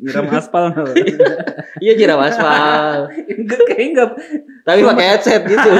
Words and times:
nyiram 0.00 0.26
aspal? 0.30 0.64
Iya 1.80 1.92
nyiram 1.94 2.20
aspal. 2.20 3.08
enggak 3.26 3.60
kayak 3.64 3.84
enggak 3.90 4.08
Tapi 4.62 4.80
pakai 4.82 5.06
headset 5.08 5.42
gitu. 5.44 5.70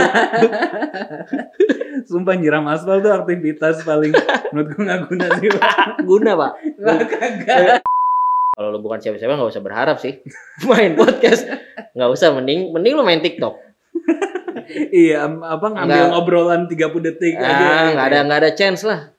sumpah 2.09 2.35
nyiram 2.35 2.65
aspal 2.67 2.99
tuh 2.99 3.13
aktivitas 3.13 3.83
paling 3.83 4.13
menurut 4.51 4.69
gue 4.71 4.83
nggak 4.83 5.01
guna 5.07 5.27
sih 5.35 5.49
Pak. 5.51 5.75
Guna, 6.03 6.31
Pak. 6.35 6.53
Kagak 7.11 7.81
Kalau 8.51 8.69
lu 8.71 8.79
bukan 8.79 8.99
siapa-siapa 8.99 9.35
nggak 9.35 9.51
usah 9.51 9.63
berharap 9.63 9.97
sih. 9.97 10.21
Main 10.65 10.95
podcast 10.95 11.45
nggak 11.91 12.11
usah 12.11 12.33
mending 12.33 12.71
mending 12.71 12.93
lu 12.95 13.03
main 13.03 13.19
TikTok. 13.19 13.57
iya 14.91 15.27
apa 15.27 15.67
ngambil 15.67 15.91
Nggak. 15.91 16.11
ngobrolan 16.13 16.61
30 16.67 16.79
detik 17.05 17.35
Ah, 17.37 17.91
nggak 17.91 18.07
ada 18.07 18.19
nggak 18.23 18.41
ada 18.41 18.51
chance 18.53 18.83
lah. 18.83 19.11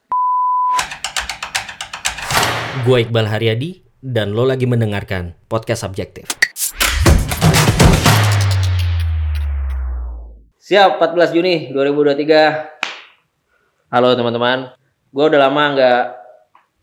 Gue 2.82 3.04
Iqbal 3.04 3.28
Haryadi 3.28 3.78
dan 4.02 4.34
lo 4.34 4.42
lagi 4.42 4.66
mendengarkan 4.66 5.38
podcast 5.46 5.86
subjektif. 5.86 6.26
Siap, 10.58 10.98
14 10.98 11.30
Juni 11.30 11.70
2023. 11.70 13.94
Halo 13.94 14.18
teman-teman. 14.18 14.74
Gue 15.14 15.24
udah 15.30 15.46
lama 15.46 15.62
nggak 15.78 16.02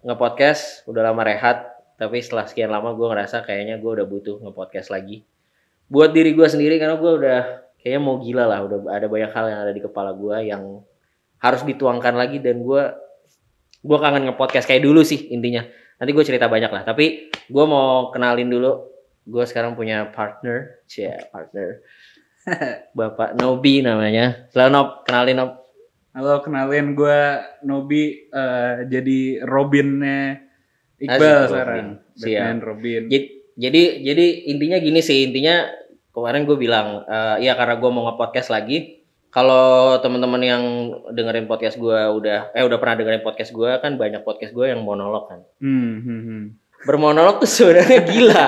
nge-podcast, 0.08 0.88
udah 0.88 1.12
lama 1.12 1.27
rehat. 1.27 1.68
Tapi 2.00 2.24
setelah 2.24 2.48
sekian 2.48 2.72
lama 2.72 2.96
gue 2.96 3.08
ngerasa 3.12 3.44
kayaknya 3.44 3.84
gue 3.84 3.91
udah 3.99 4.08
butuh 4.08 4.40
nge-podcast 4.40 4.88
lagi. 4.88 5.27
Buat 5.91 6.16
diri 6.16 6.32
gue 6.32 6.48
sendiri 6.48 6.80
karena 6.80 6.96
gue 6.96 7.12
udah 7.20 7.40
kayaknya 7.84 7.99
mau 7.99 8.24
gila 8.24 8.48
lah. 8.48 8.63
Udah 8.63 8.96
ada 8.96 9.12
banyak 9.12 9.32
hal 9.36 9.46
yang 9.52 9.60
ada 9.68 9.76
di 9.76 9.84
kepala 9.84 10.16
gue 10.16 10.48
yang 10.48 10.88
harus 11.44 11.68
dituangkan 11.68 12.16
lagi 12.16 12.40
dan 12.40 12.63
gue 12.63 12.84
gue 13.84 13.98
kangen 13.99 14.32
nge-podcast 14.32 14.72
kayak 14.72 14.88
dulu 14.88 15.04
sih 15.04 15.27
intinya. 15.36 15.68
Nanti 15.99 16.12
gue 16.16 16.23
cerita 16.23 16.48
banyak 16.48 16.71
lah. 16.71 16.84
Tapi 16.88 17.27
gue 17.52 17.66
mau 17.67 18.07
kenalin 18.16 18.48
dulu. 18.48 18.88
Gue 19.27 19.44
sekarang 19.44 19.76
punya 19.76 20.07
partner, 20.09 20.80
cia 20.88 21.27
partner. 21.30 21.84
Bapak 22.98 23.35
Nobi 23.35 23.84
namanya. 23.84 24.48
Selalu 24.49 24.70
Nob, 24.71 24.90
kenalin 25.04 25.37
Nob. 25.43 25.51
Halo, 26.15 26.41
kenalin 26.41 26.96
gue 26.96 27.20
Nobi 27.68 28.32
eh, 28.32 28.76
jadi 28.87 29.43
Robinnya 29.46 30.40
Asik, 30.98 31.04
Iqbal 31.05 31.35
Robin. 31.35 31.48
sekarang. 31.51 31.85
Siap. 32.15 32.26
Batman 32.26 32.59
Robin. 32.63 33.02
Jadi, 33.12 33.27
jadi 33.59 33.84
jadi 34.02 34.26
intinya 34.55 34.77
gini 34.79 34.99
sih 35.04 35.27
intinya 35.27 35.68
kemarin 36.15 36.48
gue 36.48 36.57
bilang 36.57 37.04
eh, 37.05 37.43
ya 37.43 37.54
karena 37.59 37.76
gue 37.76 37.90
mau 37.91 38.07
nge-podcast 38.07 38.49
lagi. 38.55 38.99
Kalau 39.30 39.98
teman-teman 40.02 40.41
yang 40.41 40.63
dengerin 41.13 41.46
podcast 41.46 41.77
gue 41.77 41.94
udah 41.94 42.49
eh 42.49 42.66
udah 42.66 42.77
pernah 42.82 42.98
dengerin 42.98 43.22
podcast 43.22 43.54
gue 43.54 43.70
kan 43.77 43.94
banyak 43.94 44.26
podcast 44.26 44.52
gue 44.52 44.66
yang 44.66 44.82
monolog 44.82 45.30
kan. 45.30 45.40
Hmm, 45.62 46.02
hmm, 46.02 46.21
hmm. 46.26 46.44
Bermonolog 46.82 47.38
tuh 47.38 47.49
sebenarnya 47.49 48.02
gila. 48.10 48.48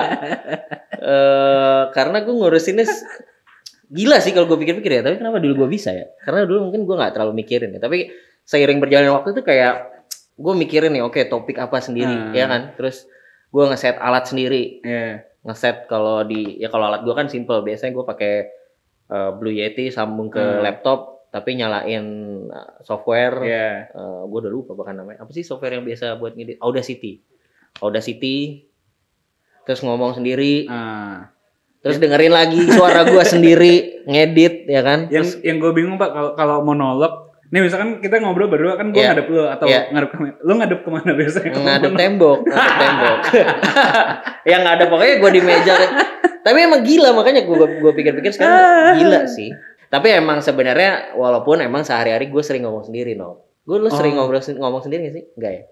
eh 1.02 1.82
karena 1.94 2.18
gue 2.22 2.34
ngurusinnya 2.34 2.86
gila 3.92 4.16
sih 4.18 4.32
kalau 4.34 4.50
gue 4.50 4.58
pikir-pikir 4.58 4.90
ya. 4.98 5.02
Tapi 5.06 5.22
kenapa 5.22 5.38
dulu 5.38 5.66
gue 5.66 5.68
bisa 5.70 5.94
ya? 5.94 6.10
Karena 6.18 6.42
dulu 6.46 6.70
mungkin 6.70 6.82
gue 6.82 6.96
nggak 6.98 7.12
terlalu 7.14 7.32
mikirin 7.38 7.76
ya. 7.76 7.80
Tapi 7.80 8.10
seiring 8.42 8.82
berjalannya 8.82 9.12
waktu 9.14 9.38
itu 9.38 9.42
kayak 9.46 9.74
gue 10.32 10.54
mikirin 10.58 10.90
nih, 10.90 11.04
oke 11.04 11.20
topik 11.30 11.60
apa 11.60 11.78
sendiri, 11.78 12.10
Hmm. 12.10 12.34
ya 12.34 12.50
kan? 12.50 12.74
Terus 12.74 13.06
gue 13.52 13.64
ngeset 13.68 14.00
alat 14.00 14.24
sendiri, 14.26 14.80
Iya. 14.82 15.28
ngeset 15.44 15.86
kalau 15.86 16.24
di 16.26 16.56
ya 16.58 16.66
kalau 16.66 16.90
alat 16.90 17.06
gue 17.06 17.14
kan 17.14 17.30
simple. 17.30 17.62
Biasanya 17.62 17.92
gue 17.94 18.02
pakai 18.02 18.32
eh, 19.12 19.30
Blue 19.36 19.52
Yeti 19.52 19.88
sambung 19.88 20.26
ke 20.26 20.40
Hmm. 20.40 20.60
laptop, 20.60 21.28
tapi 21.28 21.54
nyalain 21.54 22.04
eh, 22.48 22.70
software. 22.80 23.36
Iya. 23.42 23.68
gue 24.24 24.38
udah 24.40 24.50
lupa 24.50 24.72
bahkan 24.72 24.96
namanya. 24.96 25.20
Apa 25.20 25.30
sih 25.30 25.42
software 25.42 25.76
yang 25.76 25.84
biasa 25.84 26.16
buat 26.16 26.32
ngedit? 26.32 26.56
Audacity. 26.58 27.20
Audacity. 27.78 28.64
Terus 29.62 29.80
ngomong 29.80 30.12
sendiri, 30.12 30.66
Ah. 30.66 31.30
terus 31.78 31.96
dengerin 31.96 32.30
lagi 32.30 32.66
suara 32.66 33.04
gue 33.04 33.22
sendiri, 33.34 33.74
ngedit 34.04 34.66
ya 34.66 34.80
kan? 34.80 35.06
Yang 35.06 35.38
yang 35.40 35.56
gue 35.58 35.70
bingung 35.70 35.96
Pak 35.96 36.10
kalau 36.10 36.30
kalau 36.34 36.56
monolog 36.62 37.31
Nih 37.52 37.60
misalkan 37.60 38.00
kita 38.00 38.16
ngobrol 38.18 38.48
berdua 38.48 38.80
kan 38.80 38.88
gue 38.88 38.96
Iya. 38.96 39.12
ngadep 39.12 39.26
lu 39.28 39.44
atau 39.44 39.66
Iya. 39.68 39.92
ngadep 39.92 40.08
ke 40.08 40.16
mana? 40.18 40.32
Lu 40.40 40.52
ngadep 40.56 40.80
ke 40.80 40.88
mana 40.88 41.10
biasanya? 41.12 41.52
ngadep 41.52 41.92
tembok, 41.92 42.38
ngadep 42.42 42.76
tembok. 42.80 43.18
yang 44.52 44.62
ada 44.64 44.84
pokoknya 44.88 45.14
gue 45.20 45.30
di 45.30 45.42
meja. 45.42 45.74
Tapi 46.42 46.58
emang 46.58 46.80
gila 46.80 47.12
makanya 47.12 47.44
gue 47.44 47.56
gue 47.78 47.92
pikir-pikir 47.92 48.32
sekarang 48.32 48.56
gila 48.96 49.20
sih. 49.36 49.52
Tapi 49.86 50.08
emang 50.10 50.40
sebenarnya 50.40 51.12
walaupun 51.12 51.60
emang 51.60 51.84
sehari-hari 51.84 52.32
gue 52.32 52.40
sering 52.40 52.64
ngomong 52.64 52.88
sendiri 52.88 53.12
no. 53.12 53.44
Gue 53.62 53.76
lu 53.76 53.92
sering 53.92 54.16
Oh. 54.16 54.24
ngobrol 54.24 54.40
ngomong 54.40 54.80
sendiri 54.80 55.06
gak 55.06 55.14
sih? 55.14 55.24
Enggak 55.36 55.52
ya? 55.52 55.62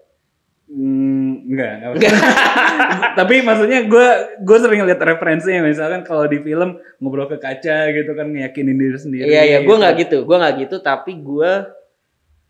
Hmm, 0.71 1.51
enggak, 1.51 1.71
enggak. 1.83 2.15
Tapi 3.19 3.43
maksudnya 3.43 3.83
gue 3.91 4.07
gue 4.39 4.57
sering 4.63 4.87
lihat 4.87 5.03
referensinya 5.03 5.67
misalkan 5.67 6.07
kalau 6.07 6.23
di 6.31 6.39
film 6.39 6.79
ngobrol 7.03 7.27
ke 7.27 7.43
kaca 7.43 7.91
gitu 7.91 8.15
kan 8.15 8.31
ngeyakinin 8.31 8.79
diri 8.79 8.95
sendiri. 8.95 9.27
Iya 9.27 9.41
iya, 9.43 9.57
gue 9.59 9.67
gitu. 9.67 9.81
nggak 9.83 9.93
gitu, 10.07 10.17
gue 10.23 10.37
nggak 10.39 10.55
gitu, 10.63 10.75
tapi 10.79 11.19
gue 11.19 11.51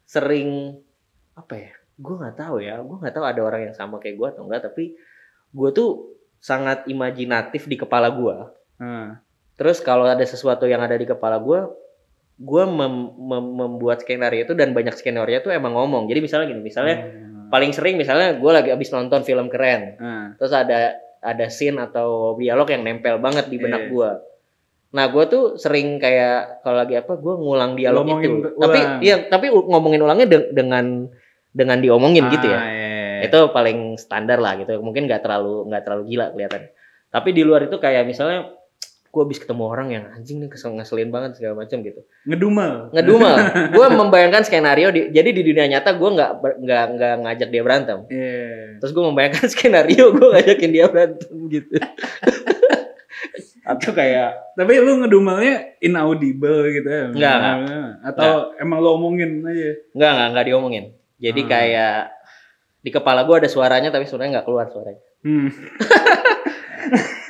sering 0.06 0.78
apa 1.34 1.54
ya? 1.58 1.74
Gue 1.98 2.14
nggak 2.22 2.36
tahu 2.38 2.62
ya, 2.62 2.78
gue 2.78 2.98
nggak 3.02 3.14
tahu 3.18 3.26
ada 3.26 3.42
orang 3.42 3.62
yang 3.70 3.76
sama 3.76 3.98
kayak 3.98 4.22
gue 4.22 4.28
atau 4.38 4.46
enggak, 4.46 4.70
tapi 4.70 4.94
gue 5.52 5.70
tuh 5.74 6.14
sangat 6.38 6.86
imajinatif 6.86 7.66
di 7.66 7.74
kepala 7.74 8.14
gue. 8.14 8.38
Ah, 8.78 9.18
Terus 9.58 9.82
kalau 9.82 10.06
ada 10.06 10.26
sesuatu 10.26 10.70
yang 10.70 10.82
ada 10.82 10.94
di 10.98 11.06
kepala 11.10 11.42
gue, 11.42 11.70
gue 12.38 12.64
mem- 12.66 13.14
mem- 13.18 13.54
membuat 13.66 14.02
skenario 14.02 14.46
itu 14.46 14.54
dan 14.58 14.74
banyak 14.74 14.94
skenario 14.98 15.38
itu 15.42 15.54
emang 15.54 15.78
ngomong. 15.78 16.10
Jadi 16.10 16.20
misalnya 16.22 16.50
gini, 16.50 16.62
misalnya 16.66 16.98
hmm, 16.98 17.41
paling 17.52 17.72
sering 17.72 17.96
misalnya 17.96 18.34
gue 18.34 18.52
lagi 18.52 18.72
abis 18.72 18.90
nonton 18.90 19.22
film 19.22 19.46
keren, 19.46 20.00
ah, 20.00 20.26
terus 20.34 20.50
ada 20.50 20.96
ada 21.20 21.46
scene 21.48 21.78
atau 21.78 22.34
dialog 22.34 22.66
yang 22.66 22.82
nempel 22.82 23.20
banget 23.20 23.46
di 23.46 23.60
benak 23.60 23.86
Iya. 23.86 23.92
gua. 23.92 24.12
Nah, 24.92 25.08
gua 25.08 25.24
tuh 25.24 25.56
sering 25.56 25.96
kayak 25.98 26.64
kalau 26.64 26.82
lagi 26.82 26.96
apa 26.96 27.14
gua 27.16 27.36
ngulang 27.36 27.76
dialog 27.76 28.04
Ngomongin 28.04 28.32
itu. 28.34 28.48
ulang. 28.50 28.64
Tapi 28.66 28.80
iya, 29.04 29.16
tapi 29.24 29.46
ngomongin 29.48 30.02
ulangnya 30.02 30.28
de- 30.28 30.52
dengan 30.52 31.08
dengan 31.52 31.78
diomongin 31.78 32.26
gitu 32.30 32.48
ya. 32.48 32.58
Ah, 32.58 32.66
iya, 32.66 32.88
iya. 33.22 33.30
Itu 33.30 33.52
paling 33.52 33.96
standar 33.96 34.40
lah 34.40 34.58
gitu. 34.58 34.80
Mungkin 34.80 35.06
nggak 35.06 35.22
terlalu 35.22 35.68
nggak 35.68 35.84
terlalu 35.86 36.04
gila 36.10 36.26
kelihatan. 36.32 36.62
Tapi 37.08 37.30
di 37.30 37.44
luar 37.44 37.62
itu 37.64 37.78
kayak 37.78 38.04
misalnya 38.04 38.50
gua 39.12 39.28
habis 39.28 39.44
ketemu 39.44 39.64
orang 39.68 39.88
yang 39.92 40.04
anjing 40.16 40.40
nih 40.40 40.48
kesel 40.48 40.72
ngeselin 40.72 41.12
banget 41.12 41.36
segala 41.36 41.62
macam 41.62 41.84
gitu. 41.84 42.02
ngedumel. 42.24 42.90
Ngedumel. 42.96 43.36
gua 43.76 43.88
membayangkan 43.92 44.48
skenario 44.48 44.88
di, 44.90 45.12
jadi 45.12 45.30
di 45.36 45.44
dunia 45.44 45.68
nyata 45.68 46.00
gua 46.00 46.10
nggak 46.16 46.32
nggak 46.64 46.84
nggak 46.96 47.14
ngajak 47.28 47.50
dia 47.52 47.62
berantem. 47.62 48.00
Iya. 48.08 48.80
Terus 48.80 48.92
gue 48.92 49.04
membayangkan 49.04 49.46
skenario 49.54 50.16
gue 50.16 50.28
ngajakin 50.32 50.72
dia 50.72 50.86
berantem 50.88 51.30
gitu. 51.52 51.76
Atau 53.62 53.94
kayak 53.94 54.58
Tapi 54.58 54.74
lu 54.82 55.06
ngedumelnya 55.06 55.78
inaudible 55.80 56.66
gitu 56.74 56.90
ya? 56.90 57.04
Enggak, 57.14 57.36
enggak. 57.38 57.90
Atau 58.04 58.32
emang 58.58 58.82
lu 58.82 58.90
omongin 58.98 59.46
aja? 59.46 59.78
enggak 59.94 60.10
enggak 60.12 60.28
enggak 60.34 60.46
diomongin. 60.50 60.86
Jadi 61.22 61.42
Hmm. 61.46 61.50
kayak 61.52 61.96
di 62.82 62.90
kepala 62.90 63.22
gue 63.30 63.36
ada 63.46 63.50
suaranya 63.52 63.94
tapi 63.94 64.10
sebenarnya 64.10 64.42
nggak 64.42 64.48
keluar 64.50 64.66
suaranya. 64.74 65.02
Hmm. 65.22 65.50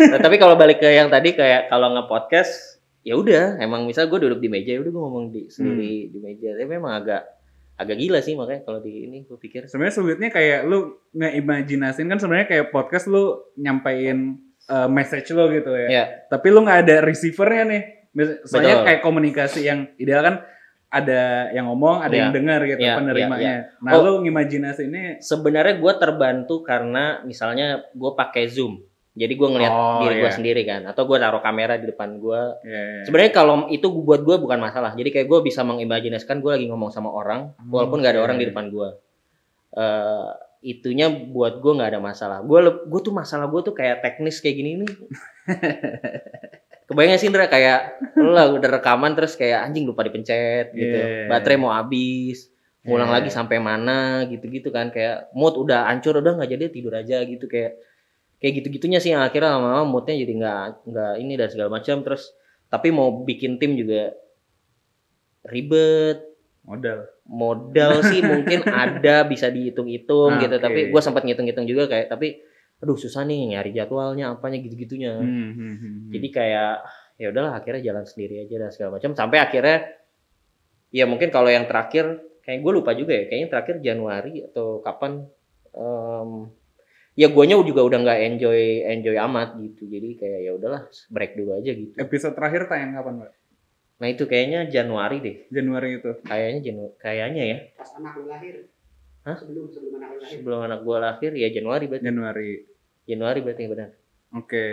Nah, 0.02 0.20
tapi 0.20 0.36
kalau 0.36 0.56
balik 0.56 0.80
ke 0.80 0.90
yang 0.90 1.08
tadi 1.08 1.34
kayak 1.34 1.68
kalau 1.68 1.94
nge-podcast 1.94 2.82
ya 3.02 3.18
udah 3.18 3.58
emang 3.58 3.86
misal 3.86 4.06
gue 4.06 4.20
duduk 4.20 4.38
di 4.38 4.48
meja 4.48 4.74
ya 4.74 4.82
udah 4.82 4.92
gue 4.92 5.02
ngomong 5.02 5.26
di 5.30 5.42
sendiri 5.48 6.10
di 6.10 6.20
meja. 6.20 6.54
Tapi 6.54 6.68
memang 6.68 6.94
agak 6.98 7.22
agak 7.78 7.98
gila 7.98 8.20
sih 8.22 8.38
makanya 8.38 8.62
kalau 8.62 8.78
di 8.78 9.10
ini 9.10 9.26
gue 9.26 9.38
pikir 9.38 9.66
Sebenarnya 9.66 9.96
sulitnya 9.96 10.30
kayak 10.30 10.70
lu 10.70 11.02
ngeimajinasin 11.12 12.06
kan 12.06 12.18
sebenarnya 12.18 12.48
kayak 12.48 12.66
podcast 12.70 13.10
lu 13.10 13.42
nyampein 13.58 14.38
uh, 14.70 14.86
message 14.86 15.34
lo 15.34 15.50
gitu 15.50 15.74
ya. 15.74 15.88
ya 15.90 16.04
Tapi 16.30 16.48
lu 16.50 16.62
nggak 16.62 16.80
ada 16.86 16.96
receivernya 17.02 17.64
nih. 17.66 17.84
Mis- 18.12 18.38
Soalnya 18.46 18.84
Betul. 18.84 18.88
kayak 18.92 19.02
komunikasi 19.02 19.60
yang 19.66 19.80
ideal 19.96 20.22
kan 20.22 20.36
ada 20.92 21.48
yang 21.56 21.72
ngomong, 21.72 22.04
ada 22.04 22.12
Iya. 22.12 22.20
yang 22.20 22.32
dengar 22.36 22.60
gitu 22.68 22.84
Iya, 22.84 23.00
penerimanya. 23.00 23.54
Nah, 23.80 23.92
Oh. 23.96 24.04
lu 24.04 24.12
ngimajinasinnya 24.28 25.24
sebenarnya 25.24 25.80
gue 25.80 25.94
terbantu 25.96 26.60
karena 26.62 27.24
misalnya 27.24 27.80
gue 27.96 28.12
pakai 28.12 28.52
zoom. 28.52 28.84
Jadi 29.12 29.34
gue 29.36 29.50
ngeliat 29.52 29.74
Oh, 29.76 30.00
diri 30.08 30.24
gue 30.24 30.32
iya. 30.32 30.32
sendiri 30.32 30.62
kan, 30.64 30.88
atau 30.88 31.04
gue 31.04 31.20
taruh 31.20 31.44
kamera 31.44 31.76
di 31.76 31.84
depan 31.84 32.16
gue 32.16 32.42
ya, 32.64 33.04
Sebenarnya 33.04 33.32
kalau 33.36 33.68
itu 33.68 33.92
buat 33.92 34.24
gue 34.24 34.40
bukan 34.40 34.56
masalah. 34.56 34.96
Jadi 34.96 35.12
kayak 35.12 35.28
gue 35.28 35.40
bisa 35.44 35.68
mengimajinasikan 35.68 36.40
gue 36.40 36.48
lagi 36.48 36.72
ngomong 36.72 36.96
sama 36.96 37.12
orang, 37.12 37.52
walaupun 37.68 38.00
nggak 38.00 38.16
ada 38.16 38.24
orang 38.24 38.40
di 38.40 38.48
depan 38.48 38.72
gue. 38.72 38.90
eh 39.72 40.28
itunya 40.62 41.10
buat 41.10 41.58
gue 41.60 41.72
nggak 41.74 41.92
ada 41.92 42.00
masalah. 42.00 42.40
Gue 42.46 42.62
gue 42.64 43.02
tuh 43.02 43.12
masalah 43.12 43.50
gue 43.50 43.62
tuh 43.66 43.74
kayak 43.74 44.00
teknis 44.06 44.40
kayak 44.40 44.56
gini 44.56 44.72
nih. 44.86 44.92
Kebayang 46.88 47.16
gak 47.16 47.22
sih 47.24 47.30
Indra 47.32 47.48
kayak 47.48 47.80
lo 48.20 48.36
lah 48.36 48.52
udah 48.52 48.70
rekaman 48.80 49.16
terus 49.16 49.40
kayak 49.40 49.64
anjing 49.64 49.88
lupa 49.88 50.04
dipencet 50.04 50.76
gitu. 50.76 50.98
Yeah. 51.00 51.32
Baterai 51.32 51.56
mau 51.56 51.72
habis. 51.72 52.52
Ngulang 52.84 53.10
Yeah. 53.10 53.18
lagi 53.22 53.30
sampai 53.32 53.58
mana 53.62 54.26
gitu-gitu 54.28 54.74
kan 54.74 54.92
kayak 54.92 55.32
mood 55.32 55.56
udah 55.56 55.86
hancur 55.88 56.18
udah 56.18 56.36
nggak 56.36 56.52
jadi 56.52 56.66
tidur 56.68 56.94
aja 56.98 57.22
gitu 57.24 57.46
kayak 57.46 57.78
kayak 58.42 58.54
gitu-gitunya 58.60 58.98
sih 58.98 59.14
yang 59.14 59.22
akhirnya 59.22 59.56
lama-lama 59.56 59.86
moodnya 59.86 60.18
jadi 60.18 60.34
nggak 60.34 60.60
nggak 60.90 61.14
ini 61.22 61.34
dan 61.38 61.48
segala 61.54 61.70
macam. 61.78 62.02
Terus 62.02 62.34
tapi 62.68 62.90
mau 62.90 63.22
bikin 63.22 63.62
tim 63.62 63.78
juga 63.78 64.12
ribet. 65.46 66.28
Modal. 66.62 67.10
modal 67.26 68.06
sih 68.06 68.22
mungkin 68.32 68.62
ada 68.70 69.26
bisa 69.26 69.50
dihitung-hitung 69.50 70.38
Ah, 70.38 70.42
gitu. 70.46 70.62
Tapi 70.62 70.94
gue 70.94 71.02
sempat 71.02 71.26
ngitung-ngitung 71.26 71.66
juga 71.66 71.90
kayak 71.90 72.10
tapi 72.10 72.38
aduh 72.82 72.98
susah 72.98 73.22
nih 73.26 73.54
nyari 73.54 73.72
jadwalnya 73.78 74.34
apanya 74.34 74.58
gitu-gitunya. 74.62 75.22
Hmm, 75.22 75.26
hmm, 75.26 75.54
hmm, 75.54 75.76
hmm. 75.78 76.10
jadi 76.14 76.28
kayak 76.34 76.74
ya 77.22 77.28
udahlah 77.30 77.54
akhirnya 77.62 77.82
jalan 77.94 78.06
sendiri 78.06 78.46
aja 78.46 78.56
dan 78.58 78.70
segala 78.74 78.98
macam. 78.98 79.14
Sampai 79.14 79.38
akhirnya 79.38 79.78
ya 80.94 81.06
mungkin 81.06 81.30
kalau 81.30 81.50
yang 81.50 81.66
terakhir 81.66 82.20
kayak 82.42 82.60
gue 82.62 82.72
lupa 82.74 82.92
juga 82.98 83.14
ya 83.16 83.24
kayaknya 83.30 83.50
terakhir 83.54 83.76
Januari 83.86 84.34
atau 84.46 84.82
kapan 84.82 85.26
em, 85.74 86.30
ya 87.22 87.30
guanya 87.30 87.62
juga 87.62 87.86
udah 87.86 88.02
nggak 88.02 88.20
enjoy 88.34 88.62
enjoy 88.90 89.16
amat 89.30 89.54
gitu 89.62 89.86
jadi 89.86 90.10
kayak 90.18 90.40
ya 90.42 90.52
udahlah 90.58 90.82
break 91.14 91.38
dulu 91.38 91.62
aja 91.62 91.72
gitu 91.78 91.94
episode 92.02 92.34
terakhir 92.34 92.66
tayang 92.66 92.98
kapan 92.98 93.22
pak 93.22 93.32
nah 94.02 94.08
itu 94.10 94.24
kayaknya 94.26 94.66
Januari 94.66 95.22
deh 95.22 95.36
Januari 95.54 96.02
itu 96.02 96.18
kayaknya 96.26 96.60
Janu 96.66 96.98
kayaknya 96.98 97.44
ya 97.46 97.58
pas 97.78 97.90
anak 98.02 98.14
lu 98.18 98.26
lahir 98.26 98.56
Hah? 99.22 99.38
sebelum 99.38 99.70
sebelum 99.70 100.02
anak 100.02 100.10
lu 100.10 100.18
lahir 100.18 100.34
sebelum 100.34 100.60
anak 100.66 100.80
gua 100.82 100.98
lahir 100.98 101.32
ya 101.38 101.48
Januari 101.54 101.86
berarti 101.86 102.06
Januari 102.10 102.50
Januari 103.06 103.40
berarti 103.46 103.64
benar 103.70 103.90
Oke. 104.32 104.68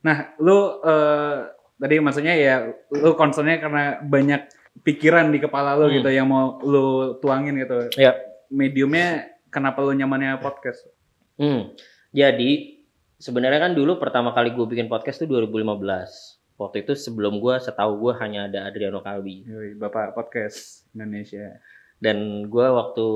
Nah, 0.00 0.32
lu 0.40 0.56
eh, 0.80 1.36
tadi 1.76 2.00
maksudnya 2.00 2.32
ya 2.32 2.64
lu 2.96 3.12
concernnya 3.12 3.60
karena 3.60 4.00
banyak 4.00 4.48
pikiran 4.80 5.28
di 5.28 5.36
kepala 5.36 5.76
lu 5.76 5.92
Hmm. 5.92 6.00
gitu 6.00 6.08
yang 6.08 6.24
mau 6.24 6.56
lu 6.64 7.12
tuangin 7.20 7.60
gitu. 7.60 7.92
Ya. 8.00 8.16
Mediumnya 8.48 9.28
kenapa 9.52 9.84
lu 9.84 9.92
nyamannya 9.92 10.40
podcast? 10.40 10.88
Hmm. 11.36 11.72
Jadi 12.12 12.80
sebenarnya 13.20 13.60
kan 13.68 13.72
dulu 13.76 13.96
pertama 14.00 14.32
kali 14.32 14.52
gue 14.52 14.66
bikin 14.68 14.88
podcast 14.88 15.24
tuh 15.24 15.28
2015. 15.28 15.76
Waktu 16.56 16.88
itu 16.88 16.92
sebelum 16.96 17.36
gue 17.40 17.60
setahu 17.60 18.00
gue 18.00 18.12
hanya 18.24 18.48
ada 18.48 18.64
Adriano 18.64 19.04
Kalbi 19.04 19.44
Bapak 19.76 20.16
podcast 20.16 20.88
Indonesia. 20.96 21.60
dan 21.96 22.44
gue 22.52 22.66
waktu 22.76 23.08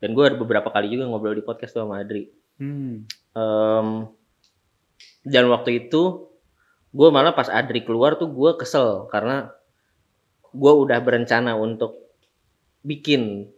dan 0.00 0.16
gue 0.16 0.24
ada 0.24 0.36
beberapa 0.36 0.68
kali 0.72 0.92
juga 0.92 1.08
ngobrol 1.08 1.36
di 1.36 1.44
podcast 1.44 1.76
tuh 1.76 1.84
sama 1.84 2.00
Adri. 2.00 2.28
Hmm. 2.56 3.04
Em, 3.36 3.88
dan 5.24 5.44
waktu 5.52 5.88
itu 5.88 6.32
gue 6.92 7.08
malah 7.12 7.36
pas 7.36 7.48
Adri 7.52 7.84
keluar 7.84 8.16
tuh 8.16 8.32
gue 8.32 8.56
kesel 8.56 9.08
karena 9.12 9.52
gue 10.56 10.72
udah 10.72 10.98
berencana 11.04 11.52
untuk 11.56 12.00
bikin 12.80 13.52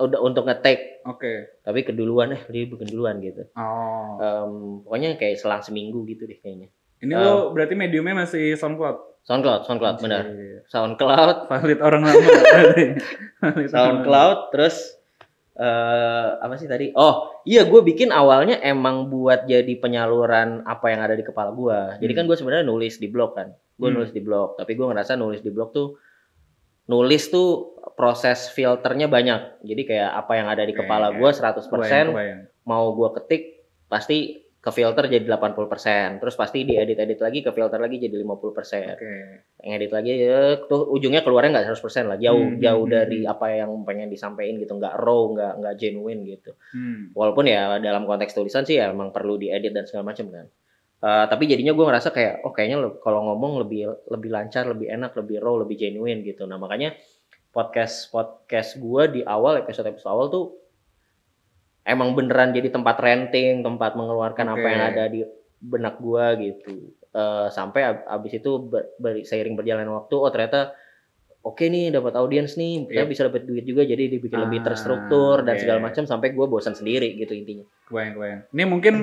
udah 0.00 0.18
untuk 0.20 0.48
nge-take 0.48 1.04
Oke. 1.04 1.60
tapi 1.62 1.84
keduluan 1.84 2.32
eh 2.32 2.42
dia 2.48 2.64
duluan 2.66 3.20
gitu. 3.20 3.44
Oh. 3.54 4.16
Em, 4.18 4.52
pokoknya 4.82 5.16
kayak 5.16 5.36
selang 5.38 5.60
seminggu 5.60 6.02
gitu 6.04 6.24
deh 6.24 6.40
kayaknya. 6.40 6.68
Ini 7.00 7.12
um, 7.16 7.20
lu 7.20 7.34
berarti 7.56 7.72
mediumnya 7.72 8.24
masih 8.26 8.56
SoundCloud. 8.56 9.24
SoundCloud, 9.24 9.68
SoundCloud 9.68 9.96
benar. 10.00 10.24
Iya. 10.28 10.60
SoundCloud, 10.68 11.36
Valid 11.52 11.80
orang 11.80 12.02
lama. 12.04 12.28
SoundCloud, 13.68 14.38
terus 14.52 14.96
eh 15.60 16.28
apa 16.40 16.56
sih 16.56 16.64
tadi? 16.64 16.88
Oh, 16.96 17.28
iya 17.44 17.68
gue 17.68 17.80
bikin 17.84 18.08
awalnya 18.10 18.56
emang 18.64 19.12
buat 19.12 19.44
jadi 19.44 19.68
penyaluran 19.76 20.64
apa 20.64 20.88
yang 20.88 21.04
ada 21.04 21.12
di 21.12 21.20
kepala 21.20 21.52
gue. 21.52 22.00
Jadi 22.00 22.12
kan 22.16 22.24
gue 22.24 22.36
sebenarnya 22.36 22.64
nulis 22.64 22.96
di 22.96 23.08
blog 23.12 23.36
kan, 23.36 23.52
gue 23.76 23.88
Hmm. 23.88 23.96
nulis 24.00 24.12
di 24.12 24.24
blog. 24.24 24.56
Tapi 24.56 24.72
gue 24.72 24.86
ngerasa 24.88 25.20
nulis 25.20 25.44
di 25.44 25.52
blog 25.52 25.76
tuh 25.76 26.00
nulis 26.88 27.28
tuh 27.28 27.76
proses 28.00 28.48
filternya 28.48 29.12
banyak. 29.12 29.60
Jadi 29.60 29.82
kayak 29.84 30.10
apa 30.16 30.32
yang 30.40 30.48
ada 30.48 30.64
di 30.64 30.72
kepala 30.72 31.12
gue 31.12 31.28
100% 31.28 31.68
Kebayang, 31.68 32.08
kebayang. 32.16 32.40
mau 32.64 32.96
gue 32.96 33.08
ketik 33.20 33.42
pasti 33.92 34.40
ke 34.56 34.70
filter 34.72 35.04
jadi 35.08 35.24
80%. 35.24 36.16
Terus 36.20 36.34
pasti 36.36 36.64
diedit-edit 36.64 37.20
lagi 37.20 37.44
ke 37.44 37.52
filter 37.52 37.76
lagi 37.76 38.00
jadi 38.00 38.16
50%. 38.16 38.96
Oke. 38.96 39.12
ngedit 39.60 39.92
lagi 39.92 40.10
ya 40.16 40.56
tuh 40.64 40.88
ujungnya 40.88 41.20
keluarnya 41.20 41.60
nggak 41.60 41.76
100% 41.76 42.08
lah 42.08 42.16
jauh 42.16 42.56
Hmm, 42.56 42.64
jauh 42.64 42.84
hmm, 42.88 42.92
dari 42.96 43.20
hmm. 43.28 43.32
apa 43.36 43.46
yang 43.52 43.70
pengen 43.84 44.08
disampaikan 44.08 44.56
gitu 44.56 44.72
nggak 44.72 44.96
raw 44.96 45.20
nggak 45.36 45.52
nggak 45.60 45.74
genuine 45.76 46.24
gitu 46.24 46.56
Hmm. 46.72 47.12
walaupun 47.12 47.44
ya 47.44 47.76
dalam 47.76 48.08
konteks 48.08 48.32
tulisan 48.32 48.64
sih 48.64 48.80
ya 48.80 48.88
emang 48.88 49.12
perlu 49.12 49.36
diedit 49.36 49.76
dan 49.76 49.84
segala 49.84 50.16
macam 50.16 50.32
kan 50.32 50.48
Eh, 51.00 51.24
tapi 51.32 51.48
jadinya 51.48 51.72
gue 51.72 51.80
ngerasa 51.80 52.12
kayak 52.12 52.44
oh 52.44 52.52
kayaknya 52.52 52.76
kalau 53.00 53.24
ngomong 53.32 53.64
lebih 53.64 53.88
lebih 54.12 54.28
lancar 54.28 54.68
lebih 54.68 54.84
enak 54.92 55.16
lebih 55.16 55.40
raw 55.40 55.56
lebih 55.56 55.80
genuine 55.80 56.20
gitu 56.20 56.44
nah 56.44 56.60
makanya 56.60 56.92
podcast 57.50 58.08
podcast 58.08 58.78
gue 58.78 59.02
di 59.10 59.20
awal 59.22 59.58
episode 59.58 59.86
episode 59.86 60.10
awal 60.10 60.26
tuh 60.28 60.44
emang 61.82 62.14
beneran 62.14 62.52
jadi 62.52 62.70
tempat 62.70 62.96
renting 62.98 63.60
tempat 63.60 63.94
mengeluarkan 63.94 64.46
apa 64.48 64.60
Oke. 64.60 64.70
yang 64.70 64.84
ada 64.86 65.04
di 65.06 65.20
benak 65.60 65.98
gue 65.98 66.26
gitu 66.40 66.74
Eh, 67.10 67.50
sampai 67.50 67.82
ab- 67.82 68.06
abis 68.06 68.38
itu 68.38 68.70
ber, 68.70 68.94
ber- 68.94 69.26
seiring 69.26 69.58
berjalannya 69.58 69.90
waktu 69.90 70.14
oh 70.14 70.30
ternyata 70.30 70.70
oke 71.42 71.58
nih 71.58 71.90
dapat 71.90 72.14
audiens 72.14 72.54
nih 72.54 72.86
kita 72.86 73.02
Yep. 73.02 73.10
bisa 73.10 73.22
dapat 73.26 73.50
duit 73.50 73.66
juga 73.66 73.82
jadi 73.82 74.06
dibikin 74.06 74.38
lebih 74.38 74.62
Ah, 74.62 74.70
terstruktur 74.70 75.42
dan 75.42 75.58
segala 75.58 75.82
macam 75.82 76.06
sampai 76.06 76.30
gue 76.30 76.46
bosan 76.46 76.78
sendiri 76.78 77.18
gitu 77.18 77.34
intinya 77.34 77.66
Kebayang, 77.90 78.14
kebayang. 78.14 78.40
Ini 78.54 78.62
mungkin 78.62 78.94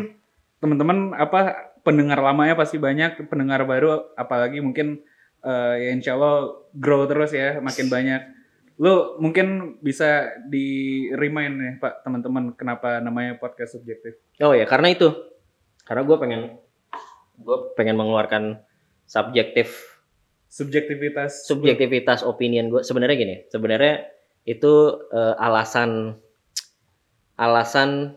teman-teman 0.64 1.20
apa 1.20 1.68
pendengar 1.84 2.24
lamanya 2.24 2.56
pasti 2.56 2.80
banyak, 2.80 3.28
pendengar 3.28 3.68
baru 3.68 4.08
apalagi 4.16 4.64
mungkin 4.64 5.04
eh, 5.44 5.76
ya 5.76 5.90
insya 5.92 6.16
Allah 6.16 6.56
grow 6.72 7.04
terus 7.12 7.36
ya, 7.36 7.60
makin 7.60 7.92
banyak. 7.92 8.37
Lu 8.78 9.18
mungkin 9.18 9.78
bisa 9.82 10.38
di 10.46 11.10
remind 11.14 11.54
nih 11.58 11.74
Pak 11.82 12.06
teman-teman 12.06 12.54
kenapa 12.54 13.02
namanya 13.02 13.38
podcast 13.42 13.78
subjektif. 13.78 14.22
Oh 14.42 14.54
ya 14.54 14.70
karena 14.70 14.94
itu 14.94 15.10
karena 15.88 16.04
gue 16.04 16.18
pengen 16.20 16.42
gue 17.42 17.58
pengen 17.78 17.96
mengeluarkan 17.96 18.60
subjektif 19.08 19.98
Subjektivitas. 20.48 21.44
subjektivitas 21.44 22.24
opinion 22.24 22.72
gue 22.72 22.82
sebenarnya 22.82 23.18
gini 23.20 23.36
sebenarnya 23.52 24.08
itu 24.48 24.96
eh, 25.12 25.36
alasan 25.38 26.16
alasan 27.36 28.16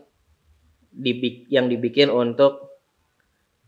dibik 0.95 1.47
yang 1.51 1.67
dibikin 1.67 2.07
untuk 2.07 2.71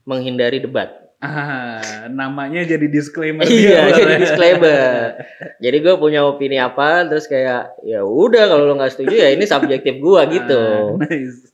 menghindari 0.07 0.63
debat 0.63 1.02
Ah, 1.23 1.79
namanya 2.19 2.67
jadi 2.67 2.83
disclaimer. 2.91 3.47
iya 3.47 3.87
dia, 3.87 3.95
jadi 4.03 4.13
disclaimer 4.19 5.15
jadi 5.63 5.77
gue 5.79 5.95
punya 5.95 6.27
opini 6.27 6.59
apa 6.59 7.07
terus 7.07 7.31
kayak 7.31 7.79
ya 7.87 8.03
udah 8.03 8.51
kalau 8.51 8.67
lo 8.67 8.75
nggak 8.75 8.91
setuju 8.91 9.15
ya 9.23 9.29
ini 9.31 9.47
subjektif 9.47 10.03
gue 10.03 10.21
gitu 10.35 10.63
Ah, 10.93 10.99
nice. 11.07 11.47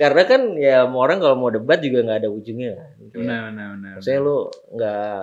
karena 0.00 0.22
kan 0.24 0.40
ya 0.56 0.88
mau 0.88 1.04
orang 1.04 1.20
kalau 1.20 1.36
mau 1.36 1.52
debat 1.52 1.76
juga 1.84 2.00
nggak 2.00 2.18
ada 2.24 2.30
ujungnya 2.32 2.80
kan. 2.80 2.90
Benar, 3.12 3.40
benar, 3.52 3.66
benar. 3.76 3.92
Maksudnya 4.00 4.20
lu 4.24 4.38
nggak 4.72 5.20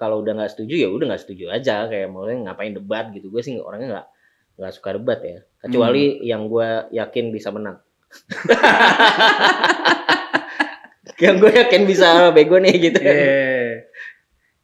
kalau 0.00 0.22
udah 0.24 0.32
nggak 0.38 0.52
setuju 0.56 0.74
ya 0.78 0.88
udah 0.88 1.06
nggak 1.12 1.22
setuju 1.26 1.44
aja 1.52 1.90
kayak 1.90 2.08
mau 2.08 2.24
ngapain 2.24 2.72
debat 2.72 3.10
gitu 3.12 3.28
gue 3.28 3.42
sih 3.44 3.58
orangnya 3.60 4.00
nggak 4.00 4.06
nggak 4.58 4.72
suka 4.74 4.90
debat 4.96 5.20
ya 5.22 5.38
kecuali 5.58 6.22
yang 6.22 6.46
gue 6.46 6.88
yakin 6.94 7.34
bisa 7.34 7.50
menang 7.50 7.78
yang 11.18 11.36
gue 11.36 11.50
yakin 11.50 11.82
bisa 11.84 12.08
bego 12.30 12.56
nih 12.56 12.74
gitu 12.80 13.00
Iya, 13.00 13.22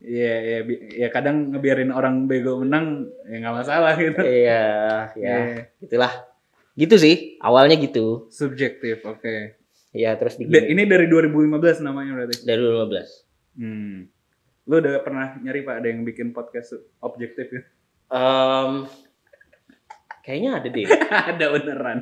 iya, 0.01 0.35
iya, 0.39 0.59
bi- 0.61 0.83
ya 0.97 1.09
kadang 1.09 1.51
ngebiarin 1.51 1.89
orang 1.89 2.25
bego 2.25 2.59
menang 2.59 3.09
ya 3.25 3.41
nggak 3.41 3.57
masalah 3.57 3.95
gitu. 3.97 4.21
iya 4.21 4.63
ya 5.11 5.35
Iya. 5.35 5.37
gitulah 5.81 6.13
gitu 6.75 6.95
sih 6.95 7.17
awalnya 7.39 7.77
gitu 7.77 8.29
Subjektif, 8.29 9.01
oke. 9.03 9.57
ya 9.91 10.15
terus 10.15 10.37
di 10.37 10.45
Ini 10.45 10.83
dari 10.85 11.07
2015 11.07 11.49
namanya 11.81 12.13
berarti. 12.17 12.43
dari 12.43 12.61
2015 12.61 13.25
Hmm. 13.55 14.11
Lu 14.65 14.75
udah 14.77 14.99
pernah 15.01 15.39
nyari 15.39 15.61
Pak 15.61 15.77
ada 15.77 15.87
yang 15.87 16.03
bikin 16.03 16.33
podcast 16.33 16.73
objektif 16.99 17.47
ya? 17.49 17.63
Em, 18.11 18.89
kayaknya 20.25 20.51
ada 20.57 20.69
deh 20.69 20.85
ada 21.37 21.45
beneran. 21.53 21.99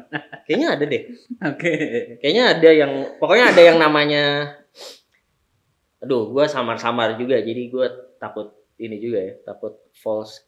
kayaknya 0.47 0.69
ada 0.73 0.85
deh 0.87 1.03
Oke. 1.43 1.73
Kayaknya 2.23 2.45
ada 2.55 2.69
yang 2.71 2.93
pokoknya 3.19 3.45
ada 3.51 3.63
yang 3.63 3.77
namanya 3.77 4.25
aduh 5.99 6.31
gua 6.31 6.47
samar-samar 6.47 7.15
juga 7.15 7.39
jadi 7.39 7.63
gua 7.67 7.87
takut 8.17 8.51
ini 8.77 8.99
juga 8.99 9.19
ya 9.21 9.35
takut 9.45 9.79
false 9.95 10.43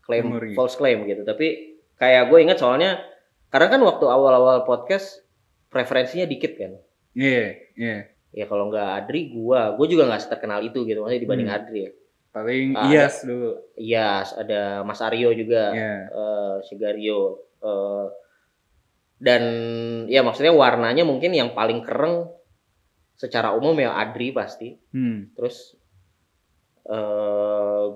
claim 0.00 0.28
Memori. 0.28 0.52
false 0.52 0.76
claim 0.76 1.04
gitu 1.04 1.20
tapi 1.22 1.76
kayak 1.94 2.28
gue 2.28 2.38
ingat 2.40 2.56
soalnya 2.56 3.00
karena 3.48 3.68
kan 3.68 3.80
waktu 3.80 4.04
awal-awal 4.04 4.64
podcast 4.64 5.22
preferensinya 5.68 6.24
dikit 6.24 6.56
kan 6.56 6.72
Iya, 7.14 7.54
iya. 7.78 7.96
ya 8.32 8.44
kalau 8.44 8.66
nggak 8.66 8.88
Adri 9.04 9.30
gua 9.30 9.72
gua 9.72 9.86
juga 9.86 10.08
nggak 10.08 10.26
terkenal 10.26 10.60
itu 10.60 10.82
gitu 10.82 10.98
maksudnya 10.98 11.22
dibanding 11.22 11.48
Hmm. 11.48 11.58
Adri 11.60 11.80
ya 11.80 11.90
Paling 12.34 12.74
Ah, 12.74 12.90
Iyas 12.90 13.22
dulu. 13.22 13.54
iya 13.78 14.26
ada 14.26 14.82
Mas 14.82 14.98
Aryo 14.98 15.30
juga 15.30 15.70
Iya. 15.70 15.94
eh 16.10 16.54
Sigario 16.66 17.38
eh, 17.62 18.06
dan 19.16 19.42
ya 20.04 20.20
maksudnya 20.20 20.50
warnanya 20.50 21.06
mungkin 21.06 21.30
yang 21.30 21.54
paling 21.54 21.80
kereng 21.80 22.26
secara 23.14 23.54
umum 23.54 23.78
ya 23.78 23.94
Adri 23.94 24.34
pasti 24.34 24.74
Hmm. 24.90 25.30
terus 25.32 25.78
eh 26.84 27.86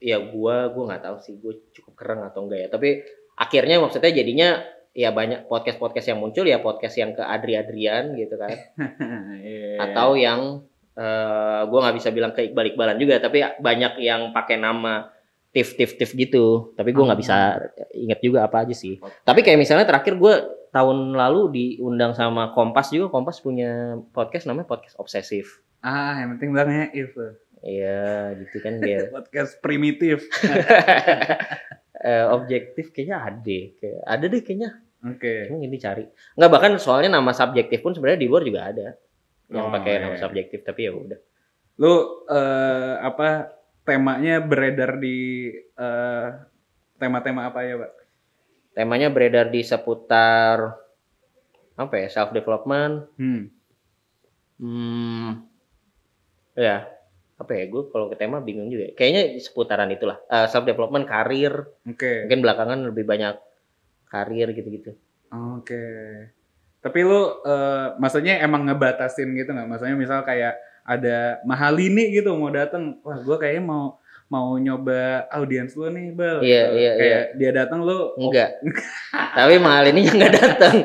ya 0.00 0.18
gua 0.26 0.68
gua 0.68 0.84
nggak 0.90 1.04
tahu 1.04 1.16
sih 1.20 1.34
gue 1.36 1.54
cukup 1.72 1.94
kereng 1.94 2.20
atau 2.24 2.44
enggak 2.44 2.60
ya 2.60 2.68
tapi 2.68 3.00
akhirnya 3.36 3.78
maksudnya 3.78 4.10
jadinya 4.10 4.48
ya 4.90 5.14
banyak 5.14 5.46
podcast 5.46 5.78
podcast 5.78 6.08
yang 6.08 6.18
muncul 6.18 6.42
ya 6.42 6.58
podcast 6.58 6.98
yang 6.98 7.14
ke 7.14 7.22
Adri 7.22 7.54
Adrian 7.54 8.18
gitu 8.18 8.34
kan 8.34 8.50
Iya. 9.46 9.76
atau 9.80 10.18
yang 10.18 10.66
eh 10.96 11.62
gue 11.66 11.78
nggak 11.78 11.96
bisa 11.96 12.08
bilang 12.10 12.32
ke 12.34 12.50
Iqbal 12.50 12.74
Iqbalan 12.74 12.98
juga 12.98 13.22
tapi 13.22 13.42
banyak 13.42 14.02
yang 14.02 14.34
pakai 14.34 14.58
nama 14.58 15.06
tif 15.50 15.74
tif 15.74 15.98
tif 15.98 16.14
gitu 16.14 16.74
tapi 16.74 16.94
gue 16.94 17.02
nggak 17.02 17.20
bisa 17.20 17.58
inget 17.94 18.22
juga 18.22 18.46
apa 18.46 18.66
aja 18.66 18.74
sih 18.74 18.98
tapi 19.22 19.42
kayak 19.42 19.58
misalnya 19.58 19.86
terakhir 19.86 20.18
gue 20.18 20.60
tahun 20.70 21.18
lalu 21.18 21.40
diundang 21.52 22.14
sama 22.14 22.54
Kompas 22.54 22.94
juga. 22.94 23.10
Kompas 23.10 23.42
punya 23.42 23.98
podcast 24.14 24.46
namanya 24.46 24.70
podcast 24.70 24.96
obsesif. 24.98 25.62
Ah, 25.82 26.22
yang 26.22 26.38
penting 26.38 26.54
bilangnya 26.54 26.86
if. 26.94 27.14
tuh. 27.14 27.34
Iya, 27.60 28.40
gitu 28.40 28.56
kan 28.64 28.80
dia. 28.80 29.04
Podcast 29.14 29.60
primitif. 29.60 30.24
Eh, 32.00 32.24
objektif 32.32 32.96
kayaknya 32.96 33.28
ada, 33.28 33.58
kayak 33.76 34.00
ada 34.08 34.24
deh 34.24 34.40
kayaknya. 34.40 34.72
Oke. 35.04 35.52
Cuma 35.52 35.60
ini 35.60 35.76
cari. 35.76 36.08
Nggak 36.32 36.48
bahkan 36.48 36.72
soalnya 36.80 37.20
nama 37.20 37.36
subjektif 37.36 37.84
pun 37.84 37.92
sebenarnya 37.92 38.24
di 38.24 38.28
luar 38.32 38.40
juga 38.40 38.72
ada 38.72 38.96
yang 39.50 39.68
Oh, 39.68 39.74
pakai 39.74 39.98
nama 39.98 40.16
subjektif 40.16 40.62
tapi 40.62 40.86
ya 40.86 40.92
udah. 40.94 41.18
Lu 41.82 42.24
eh, 42.30 42.94
apa 43.02 43.50
temanya 43.82 44.38
beredar 44.38 45.02
di 45.02 45.50
eh, 45.58 46.28
tema-tema 47.02 47.50
apa 47.50 47.66
ya, 47.66 47.74
Pak? 47.82 47.92
Temanya 48.78 49.10
beredar 49.10 49.50
di 49.50 49.66
seputar 49.66 50.78
apa 51.74 51.94
ya 51.98 52.08
self 52.12 52.30
development. 52.30 53.10
Hmm. 53.18 53.50
Hmm, 54.60 55.48
ya 56.52 56.84
apa 57.40 57.52
ya 57.56 57.64
gue 57.72 57.88
kalau 57.88 58.12
ke 58.12 58.16
tema 58.20 58.44
bingung 58.44 58.68
juga. 58.68 58.92
Kayaknya 58.92 59.40
seputaran 59.40 59.88
itulah 59.88 60.20
self 60.52 60.68
development, 60.68 61.08
karir. 61.08 61.64
Oke. 61.88 62.28
Mungkin 62.28 62.40
belakangan 62.44 62.78
lebih 62.92 63.08
banyak 63.08 63.40
karir 64.12 64.52
gitu-gitu. 64.52 64.92
Oke. 65.32 65.80
Tapi 66.80 66.98
lu 67.04 67.20
eh, 67.44 67.86
maksudnya 67.96 68.40
emang 68.40 68.64
ngebatasin 68.64 69.32
gitu 69.34 69.52
nggak? 69.52 69.68
Maksudnya 69.68 69.96
misal 69.96 70.24
kayak 70.24 70.56
ada 70.80 71.38
Mahalini 71.44 72.08
gitu 72.10 72.32
mau 72.34 72.48
datang, 72.48 72.98
wah 73.04 73.20
gua 73.20 73.36
kayaknya 73.36 73.62
mau 73.62 73.84
mau 74.30 74.54
nyoba 74.56 75.26
audiens 75.28 75.74
lu 75.74 75.90
nih, 75.90 76.14
Bal. 76.14 76.38
Iya, 76.40 76.62
Gitu. 76.70 76.76
iya, 76.78 76.92
Kayak 76.94 77.24
dia 77.36 77.50
datang 77.52 77.80
lu 77.82 78.14
Enggak. 78.16 78.62
Tapi 79.38 79.54
mahal 79.58 79.90
ini 79.90 80.06
nggak 80.06 80.32
datang. 80.32 80.76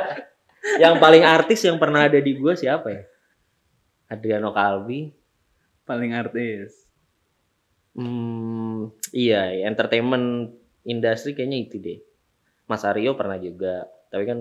yang 0.82 0.96
paling 0.96 1.22
artis 1.22 1.60
yang 1.62 1.76
pernah 1.76 2.06
ada 2.06 2.16
di 2.16 2.32
gue 2.32 2.54
siapa 2.54 2.88
ya? 2.90 3.02
Adriano 4.08 4.52
Calvi. 4.52 5.12
paling 5.82 6.14
artis. 6.14 6.86
Hmm, 7.92 8.88
iya, 9.12 9.52
entertainment 9.68 10.54
industri 10.82 11.34
kayaknya 11.34 11.58
itu 11.58 11.76
deh. 11.76 11.98
Mas 12.64 12.86
Aryo 12.86 13.12
pernah 13.12 13.36
juga, 13.36 13.84
tapi 14.08 14.24
kan 14.24 14.38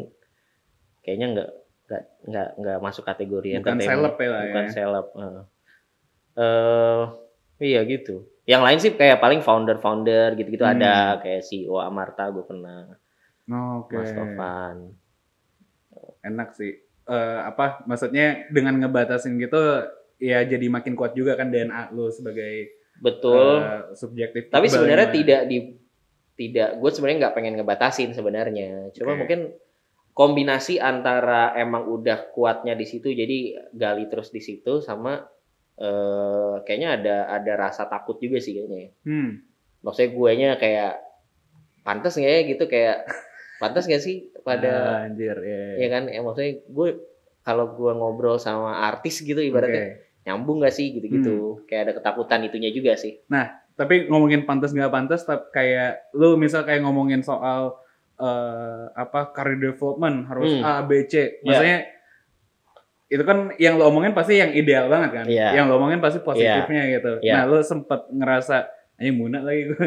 kayaknya 1.01 1.27
nggak 1.34 1.50
nggak 1.86 2.03
nggak 2.24 2.50
nggak 2.55 2.77
masuk 2.79 3.03
kategori 3.03 3.60
Bukan 3.60 3.79
seleb 3.79 4.15
ya 4.15 4.29
lah 4.29 4.41
Bukan 4.48 4.63
ya. 4.63 4.72
seleb. 4.72 5.08
Eh, 6.31 7.01
iya 7.60 7.81
gitu. 7.84 8.25
Yang 8.48 8.62
lain 8.63 8.79
sih 8.79 8.91
kayak 8.96 9.20
paling 9.20 9.41
founder-founder 9.41 10.34
gitu-gitu 10.34 10.63
Hmm. 10.63 10.79
ada 10.79 11.20
kayak 11.20 11.43
CEO 11.43 11.77
Amarta 11.77 12.31
gue 12.31 12.41
pernah, 12.41 12.88
Oke. 13.77 14.00
Mas 14.00 14.12
Tovan. 14.12 14.77
Enak 16.22 16.55
sih. 16.55 16.74
Eh, 17.01 17.39
apa 17.41 17.84
maksudnya 17.84 18.48
dengan 18.48 18.77
ngebatasin 18.77 19.36
gitu 19.36 19.60
ya 20.15 20.46
jadi 20.46 20.70
makin 20.70 20.93
kuat 20.93 21.12
juga 21.12 21.34
kan 21.34 21.50
DNA 21.50 21.91
lu 21.91 22.08
sebagai 22.08 22.72
Betul. 22.98 23.60
eh, 23.60 23.81
subjektif. 23.93 24.48
Tapi 24.48 24.70
sebenarnya 24.70 25.10
tidak 25.12 25.41
di 25.50 25.58
tidak 26.38 26.79
gue 26.79 26.89
sebenarnya 26.89 27.27
nggak 27.27 27.36
pengen 27.36 27.53
ngebatasin 27.60 28.15
sebenarnya. 28.15 28.89
Cuma 28.96 29.13
Oke. 29.13 29.20
mungkin 29.20 29.39
kombinasi 30.12 30.77
antara 30.77 31.56
emang 31.56 31.88
udah 31.88 32.32
kuatnya 32.36 32.75
di 32.75 32.84
situ 32.84 33.12
jadi 33.12 33.70
gali 33.72 34.12
terus 34.12 34.30
di 34.30 34.44
situ 34.44 34.84
sama 34.84 35.24
eh 35.82 36.56
kayaknya 36.68 36.89
ada 37.00 37.18
ada 37.41 37.53
rasa 37.58 37.88
takut 37.89 38.20
juga 38.22 38.38
sih 38.38 38.53
kayaknya. 38.53 38.80
ya. 38.80 38.89
Hmm. 39.08 39.32
Maksudnya 39.82 40.10
gue 40.13 40.32
nya 40.38 40.50
kayak 40.62 40.94
pantas 41.82 42.13
nggak 42.20 42.34
ya 42.34 42.41
gitu 42.53 42.63
kayak 42.70 42.98
pantas 43.62 43.89
nggak 43.89 44.03
sih 44.03 44.30
pada 44.46 45.01
Ah, 45.01 45.10
anjir 45.10 45.38
ya. 45.41 45.86
ya 45.86 45.88
kan 45.89 46.03
ya 46.10 46.22
maksudnya 46.22 46.62
gue 46.65 46.89
kalau 47.41 47.74
gue 47.74 47.91
ngobrol 47.98 48.38
sama 48.38 48.77
artis 48.86 49.22
gitu 49.25 49.41
ibaratnya. 49.41 49.98
Hmm. 49.98 50.10
nyambung 50.22 50.62
gak 50.62 50.77
sih 50.77 50.94
gitu-gitu 50.94 51.65
kayak 51.65 51.89
ada 51.89 51.94
ketakutan 51.98 52.46
itunya 52.46 52.70
juga 52.70 52.94
sih 52.94 53.18
tapi 53.74 54.06
ngomongin 54.06 54.46
pantas 54.46 54.70
nggak 54.70 54.94
pantas 54.94 55.25
tapi 55.25 55.50
kayak 55.50 56.13
lu 56.13 56.38
misal 56.38 56.62
kayak 56.62 56.86
ngomongin 56.86 57.25
soal 57.25 57.82
eh, 58.22 58.84
apa 58.94 59.34
career 59.34 59.58
development 59.60 60.30
harus 60.30 60.54
Hmm. 60.54 60.63
A 60.63 60.86
B 60.86 61.04
C 61.06 61.42
maksudnya 61.42 61.90
itu 63.12 63.24
kan 63.28 63.51
yang 63.58 63.75
lo 63.75 63.92
omongin 63.92 64.13
pasti 64.13 64.40
yang 64.40 64.54
ideal 64.54 64.88
banget 64.88 65.12
kan 65.12 65.25
Iya. 65.28 65.51
yang 65.51 65.68
lo 65.68 65.75
omongin 65.75 66.00
pasti 66.00 66.22
positifnya 66.22 66.88
gitu 66.90 67.20
Iya. 67.20 67.34
nah 67.34 67.44
lu 67.44 67.60
sempet 67.60 68.08
ngerasa 68.08 68.72
ini 68.98 69.12
muna 69.12 69.42
lagi 69.42 69.68
gue 69.68 69.86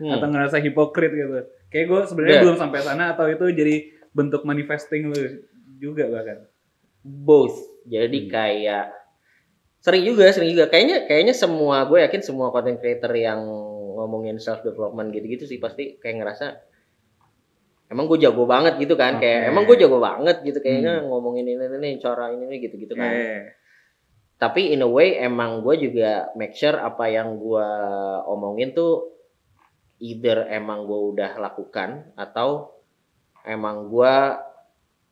Hmm. 0.00 0.14
atau 0.14 0.26
ngerasa 0.26 0.56
hipokrit 0.58 1.12
gitu 1.12 1.44
kayak 1.68 1.86
gue 1.86 2.00
sebenarnya 2.06 2.36
Iya. 2.38 2.42
belum 2.46 2.56
sampai 2.56 2.80
sana 2.80 3.12
atau 3.12 3.26
itu 3.26 3.44
jadi 3.50 3.74
bentuk 4.10 4.42
manifesting 4.42 5.12
lu 5.12 5.20
juga 5.76 6.08
bahkan 6.08 6.48
both 7.02 7.60
jadi 7.84 8.18
Hmm. 8.24 8.30
kayak 8.32 8.86
sering 9.78 10.02
juga 10.02 10.24
sering 10.30 10.50
juga 10.50 10.66
kayaknya 10.66 11.04
kayaknya 11.04 11.30
semua 11.30 11.84
gue 11.84 12.00
yakin 12.00 12.18
semua 12.18 12.48
content 12.48 12.80
creator 12.80 13.12
yang 13.12 13.38
ngomongin 13.96 14.36
self 14.36 14.60
development 14.60 15.12
gitu-gitu 15.12 15.44
sih 15.44 15.56
pasti 15.56 16.00
kayak 16.00 16.24
ngerasa 16.24 16.46
emang 17.86 18.10
gue 18.10 18.18
jago 18.18 18.44
banget 18.44 18.82
gitu 18.82 18.98
kan 18.98 19.22
kayak 19.22 19.46
Oke. 19.46 19.50
emang 19.54 19.62
gue 19.66 19.76
jago 19.78 19.98
banget 20.02 20.36
gitu 20.42 20.58
kayaknya 20.58 21.06
ngomongin 21.06 21.46
ini 21.46 21.58
ini 21.58 21.76
ini, 21.78 21.90
cara 22.02 22.34
ini 22.34 22.44
ini 22.50 22.56
gitu 22.58 22.74
gitu 22.78 22.94
kan. 22.98 23.10
Eh, 23.10 23.42
tapi 24.36 24.74
in 24.74 24.84
a 24.84 24.88
way 24.90 25.16
emang 25.16 25.62
gue 25.64 25.74
juga 25.80 26.34
make 26.34 26.52
sure 26.58 26.76
apa 26.76 27.08
yang 27.08 27.38
gue 27.38 27.68
omongin 28.26 28.74
tuh 28.74 29.16
either 30.02 30.44
emang 30.52 30.84
gue 30.84 31.00
udah 31.16 31.40
lakukan 31.40 32.12
atau 32.18 32.76
emang 33.48 33.88
gue 33.88 34.14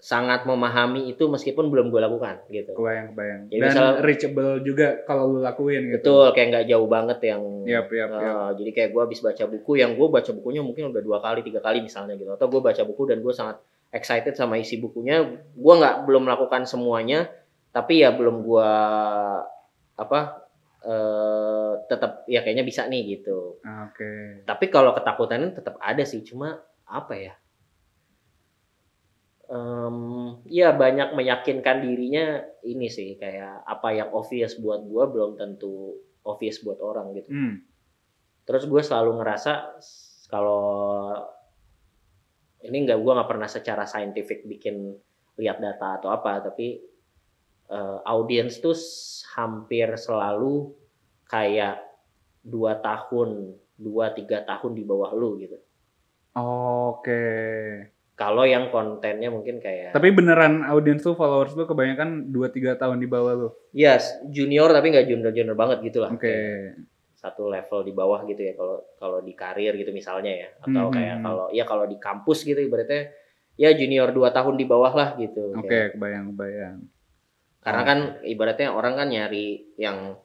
sangat 0.05 0.45
memahami 0.45 1.09
itu 1.09 1.25
meskipun 1.33 1.73
belum 1.73 1.89
gue 1.89 1.97
lakukan 1.97 2.45
gitu. 2.53 2.77
Kebayang 2.77 3.17
kebayang. 3.17 3.41
Jadi 3.49 3.61
dan 3.65 3.69
misal- 3.73 3.97
reachable 4.05 4.61
juga 4.61 5.01
kalau 5.09 5.33
lu 5.33 5.41
lakuin 5.41 5.89
gitu. 5.89 6.05
Betul 6.05 6.27
kayak 6.37 6.49
nggak 6.53 6.67
jauh 6.69 6.89
banget 6.93 7.19
yang 7.25 7.41
Yap, 7.65 7.89
yap, 7.89 8.13
eh, 8.13 8.21
yap. 8.21 8.53
jadi 8.61 8.71
kayak 8.77 8.91
gue 8.93 9.01
habis 9.01 9.25
baca 9.25 9.45
buku 9.49 9.81
yang 9.81 9.97
gue 9.97 10.05
baca 10.05 10.31
bukunya 10.37 10.61
mungkin 10.61 10.93
udah 10.93 11.01
dua 11.01 11.25
kali 11.25 11.41
tiga 11.41 11.65
kali 11.65 11.81
misalnya 11.81 12.21
gitu. 12.21 12.29
Atau 12.37 12.53
gue 12.53 12.61
baca 12.61 12.83
buku 12.85 13.03
dan 13.09 13.25
gue 13.25 13.33
sangat 13.33 13.65
excited 13.97 14.37
sama 14.37 14.61
isi 14.61 14.77
bukunya. 14.77 15.25
Gue 15.57 15.75
nggak 15.81 16.05
belum 16.05 16.29
melakukan 16.29 16.69
semuanya 16.69 17.33
tapi 17.73 18.05
ya 18.05 18.13
belum 18.13 18.45
gue 18.45 18.71
apa 19.97 20.21
eh 20.85 21.73
tetap 21.89 22.29
ya 22.29 22.45
kayaknya 22.45 22.61
bisa 22.61 22.85
nih 22.85 23.17
gitu. 23.17 23.57
Ah, 23.65 23.89
oke. 23.89 24.45
Tapi 24.45 24.65
kalau 24.69 24.93
ketakutannya 24.93 25.57
tetap 25.57 25.81
ada 25.81 26.05
sih 26.05 26.21
cuma 26.21 26.61
apa 26.85 27.17
ya 27.17 27.33
Em, 29.45 29.97
ya 30.49 30.73
banyak 30.73 31.13
meyakinkan 31.13 31.85
dirinya 31.85 32.41
ini 32.65 32.89
sih 32.89 33.21
kayak 33.21 33.61
apa 33.69 33.93
yang 33.93 34.09
obvious 34.17 34.57
buat 34.57 34.81
gua 34.89 35.05
belum 35.13 35.37
tentu 35.37 36.01
obvious 36.25 36.65
buat 36.65 36.81
orang 36.81 37.13
gitu 37.13 37.29
Hmm. 37.29 37.61
terus 38.49 38.65
gue 38.65 38.81
selalu 38.81 39.21
ngerasa 39.21 39.77
kalau 40.33 41.13
ini 42.65 42.89
nggak 42.89 42.97
gua 43.05 43.21
nggak 43.21 43.31
pernah 43.37 43.49
secara 43.49 43.85
saintifik 43.85 44.49
bikin 44.49 44.97
lihat 45.37 45.61
data 45.61 46.01
atau 46.01 46.09
apa 46.09 46.41
tapi 46.49 46.81
eh, 47.69 47.99
audiens 48.09 48.57
tuh 48.65 48.77
hampir 49.37 49.93
selalu 50.01 50.73
kayak 51.29 51.85
dua 52.41 52.81
tahun 52.81 53.53
dua 53.77 54.17
tiga 54.17 54.41
tahun 54.49 54.73
di 54.73 54.85
bawah 54.89 55.13
lu 55.13 55.37
gitu 55.37 55.61
Oke. 56.35 57.23
Kalau 58.15 58.43
yang 58.43 58.71
kontennya 58.71 59.27
mungkin 59.27 59.59
kayak 59.59 59.91
Tapi 59.91 60.09
beneran 60.11 60.63
audiens 60.63 61.01
tuh 61.01 61.13
followers 61.13 61.51
lu 61.53 61.65
kebanyakan 61.65 62.31
2-3 62.31 62.47
tahun 62.77 62.97
di 62.97 63.07
bawah 63.07 63.33
lu. 63.35 63.49
yes 63.71 64.23
junior 64.27 64.71
tapi 64.71 64.89
nggak 64.89 65.05
junior 65.05 65.31
junior 65.31 65.53
banget 65.53 65.83
gitu 65.83 65.99
lah 65.99 66.11
Oke. 66.11 66.23
Kayak 66.25 66.79
satu 67.17 67.49
level 67.49 67.81
di 67.83 67.91
bawah 67.91 68.21
gitu 68.23 68.39
ya 68.39 68.53
kalau 68.53 68.85
kalau 68.95 69.19
di 69.19 69.33
karir 69.33 69.73
gitu 69.73 69.91
misalnya 69.91 70.31
ya 70.31 70.49
atau 70.59 70.87
Hmm, 70.87 70.95
kayak 70.95 71.15
hmm, 71.15 71.25
kalau 71.25 71.47
ya 71.51 71.65
kalau 71.65 71.85
di 71.85 71.97
kampus 71.97 72.45
gitu 72.45 72.61
ibaratnya 72.61 73.11
ya 73.55 73.73
junior 73.73 74.11
dua 74.11 74.29
tahun 74.29 74.55
di 74.55 74.65
bawah 74.65 74.93
lah 74.93 75.09
gitu 75.17 75.51
Oke, 75.53 75.65
Kayak- 75.65 75.91
kebayang 75.95 76.25
kebayang. 76.31 76.77
karena 77.61 77.83
kan 77.83 77.99
ibaratnya 78.23 78.69
orang 78.71 78.95
kan 78.95 79.09
nyari 79.09 79.47
yang 79.75 80.21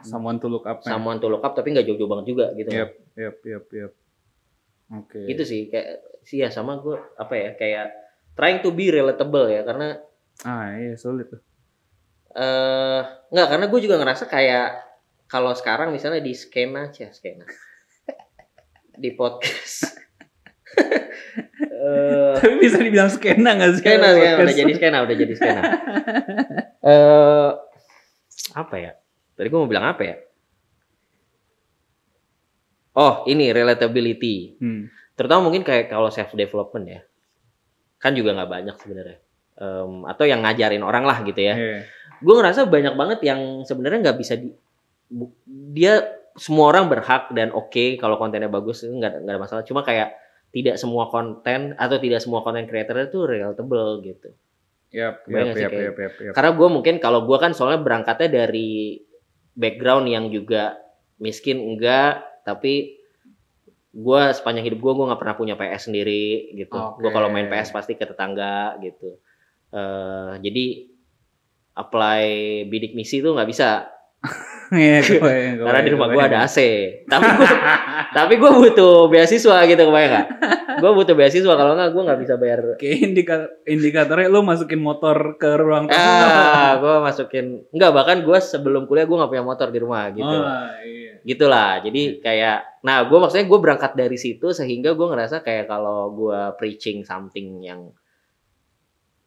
Someone 0.00 0.40
to 0.40 0.48
look 0.48 0.64
up. 0.64 0.80
man. 0.80 0.88
someone 0.88 1.18
to 1.18 1.28
look 1.28 1.44
up 1.44 1.52
tapi 1.52 1.70
nggak 1.70 1.84
jauh-jauh 1.84 2.08
banget 2.08 2.26
juga 2.26 2.46
gitu 2.56 2.72
Yep, 2.72 2.90
yep, 3.14 3.36
yep, 3.44 3.64
yep. 3.70 3.92
Oke. 4.92 5.22
gitu 5.24 5.42
sih 5.42 5.66
kayak 5.66 5.88
sih 6.20 6.38
ya 6.38 6.48
sama 6.48 6.76
gue 6.76 6.98
apa 7.14 7.30
ya 7.32 7.50
kayak 7.54 7.86
trying 8.32 8.58
to 8.58 8.70
be 8.70 8.88
relatable 8.88 9.46
ya 9.46 9.62
karena 9.62 9.98
Ah, 10.40 10.72
iya 10.72 10.94
sulit 10.94 11.28
tuh. 11.28 11.38
eh 12.32 13.00
nggak 13.28 13.48
karena 13.48 13.66
gue 13.66 13.80
juga 13.80 13.96
ngerasa 13.96 14.24
kayak 14.24 14.68
kalau 15.26 15.50
sekarang 15.52 15.90
misalnya 15.90 16.18
di 16.18 16.32
skena 16.32 16.88
aja 16.88 17.06
skena 17.08 17.46
di 18.92 19.10
podcast 19.12 19.94
eh 21.60 22.34
Tapi 22.36 22.54
bisa 22.58 22.78
dibilang 22.78 23.08
skena 23.08 23.54
gak 23.54 23.70
sih? 23.72 23.80
skena, 23.80 24.06
skena 24.06 24.16
udah 24.16 24.32
podcast? 24.36 24.58
jadi 24.58 24.72
skena 24.72 24.98
udah 25.00 25.16
jadi 25.16 25.32
skena 25.34 25.62
eh 26.80 27.50
apa 28.52 28.74
ya 28.76 28.92
tadi 29.32 29.46
gue 29.46 29.58
mau 29.58 29.66
bilang 29.66 29.86
apa 29.86 30.02
ya 30.04 30.16
oh 33.00 33.24
ini 33.24 33.48
relatability. 33.50 34.60
Hmm. 34.60 34.84
terutama 35.16 35.48
mungkin 35.48 35.60
kayak 35.60 35.92
kalau 35.92 36.08
self 36.08 36.32
development 36.32 36.84
ya. 36.86 37.00
Kan 38.00 38.16
juga 38.16 38.32
nggak 38.32 38.48
banyak 38.48 38.76
sebenarnya. 38.80 39.18
Em, 39.60 40.08
atau 40.08 40.24
yang 40.24 40.40
ngajarin 40.40 40.80
orang 40.80 41.04
lah 41.04 41.20
gitu 41.24 41.40
ya. 41.40 41.54
Iya. 41.56 41.80
gue 42.20 42.34
ngerasa 42.36 42.68
banyak 42.68 42.94
banget 42.96 43.20
yang 43.24 43.64
sebenarnya 43.64 43.98
nggak 44.04 44.18
bisa 44.20 44.36
di 44.36 44.52
bu- 45.08 45.32
dia 45.72 46.04
semua 46.36 46.68
orang 46.68 46.88
berhak 46.88 47.32
dan 47.32 47.48
oke 47.50 47.96
kalau 47.96 48.16
kontennya 48.16 48.48
bagus 48.48 48.84
itu 48.84 48.92
nggak 48.92 49.24
ada- 49.24 49.40
masalah. 49.40 49.64
Cuma 49.64 49.80
kayak 49.80 50.16
tidak 50.52 50.76
semua 50.76 51.08
konten 51.08 51.76
atau 51.76 51.96
tidak 51.96 52.20
semua 52.20 52.40
konten 52.40 52.64
creator 52.64 52.96
itu 53.04 53.24
relatable 53.24 54.00
gitu. 54.00 54.28
Yap, 54.90 55.28
yap, 55.28 55.52
yap, 55.54 55.70
yap, 55.70 55.96
yap, 56.00 56.14
yap. 56.18 56.32
karena 56.32 56.50
gue 56.50 56.68
mungkin 56.72 56.94
kalau 56.98 57.22
gue 57.22 57.36
kan 57.36 57.52
soalnya 57.52 57.78
berangkatnya 57.78 58.48
dari 58.48 58.98
background 59.54 60.08
yang 60.08 60.32
juga 60.32 60.80
miskin 61.20 61.60
enggak 61.60 62.26
tapi 62.50 62.98
gue 63.90 64.22
sepanjang 64.30 64.66
hidup 64.66 64.78
gue 64.78 64.92
gue 64.92 65.06
nggak 65.06 65.18
pernah 65.18 65.34
punya 65.34 65.54
PS 65.54 65.86
sendiri 65.86 66.54
gitu. 66.54 66.74
Oke. 66.74 67.02
gue 67.02 67.10
kalau 67.10 67.26
main 67.26 67.46
PS 67.46 67.70
pasti 67.70 67.94
ke 67.94 68.02
tetangga 68.02 68.74
gitu. 68.78 69.18
Eh, 69.70 70.32
jadi 70.38 70.66
apply 71.72 72.22
bidik 72.66 72.92
misi 72.92 73.18
tuh 73.18 73.34
nggak 73.34 73.48
bisa. 73.48 73.86
Iya, 74.70 75.02
karena 75.66 75.82
di 75.82 75.90
rumah 75.90 76.06
gue 76.06 76.22
ada 76.22 76.46
AC 76.46 76.58
tapi 77.10 77.26
gue 77.26 77.48
tapi 78.22 78.38
gue 78.38 78.50
butuh 78.54 79.10
beasiswa 79.10 79.66
gitu 79.66 79.82
kebayang 79.82 80.10
nggak? 80.14 80.26
Gue 80.78 80.90
butuh 80.94 81.18
beasiswa 81.18 81.58
kalau 81.58 81.74
nggak 81.74 81.90
gue 81.90 82.02
nggak 82.06 82.20
bisa 82.22 82.34
bayar. 82.38 82.78
Kayak 82.78 82.96
indika- 83.02 83.50
indikatornya 83.66 84.30
lu 84.30 84.46
masukin 84.46 84.78
motor 84.78 85.34
ke 85.42 85.58
ruang 85.58 85.90
tamu. 85.90 85.98
ah 85.98 86.78
gue 86.78 86.94
masukin 87.02 87.66
nggak 87.66 87.90
bahkan 87.90 88.22
gue 88.22 88.38
sebelum 88.38 88.86
kuliah 88.86 89.10
gue 89.10 89.18
nggak 89.18 89.32
punya 89.34 89.42
motor 89.42 89.74
di 89.74 89.78
rumah 89.82 90.06
gitu. 90.14 90.22
Oh, 90.38 90.70
iya. 90.86 90.99
Gitulah 91.22 91.80
jadi 91.80 92.02
kayak 92.18 92.58
nah 92.80 93.04
gue 93.04 93.14
maksudnya 93.14 93.44
gue 93.44 93.58
berangkat 93.58 93.92
dari 93.92 94.16
situ 94.16 94.50
sehingga 94.50 94.92
gue 94.92 95.06
ngerasa 95.06 95.40
kayak 95.40 95.66
kalau 95.66 96.10
gue 96.10 96.40
preaching 96.56 97.02
something 97.02 97.60
yang 97.60 97.92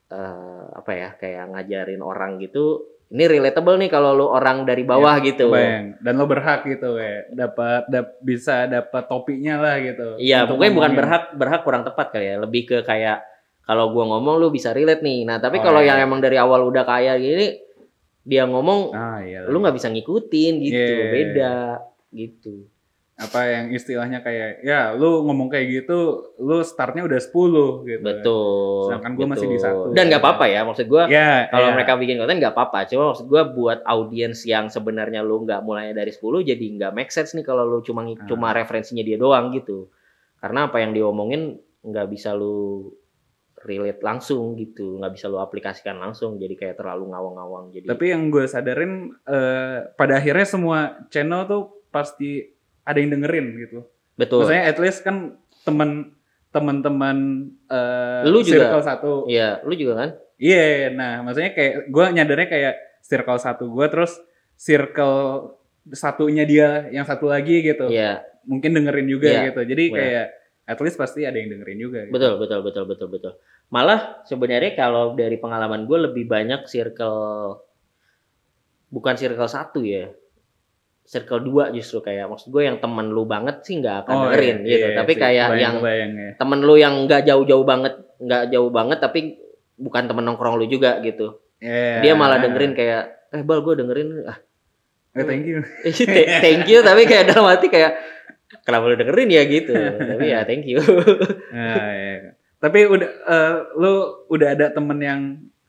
eh, 0.10 0.66
apa 0.74 0.92
ya 0.92 1.10
kayak 1.16 1.50
ngajarin 1.50 2.02
orang 2.02 2.38
gitu 2.38 2.86
ini 3.14 3.30
relatable 3.30 3.78
nih 3.78 3.94
kalau 3.94 4.18
lu 4.18 4.26
orang 4.26 4.66
dari 4.66 4.82
bawah 4.82 5.22
gitu 5.22 5.54
Kebayang. 5.54 6.02
Dan 6.02 6.18
lo 6.18 6.26
berhak 6.26 6.66
gitu 6.66 6.98
ya, 6.98 7.30
dapat 7.30 7.86
dap- 7.86 8.18
bisa 8.20 8.66
dapat 8.66 9.06
topinya 9.06 9.62
lah 9.62 9.76
gitu. 9.78 10.18
iya 10.18 10.50
pokoknya 10.50 10.74
bukan 10.74 10.82
ngomongin. 10.90 10.98
berhak 10.98 11.24
berhak 11.38 11.62
kurang 11.62 11.84
tepat 11.86 12.10
kali 12.10 12.26
ya 12.26 12.42
lebih 12.42 12.66
ke 12.66 12.78
kayak 12.82 13.22
kalau 13.64 13.94
gue 13.94 14.02
ngomong 14.02 14.42
lu 14.42 14.50
bisa 14.50 14.74
relate 14.74 15.00
nih 15.00 15.24
nah 15.24 15.38
tapi 15.38 15.62
Oh, 15.62 15.64
kalau 15.64 15.80
iya. 15.80 15.94
yang 15.94 16.10
emang 16.10 16.20
dari 16.20 16.36
awal 16.36 16.66
udah 16.66 16.84
kaya 16.84 17.14
gini 17.16 17.54
dia 18.24 18.44
ngomong 18.44 18.92
Ah 18.92 19.20
iya. 19.20 19.44
lu 19.44 19.58
nggak 19.58 19.76
bisa 19.76 19.88
ngikutin 19.88 20.54
gitu 20.62 20.80
Iya. 20.96 21.08
beda 21.12 21.54
gitu 22.10 22.68
apa 23.14 23.46
yang 23.46 23.66
istilahnya 23.70 24.20
kayak 24.20 24.62
ya 24.62 24.90
lu 24.92 25.22
ngomong 25.22 25.46
kayak 25.46 25.70
gitu, 25.86 25.98
lu 26.36 26.60
startnya 26.62 27.06
udah 27.06 27.22
10 27.22 27.30
gitu. 27.86 28.02
betul 28.02 28.90
Sedangkan 28.90 29.12
gua 29.14 29.28
masih 29.30 29.48
di 29.48 29.60
satu. 29.62 29.94
dan 29.94 30.10
nggak 30.10 30.18
apa-apa 30.18 30.46
ya 30.48 30.66
maksud 30.66 30.88
gue 30.88 31.04
Ya, 31.08 31.46
kalau 31.48 31.70
ya. 31.70 31.74
mereka 31.74 31.94
bikin 31.94 32.18
konten 32.18 32.42
nggak 32.42 32.52
apa-apa 32.52 32.90
cuma 32.90 33.14
maksud 33.14 33.30
gue 33.30 33.42
buat 33.54 33.86
audiens 33.86 34.42
yang 34.44 34.66
sebenarnya 34.68 35.22
lu 35.22 35.46
nggak 35.46 35.62
mulainya 35.62 35.94
dari 35.96 36.10
10 36.10 36.20
jadi 36.44 36.66
nggak 36.74 36.92
make 36.92 37.14
sense 37.14 37.32
nih 37.32 37.46
kalau 37.46 37.64
lu 37.66 37.80
cuma 37.80 38.02
Ah. 38.02 38.18
cuma 38.26 38.50
referensinya 38.52 39.02
dia 39.02 39.16
doang 39.16 39.54
gitu 39.54 39.94
karena 40.40 40.66
apa 40.66 40.80
yang 40.80 40.92
diomongin 40.92 41.62
nggak 41.82 42.08
bisa 42.10 42.34
lu 42.34 42.90
relate 43.64 44.00
langsung 44.00 44.54
gitu 44.54 45.00
nggak 45.00 45.14
bisa 45.14 45.26
lu 45.26 45.38
aplikasikan 45.38 45.96
langsung 45.96 46.36
jadi 46.36 46.54
kayak 46.54 46.76
terlalu 46.76 47.10
ngawang-ngawang 47.10 47.72
jadi 47.72 47.88
Tapi 47.88 48.06
yang 48.12 48.28
gue 48.28 48.44
sadarin 48.44 48.94
eh, 49.24 49.88
pada 49.94 50.14
akhirnya 50.16 50.44
semua 50.44 50.78
channel 51.08 51.44
tuh 51.44 51.62
pasti 51.88 52.44
ada 52.84 53.00
yang 53.00 53.14
dengerin 53.14 53.48
gitu. 53.58 53.88
betul 54.14 54.44
Maksudnya 54.44 54.66
at 54.66 54.78
least 54.78 55.00
kan 55.02 55.40
temen 55.62 56.12
teman-teman 56.50 57.18
eh 57.66 58.22
Lu 58.26 58.40
juga. 58.40 58.68
circle 58.70 58.84
satu. 58.84 59.12
iya 59.26 59.58
lu 59.62 59.74
juga 59.74 59.96
kan 59.98 60.10
Iya, 60.36 60.92
nah 60.92 61.24
maksudnya 61.24 61.52
kayak 61.52 61.88
gue 61.88 62.06
nyadarnya 62.12 62.48
kayak 62.48 62.76
circle 63.00 63.40
satu 63.40 63.70
gue 63.70 63.88
terus 63.88 64.12
circle 64.58 65.56
satunya 65.90 66.44
dia 66.44 66.70
yang 66.90 67.04
satu 67.04 67.28
lagi 67.28 67.60
gitu. 67.62 67.88
iya 67.88 68.24
Mungkin 68.44 68.76
dengerin 68.76 69.08
juga 69.08 69.28
Iya, 69.30 69.42
gitu. 69.50 69.62
Jadi 69.64 69.84
benar. 69.88 69.98
kayak 69.98 70.26
at 70.64 70.80
least 70.80 70.96
pasti 70.96 71.24
ada 71.24 71.36
yang 71.36 71.52
dengerin 71.52 71.78
juga. 71.78 72.00
Gitu. 72.04 72.12
betul 72.12 72.34
betul 72.38 72.60
betul 72.62 72.84
betul 72.86 73.08
betul 73.10 73.34
malah 73.68 74.22
sebenarnya 74.24 74.74
kalau 74.74 75.12
dari 75.12 75.36
pengalaman 75.36 75.84
gue 75.84 76.00
lebih 76.08 76.26
banyak 76.26 76.64
circle 76.66 77.60
bukan 78.88 79.16
circle 79.16 79.50
satu 79.50 79.82
ya 79.82 80.14
circle 81.04 81.44
dua 81.44 81.68
justru 81.70 82.00
kayak 82.00 82.32
maksud 82.32 82.48
gue 82.48 82.64
yang 82.64 82.80
temen 82.80 83.12
lu 83.12 83.26
banget 83.26 83.60
sih 83.62 83.76
nggak 83.78 84.08
akan 84.08 84.14
dengerin 84.30 84.58
iya, 84.64 84.70
gitu 84.70 84.88
iya 84.88 84.96
tapi 84.96 85.12
sih. 85.12 85.20
kayak 85.20 85.48
yang 85.54 85.76
kebayang, 85.76 86.12
ya. 86.16 86.30
temen 86.40 86.60
lu 86.62 86.76
yang 86.76 86.94
nggak 87.04 87.22
jauh-jauh 87.26 87.66
banget 87.66 87.94
nggak 88.18 88.44
jauh 88.50 88.72
banget 88.72 88.98
tapi 88.98 89.20
bukan 89.76 90.04
temen 90.06 90.24
nongkrong 90.24 90.56
lu 90.56 90.66
juga 90.66 91.02
gitu 91.02 91.40
Iya. 91.60 92.04
dia 92.04 92.14
malah 92.14 92.40
dengerin 92.40 92.72
kayak 92.72 93.04
eh 93.32 93.40
bal 93.42 93.60
gue 93.60 93.76
dengerin 93.76 94.28
ah 94.28 94.40
Eh, 95.14 95.22
thank 95.24 95.46
you. 95.46 95.62
th- 95.86 96.30
thank 96.44 96.66
you 96.66 96.82
tapi 96.82 97.06
kayak 97.06 97.30
dalam 97.30 97.46
hati 97.46 97.70
kayak 97.70 97.94
kenapa 98.62 98.84
lu 98.94 98.96
dengerin 98.96 99.30
ya 99.34 99.44
gitu? 99.50 99.74
Tapi 100.14 100.26
ya 100.30 100.46
thank 100.46 100.70
you. 100.70 100.80
Nah, 101.54 101.90
iya. 101.94 102.34
Tapi 102.58 102.80
udah 102.90 103.10
eh, 103.10 103.56
lu 103.78 103.94
udah 104.30 104.48
ada 104.54 104.70
temen 104.74 104.98
yang 105.02 105.22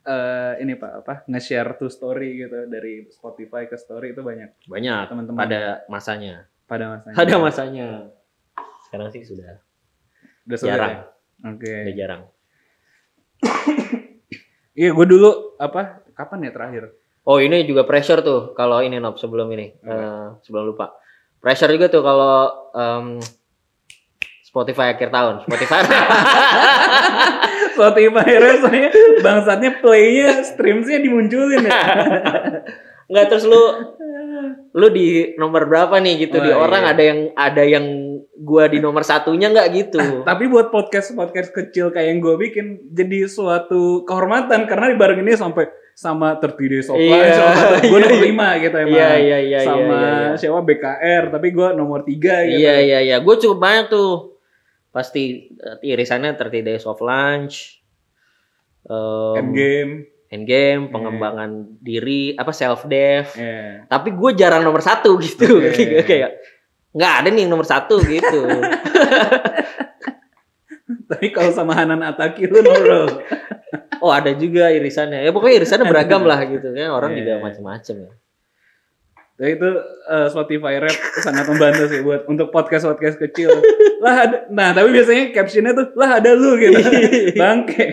eh, 0.05 0.53
ini 0.61 0.77
Pak 0.77 0.91
apa 1.05 1.13
nge-share 1.29 1.77
to 1.81 1.89
story 1.89 2.45
gitu 2.45 2.69
dari 2.69 3.09
Spotify 3.09 3.65
ke 3.65 3.77
story 3.77 4.13
itu 4.13 4.21
banyak? 4.21 4.69
Banyak. 4.69 5.05
Teman-teman. 5.09 5.39
Pada 5.41 5.61
masanya. 5.91 6.49
Pada 6.65 6.97
masanya. 6.97 7.15
ada 7.17 7.35
masanya. 7.37 7.87
Sekarang 8.89 9.09
sih 9.13 9.21
sudah. 9.25 9.61
Udah 10.45 10.57
sudah 10.57 10.73
jarang. 10.73 10.93
Ya? 10.93 11.01
Oke. 11.51 11.73
udah 11.73 11.95
jarang. 11.95 12.21
Iya, 14.75 14.91
gue 14.91 15.07
dulu 15.07 15.55
apa 15.55 16.03
kapan 16.19 16.43
ya 16.43 16.51
terakhir? 16.51 16.91
oh 17.25 17.37
ini 17.41 17.65
juga 17.65 17.83
pressure 17.83 18.21
tuh 18.21 18.53
kalau 18.53 18.79
ini 18.85 19.01
Nob 19.01 19.17
sebelum 19.17 19.49
ini. 19.53 19.73
Eh, 19.81 20.27
sebelum 20.45 20.73
lupa 20.73 20.93
pressure 21.45 21.69
juga 21.69 21.93
tuh 21.93 22.01
kalau 22.01 22.49
em, 22.73 23.21
Spotify 24.41 24.97
akhir 24.97 25.13
tahun. 25.13 25.45
Spotify. 25.45 25.85
Spotify 27.77 28.29
rasanya 28.41 28.89
bangsatnya 29.21 29.71
playnya 29.77 30.41
streamsnya 30.41 31.05
dimunculin 31.05 31.69
ya. 31.69 31.81
nggak 33.11 33.25
terus 33.29 33.45
lu 33.45 33.61
lu 34.73 34.87
di 34.89 35.37
nomor 35.37 35.69
berapa 35.69 36.01
nih 36.01 36.25
gitu? 36.25 36.41
Oh, 36.41 36.43
di 36.43 36.49
orang 36.49 36.81
iya. 36.81 36.91
ada 36.97 37.03
yang 37.05 37.19
ada 37.37 37.63
yang 37.67 37.85
gua 38.41 38.65
di 38.65 38.81
nomor 38.81 39.05
satunya 39.05 39.53
nggak 39.53 39.69
gitu? 39.75 40.01
Tapi 40.29 40.49
buat 40.49 40.73
podcast 40.73 41.13
podcast 41.13 41.53
kecil 41.53 41.93
kayak 41.93 42.09
yang 42.09 42.19
gue 42.25 42.35
bikin 42.41 42.89
jadi 42.89 43.29
suatu 43.29 44.01
kehormatan. 44.07 44.65
Karena 44.65 44.89
dibarengin 44.89 45.29
ini 45.29 45.37
sampai 45.37 45.69
sama 45.95 46.35
30 46.43 46.59
Days 46.67 46.87
of 46.91 46.99
Iya, 46.99 47.15
Lunch, 47.15 47.39
gue 47.87 47.99
iya, 48.03 48.03
nomor 48.03 48.19
iya. 48.19 48.59
5 48.59 48.63
gitu 48.67 48.75
emang. 48.83 48.91
iya 48.99 49.09
iya 49.15 49.37
iya 49.39 49.59
sama 49.63 49.79
iya, 49.79 49.95
iya, 49.95 50.11
iya. 50.11 50.35
siapa 50.35 50.59
BKR 50.59 51.23
tapi 51.31 51.47
gue 51.55 51.67
nomor 51.71 51.99
3 52.03 52.11
gitu. 52.11 52.59
Iya 52.59 52.75
iya 52.83 52.99
iya, 52.99 53.17
gue 53.23 53.35
cukup 53.39 53.57
banyak 53.63 53.85
tuh. 53.87 54.35
Pasti 54.91 55.47
eh, 55.55 55.77
irisannya 55.87 56.35
30 56.35 56.67
Days 56.67 56.83
of 56.83 56.99
Lunch, 56.99 57.79
um, 58.91 59.39
Endgame. 59.39 60.11
Endgame, 60.27 60.91
pengembangan 60.91 61.79
diri, 61.79 62.35
apa 62.35 62.51
self 62.51 62.83
dev. 62.91 63.31
Iya. 63.39 63.87
Tapi 63.87 64.11
gue 64.11 64.31
jarang 64.35 64.67
nomor 64.67 64.83
satu 64.83 65.15
gitu, 65.15 65.63
Oke. 65.63 66.03
kayak 66.11 66.43
nggak 66.91 67.13
ada 67.23 67.27
nih 67.31 67.47
yang 67.47 67.55
nomor 67.55 67.63
satu 67.63 68.03
gitu. 68.03 68.43
Tapi 71.05 71.29
kalau 71.29 71.53
sama 71.53 71.77
Hanan 71.77 72.01
Ataki 72.01 72.49
lu 72.49 72.65
nomor 72.65 73.21
oh 74.03 74.11
ada 74.11 74.33
juga 74.33 74.73
irisannya. 74.73 75.21
Ya 75.21 75.31
pokoknya 75.33 75.61
irisannya 75.61 75.85
beragam 75.85 76.25
lah 76.25 76.41
gitu 76.45 76.73
kan. 76.73 76.89
Orang 76.91 77.13
Iya, 77.13 77.17
juga 77.21 77.33
iya. 77.37 77.41
macam-macam 77.43 77.95
ya. 78.01 78.11
Jadi 79.35 79.51
itu 79.59 79.69
eh, 80.07 80.27
Spotify 80.31 80.73
Rap 80.79 80.95
sangat 81.19 81.45
membantu 81.51 81.83
sih 81.91 81.99
buat 82.01 82.23
untuk 82.31 82.49
podcast 82.49 82.87
podcast 82.87 83.19
kecil. 83.19 83.51
lah 84.05 84.15
ada, 84.27 84.37
nah 84.47 84.71
tapi 84.71 84.95
biasanya 84.95 85.35
captionnya 85.35 85.75
tuh 85.75 85.91
lah 85.99 86.23
ada 86.23 86.31
lu 86.31 86.55
gitu. 86.55 86.79
Bangke. 87.41 87.85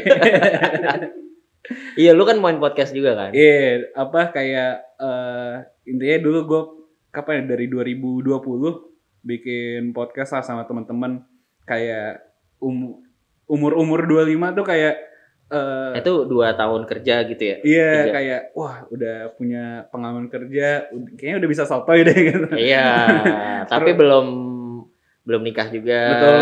Iya 1.98 2.14
lu 2.14 2.22
kan 2.22 2.38
main 2.38 2.62
podcast 2.62 2.94
juga 2.94 3.18
kan? 3.18 3.30
Iya, 3.34 3.90
apa 3.94 4.30
kayak 4.30 4.72
eh 5.02 5.54
intinya 5.90 6.18
dulu 6.22 6.38
gue 6.46 6.62
kapan 7.10 7.42
ya 7.42 7.58
dari 7.58 7.66
2020 7.66 8.30
bikin 9.26 9.90
podcast 9.90 10.38
lah 10.38 10.42
sama 10.46 10.62
teman-teman 10.62 11.26
kayak 11.66 12.22
um, 12.62 13.01
umur-umur 13.52 14.08
25 14.08 14.32
tuh 14.54 14.64
kayak 14.64 14.94
eh 15.46 15.92
Itu 16.00 16.24
dua 16.24 16.56
tahun 16.56 16.88
kerja 16.88 17.28
gitu 17.28 17.42
ya? 17.42 17.56
iya 17.60 17.90
kayak 18.08 18.40
wah 18.52 18.88
udah 18.88 19.36
punya 19.36 19.84
pengalaman 19.88 20.26
kerja, 20.26 20.88
kayaknya 21.12 21.36
udah 21.38 21.50
bisa 21.50 21.64
sotoy 21.64 22.00
deh 22.00 22.16
gitu. 22.16 22.48
Iya, 22.50 22.88
tapi 23.72 23.92
belum 23.92 24.26
belum 25.22 25.42
nikah 25.42 25.68
juga. 25.68 26.00
Betul 26.10 26.40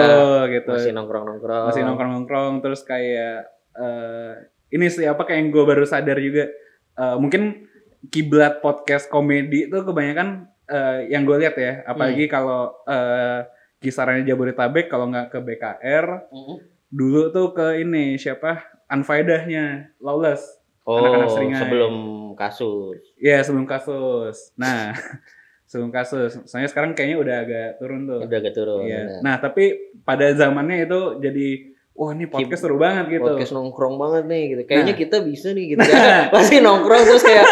gitu. 0.52 0.70
Masih 0.72 0.92
nongkrong-nongkrong. 0.92 1.64
masih 1.66 1.82
nongkrong-nongkrong 1.82 2.54
terus 2.60 2.80
kayak 2.82 3.50
eh 3.72 4.32
ini 4.70 4.86
sih 4.86 5.02
apa 5.04 5.22
kayak 5.22 5.38
yang 5.38 5.50
gue 5.50 5.64
baru 5.64 5.82
sadar 5.84 6.16
juga 6.16 6.46
Eh, 6.92 7.16
mungkin 7.16 7.64
kiblat 8.06 8.60
podcast 8.60 9.08
komedi 9.08 9.64
itu 9.64 9.78
kebanyakan 9.80 10.28
eh, 10.66 11.08
yang 11.08 11.24
gue 11.24 11.36
lihat 11.36 11.56
ya 11.56 11.80
apalagi 11.82 12.24
Hmm. 12.24 12.32
kalau 12.32 12.60
eh, 12.84 13.40
kisarannya 13.78 14.22
Jabodetabek 14.22 14.86
kalau 14.86 15.08
nggak 15.08 15.28
ke 15.28 15.38
BKR 15.40 16.06
Mm-mm. 16.28 16.56
Dulu 16.90 17.30
tuh 17.30 17.50
ke 17.50 17.80
ini 17.80 18.14
siapa 18.14 18.60
Unfaedahnya 18.86 19.94
Lawless 19.98 20.58
Oh, 20.82 20.98
Anak-anak 20.98 21.28
seringai. 21.30 21.60
sebelum 21.60 21.94
kasus. 22.34 22.98
Iya 23.14 23.40
sebelum 23.40 23.62
kasus 23.64 24.50
nah 24.56 24.90
sebelum 25.70 25.88
kasus 25.88 26.34
soalnya 26.44 26.66
sekarang 26.66 26.92
kayaknya 26.92 27.16
udah 27.16 27.36
agak 27.38 27.68
turun 27.78 28.00
tuh 28.04 28.18
Udah 28.20 28.38
agak 28.38 28.52
turun. 28.52 28.82
Iya. 28.82 29.06
benar. 29.06 29.20
Nah, 29.22 29.34
tapi 29.38 29.64
pada 30.02 30.26
zamannya 30.32 30.84
itu 30.84 31.00
jadi 31.20 31.48
wah 31.92 32.10
ini 32.10 32.26
podcast 32.26 32.58
seru 32.60 32.74
banget 32.74 33.06
gitu. 33.12 33.28
Podcast 33.28 33.52
nongkrong 33.52 33.94
banget 33.94 34.24
nih 34.26 34.42
gitu. 34.48 34.62
Kayaknya 34.66 34.88
Nah. 34.88 34.98
kita 34.98 35.16
bisa 35.20 35.48
nih 35.52 35.64
gitu. 35.68 35.78
kan. 35.86 36.26
Pasti 36.28 36.56
nongkrong 36.58 37.02
terus 37.04 37.22
kayak 37.22 37.46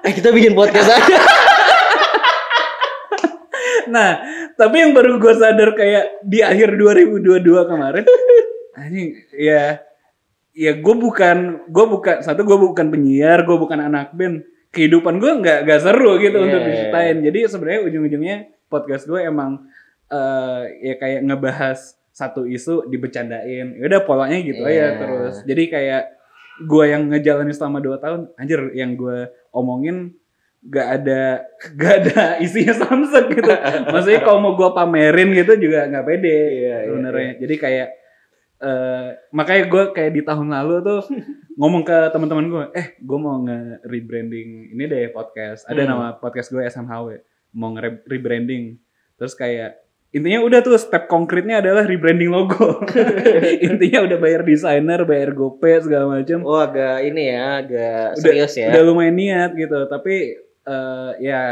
eh 0.00 0.12
kita 0.14 0.28
bikin 0.30 0.52
podcast 0.52 0.86
aja. 0.88 1.18
Nah, 3.86 4.18
tapi 4.54 4.82
yang 4.82 4.90
baru 4.90 5.14
gue 5.16 5.30
sadar 5.32 5.70
kayak 5.72 6.18
di 6.20 6.42
akhir 6.42 6.74
2022 6.74 7.38
kemarin, 7.70 8.02
anjing 8.76 9.08
ya 9.32 9.80
ya 10.52 10.72
gue 10.72 10.94
bukan 10.96 11.68
gue 11.68 11.84
bukan 11.86 12.16
satu 12.20 12.40
gue 12.40 12.56
bukan 12.56 12.88
penyiar, 12.88 13.44
gue 13.44 13.56
bukan 13.56 13.76
anak 13.82 14.12
band. 14.12 14.40
Kehidupan 14.72 15.16
gue 15.16 15.32
nggak 15.40 15.64
nggak 15.64 15.80
seru 15.80 16.16
gitu 16.16 16.36
Iya. 16.36 16.44
untuk 16.44 16.60
diceritain. 16.62 17.16
Jadi 17.20 17.38
sebenarnya 17.44 17.80
ujung-ujungnya 17.84 18.36
podcast 18.68 19.04
gue 19.04 19.20
emang 19.20 19.64
eh, 20.06 20.62
ya 20.82 20.94
kayak 20.96 21.20
ngebahas 21.24 21.78
satu 22.10 22.44
isu 22.44 22.88
dibecandain. 22.88 23.76
Ya 23.76 23.84
udah 23.84 24.00
polanya 24.04 24.36
gitu 24.38 24.60
aja 24.60 24.72
Iya. 24.72 24.88
terus. 24.96 25.34
Jadi 25.44 25.62
kayak 25.68 26.02
gue 26.64 26.84
yang 26.88 27.12
ngejalanin 27.12 27.52
selama 27.52 27.80
2 27.80 28.00
tahun, 28.00 28.20
anjir 28.36 28.60
yang 28.72 28.96
gue 28.96 29.28
omongin 29.52 30.16
gak 30.64 30.88
ada 30.98 31.44
gak 31.80 31.92
ada 32.02 32.20
isinya 32.40 32.72
samsek 32.74 33.28
gitu. 33.32 33.52
Maksudnya 33.92 34.24
kalau 34.24 34.40
mau 34.40 34.52
gue 34.56 34.70
pamerin 34.72 35.36
gitu 35.36 35.52
juga 35.60 35.84
nggak 35.84 36.04
pede 36.04 36.32
Iya, 36.32 36.48
iya, 36.48 36.76
sebenarnya. 36.88 37.30
Jadi 37.38 37.54
kayak 37.56 37.88
eh 38.56 39.08
makanya 39.30 39.64
gue 39.66 39.82
kayak 39.92 40.12
di 40.12 40.22
tahun 40.22 40.48
lalu 40.48 40.74
tuh 40.80 41.00
ngomong 41.60 41.82
ke 41.82 41.98
teman-teman 42.08 42.46
gue, 42.46 42.64
eh 42.72 42.86
gue 42.96 43.18
mau 43.18 43.36
nge 43.40 43.84
rebranding 43.84 44.48
ini 44.72 44.84
deh 44.84 45.08
podcast. 45.10 45.64
Ada 45.64 45.82
Hmm. 45.82 45.90
nama 45.90 46.06
podcast 46.14 46.48
gue 46.48 46.62
SMHW 46.62 47.08
mau 47.52 47.72
nge 47.72 48.04
rebranding. 48.04 48.76
Terus 49.16 49.32
kayak 49.32 49.80
intinya 50.08 50.40
udah 50.40 50.60
tuh 50.60 50.76
step 50.76 51.04
konkretnya 51.06 51.60
adalah 51.60 51.84
rebranding 51.84 52.28
logo. 52.28 52.80
intinya 53.68 54.04
udah 54.04 54.16
bayar 54.16 54.40
desainer, 54.40 55.04
bayar 55.04 55.32
GoPay 55.32 55.80
segala 55.82 56.16
macam. 56.16 56.40
Oh 56.42 56.56
agak 56.56 57.04
ini 57.04 57.28
ya, 57.28 57.60
agak 57.60 58.16
Udah- 58.16 58.20
serius 58.20 58.52
ya. 58.56 58.72
Udah 58.72 58.82
lumayan 58.84 59.16
niat 59.16 59.50
gitu, 59.52 59.84
tapi 59.86 60.36
eh, 60.66 61.10
ya 61.20 61.42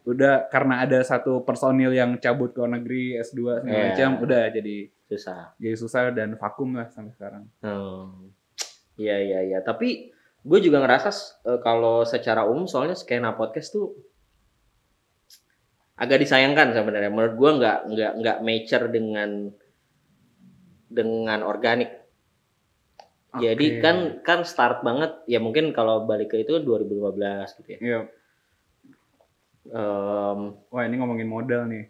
udah 0.00 0.48
karena 0.48 0.84
ada 0.84 1.00
satu 1.00 1.44
personil 1.44 1.92
yang 1.92 2.16
cabut 2.16 2.50
ke 2.50 2.58
luar 2.58 2.72
negeri 2.72 3.20
S2 3.20 3.36
segala 3.60 3.68
Iya. 3.68 3.84
macam, 3.92 4.10
udah 4.24 4.42
jadi 4.50 4.76
Susah. 5.10 5.58
jadi 5.58 5.74
susah 5.74 6.14
dan 6.14 6.38
vakum 6.38 6.70
lah 6.78 6.86
sampai 6.94 7.10
sekarang. 7.10 7.44
Hmm. 7.66 8.30
Iya 8.94 9.16
iya 9.18 9.38
iya. 9.42 9.58
Tapi 9.58 10.14
gue 10.46 10.58
juga 10.62 10.78
ngerasa 10.78 11.10
eh, 11.50 11.60
kalau 11.66 12.06
secara 12.06 12.46
umum 12.46 12.70
soalnya 12.70 12.94
skena 12.94 13.34
podcast 13.34 13.74
tuh 13.74 13.98
agak 15.98 16.22
disayangkan 16.22 16.70
sebenarnya. 16.70 17.10
Menurut 17.10 17.34
gue 17.34 17.50
nggak 17.58 17.78
nggak 17.90 18.12
nggak 18.22 18.38
mature 18.46 18.86
dengan 18.86 19.50
dengan 20.86 21.40
organik. 21.42 21.90
Jadi 23.30 23.66
Oke. 23.78 23.82
kan 23.82 23.96
kan 24.26 24.38
start 24.42 24.82
banget 24.82 25.22
ya 25.30 25.38
mungkin 25.38 25.70
kalau 25.70 26.02
balik 26.02 26.34
ke 26.34 26.42
itu 26.42 26.58
2015 26.62 27.58
gitu 27.62 27.68
ya. 27.78 27.78
Iya. 27.78 28.00
Em, 29.70 30.40
Wah 30.66 30.82
ini 30.82 30.94
ngomongin 30.98 31.30
modal 31.30 31.70
nih. 31.70 31.86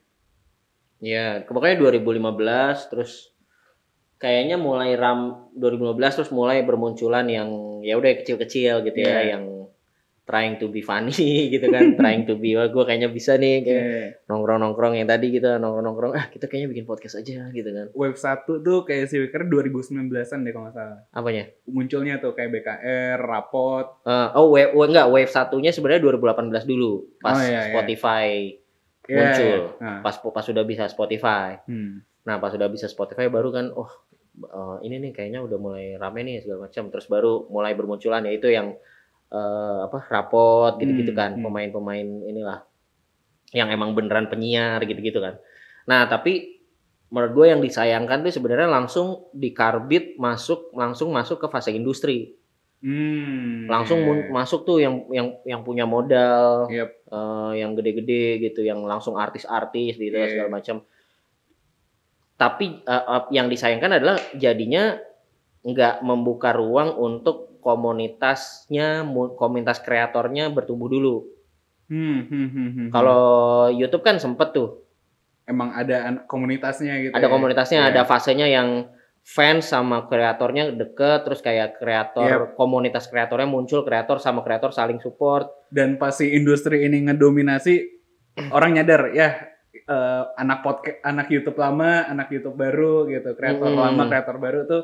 Ya, 1.01 1.41
pokoknya 1.43 1.81
2015 1.81 2.31
terus 2.87 3.33
kayaknya 4.17 4.55
mulai 4.55 4.93
ram 4.95 5.49
2015 5.57 5.97
terus 6.15 6.31
mulai 6.31 6.61
bermunculan 6.61 7.25
yang 7.25 7.49
ya 7.81 7.97
udah 7.97 8.21
kecil-kecil 8.21 8.85
gitu 8.85 8.99
ya, 9.01 9.09
Iya. 9.19 9.33
yang 9.35 9.45
trying 10.23 10.61
to 10.61 10.69
be 10.69 10.79
funny 10.79 11.11
gitu 11.51 11.67
kan, 11.67 11.97
trying 11.97 12.23
to 12.23 12.37
be 12.37 12.53
wah 12.53 12.69
gue 12.69 12.85
kayaknya 12.85 13.09
bisa 13.09 13.35
nih 13.35 13.65
kayak 13.65 13.83
Iya. 13.83 14.05
nongkrong-nongkrong 14.29 14.95
yang 14.95 15.09
tadi 15.09 15.33
gitu, 15.33 15.49
nongkrong-nongkrong 15.49 16.13
ah 16.13 16.29
kita 16.29 16.47
kayaknya 16.47 16.69
bikin 16.69 16.85
podcast 16.85 17.17
aja 17.17 17.49
gitu 17.49 17.67
kan. 17.67 17.89
Web 17.91 18.15
1 18.15 18.61
tuh 18.61 18.79
kayak 18.85 19.09
si 19.09 19.17
Wicker 19.17 19.43
2019-an 19.43 20.13
deh 20.39 20.53
kalau 20.53 20.69
nggak 20.69 20.77
salah. 20.77 21.01
Apanya? 21.11 21.49
Munculnya 21.67 22.21
tuh 22.21 22.31
kayak 22.31 22.53
BKR, 22.53 23.19
Rapot. 23.19 24.05
Eh, 24.05 24.29
oh, 24.37 24.53
wave, 24.53 24.71
wave 24.71 24.93
enggak, 24.93 25.09
wave 25.09 25.33
satunya 25.33 25.73
sebenarnya 25.73 26.05
2018 26.05 26.63
dulu 26.63 27.09
pas 27.19 27.35
Oh, 27.35 27.41
iya, 27.41 27.51
iya. 27.51 27.61
Spotify 27.73 28.29
Iya, 28.29 28.60
muncul. 29.11 29.61
iya. 29.77 29.83
Nah, 29.83 29.99
Pas 30.05 30.15
pas 30.19 30.45
sudah 30.45 30.65
bisa 30.65 30.85
Spotify. 30.87 31.59
hmm. 31.67 31.95
Nah 32.27 32.37
pas 32.37 32.53
udah 32.53 32.69
bisa 32.69 32.87
Spotify 32.87 33.27
baru 33.27 33.49
kan, 33.51 33.67
oh 33.73 33.91
eh, 34.41 34.77
ini 34.87 35.01
nih 35.03 35.13
kayaknya 35.17 35.41
udah 35.43 35.59
mulai 35.59 35.97
rame 35.97 36.21
nih 36.23 36.45
segala 36.45 36.69
macam. 36.69 36.89
Terus 36.93 37.07
baru 37.09 37.49
mulai 37.49 37.73
bermunculan 37.75 38.23
ya 38.29 38.33
itu 38.33 38.49
yang 38.53 38.77
eh, 39.33 39.79
apa 39.87 39.99
rapot 40.11 40.77
gitu-gitu 40.79 41.13
Hmm, 41.13 41.21
kan, 41.21 41.31
hmm. 41.39 41.45
pemain-pemain 41.47 42.09
inilah 42.29 42.61
yang 43.51 43.69
emang 43.75 43.95
beneran 43.99 44.31
penyiar 44.31 44.79
gitu-gitu 44.87 45.19
kan. 45.19 45.39
Nah 45.91 46.07
tapi 46.07 46.61
menurut 47.11 47.33
gue 47.35 47.47
yang 47.51 47.59
disayangkan 47.59 48.23
tuh 48.23 48.31
sebenarnya 48.31 48.71
langsung 48.71 49.27
dikarbit 49.35 50.15
masuk 50.15 50.71
langsung 50.79 51.11
masuk 51.11 51.43
ke 51.43 51.47
fase 51.51 51.75
industri 51.75 52.39
Hmm, 52.81 53.69
langsung 53.69 54.01
iya. 54.01 54.07
mun- 54.09 54.29
masuk 54.33 54.65
tuh 54.65 54.81
yang 54.81 55.05
yang 55.13 55.37
yang 55.45 55.61
punya 55.61 55.85
modal 55.85 56.65
Yep. 56.73 56.91
eh, 57.07 57.53
yang 57.61 57.77
gede-gede 57.77 58.41
gitu 58.41 58.65
yang 58.65 58.81
langsung 58.83 59.21
artis-artis 59.21 59.95
gitu 59.95 60.17
Iya. 60.17 60.33
segala 60.33 60.49
macam 60.51 60.81
tapi 62.35 62.81
eh, 62.81 63.05
eh, 63.07 63.23
yang 63.31 63.47
disayangkan 63.47 64.01
adalah 64.01 64.17
jadinya 64.33 64.97
nggak 65.61 66.01
membuka 66.01 66.57
ruang 66.57 66.97
untuk 66.97 67.61
komunitasnya 67.61 69.05
mu- 69.05 69.37
komunitas 69.37 69.77
kreatornya 69.79 70.49
bertumbuh 70.49 70.89
dulu 70.89 71.17
Hmm, 71.85 72.23
hmm, 72.25 72.49
hmm, 72.49 72.71
hmm. 72.71 72.89
kalau 72.89 73.23
YouTube 73.69 74.01
kan 74.01 74.17
sempet 74.17 74.55
tuh 74.55 74.81
emang 75.45 75.75
ada 75.75 76.25
komunitasnya 76.25 76.97
gitu. 77.03 77.13
ada 77.13 77.27
ya? 77.27 77.29
komunitasnya 77.29 77.81
Iya. 77.83 77.91
ada 77.93 78.03
fasenya 78.07 78.47
yang 78.47 78.89
fans 79.21 79.71
sama 79.71 80.09
kreatornya 80.11 80.75
deket 80.75 81.23
terus 81.23 81.41
kayak 81.45 81.79
kreator 81.79 82.57
komunitas 82.57 83.07
kreatornya 83.07 83.47
muncul 83.47 83.85
kreator 83.87 84.19
sama 84.19 84.43
kreator 84.43 84.75
saling 84.75 84.99
support 84.99 85.47
dan 85.71 86.01
pasti 86.01 86.35
industri 86.35 86.83
ini 86.89 87.07
ngedominasi 87.07 87.75
orang 88.57 88.81
nyadar 88.81 89.13
ya 89.15 89.39
eh, 89.73 90.25
anak 90.35 90.65
podcast 90.67 90.99
anak 91.05 91.27
YouTube 91.31 91.59
lama 91.61 92.09
anak 92.09 92.33
YouTube 92.33 92.57
baru 92.57 93.07
gitu 93.07 93.37
kreator 93.37 93.71
Mm-mm. 93.71 93.81
lama 93.81 94.03
kreator 94.09 94.37
baru 94.41 94.61
tuh 94.67 94.83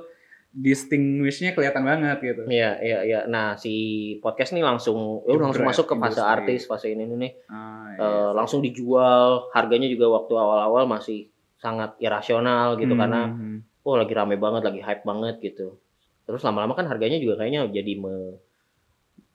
distinguishnya 0.56 1.52
kelihatan 1.52 1.84
banget 1.84 2.16
gitu 2.24 2.42
Iya, 2.48 2.80
iya, 2.80 2.98
iya. 3.04 3.20
Nah, 3.28 3.60
si 3.60 4.16
podcast 4.24 4.56
nih 4.56 4.64
langsung 4.64 5.20
Jebret 5.28 5.52
langsung 5.52 5.68
masuk 5.68 5.84
ke 5.84 5.94
fase 6.00 6.22
artis, 6.24 6.64
fase 6.64 6.96
ini 6.96 7.04
nih. 7.04 7.32
Ah, 7.52 7.92
iya. 7.92 8.00
Eh, 8.00 8.30
langsung 8.32 8.64
dijual. 8.64 9.52
Harganya 9.52 9.84
juga 9.84 10.08
waktu 10.16 10.32
awal-awal 10.32 10.88
masih 10.88 11.28
sangat 11.60 12.00
irasional 12.00 12.80
gitu 12.80 12.96
Hmm, 12.96 13.00
karena 13.04 13.22
hmm, 13.28 13.58
oh 13.86 13.94
lagi 13.94 14.10
rame 14.12 14.34
banget, 14.34 14.66
lagi 14.66 14.80
hype 14.82 15.06
banget 15.06 15.38
gitu. 15.38 15.78
Terus 16.26 16.42
lama-lama 16.42 16.74
kan 16.74 16.90
harganya 16.90 17.22
juga 17.22 17.38
kayaknya 17.38 17.70
jadi 17.70 17.92
me- 17.96 18.42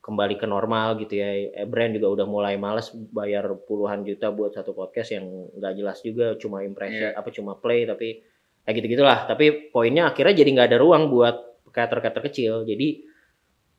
kembali 0.01 0.35
ke 0.35 0.43
normal 0.43 0.97
gitu 0.97 1.13
ya. 1.15 1.29
Eh, 1.55 1.63
brand 1.63 1.93
juga 1.93 2.09
udah 2.11 2.25
mulai 2.27 2.57
males 2.57 2.89
bayar 2.91 3.47
puluhan 3.63 4.01
juta 4.01 4.27
buat 4.29 4.51
satu 4.51 4.73
podcast 4.73 5.13
yang 5.13 5.25
nggak 5.55 5.73
jelas 5.77 5.97
juga, 6.01 6.35
cuma 6.35 6.65
impression 6.65 7.13
Iya. 7.13 7.17
apa 7.17 7.29
cuma 7.31 7.53
play 7.55 7.85
tapi 7.85 8.19
kayak 8.65 8.75
gitu 8.81 8.87
gitulah. 8.97 9.23
Tapi 9.23 9.71
poinnya 9.71 10.09
akhirnya 10.09 10.35
jadi 10.35 10.49
nggak 10.51 10.67
ada 10.73 10.79
ruang 10.81 11.07
buat 11.07 11.35
creator-creator 11.71 12.21
kecil. 12.27 12.53
Jadi 12.65 13.07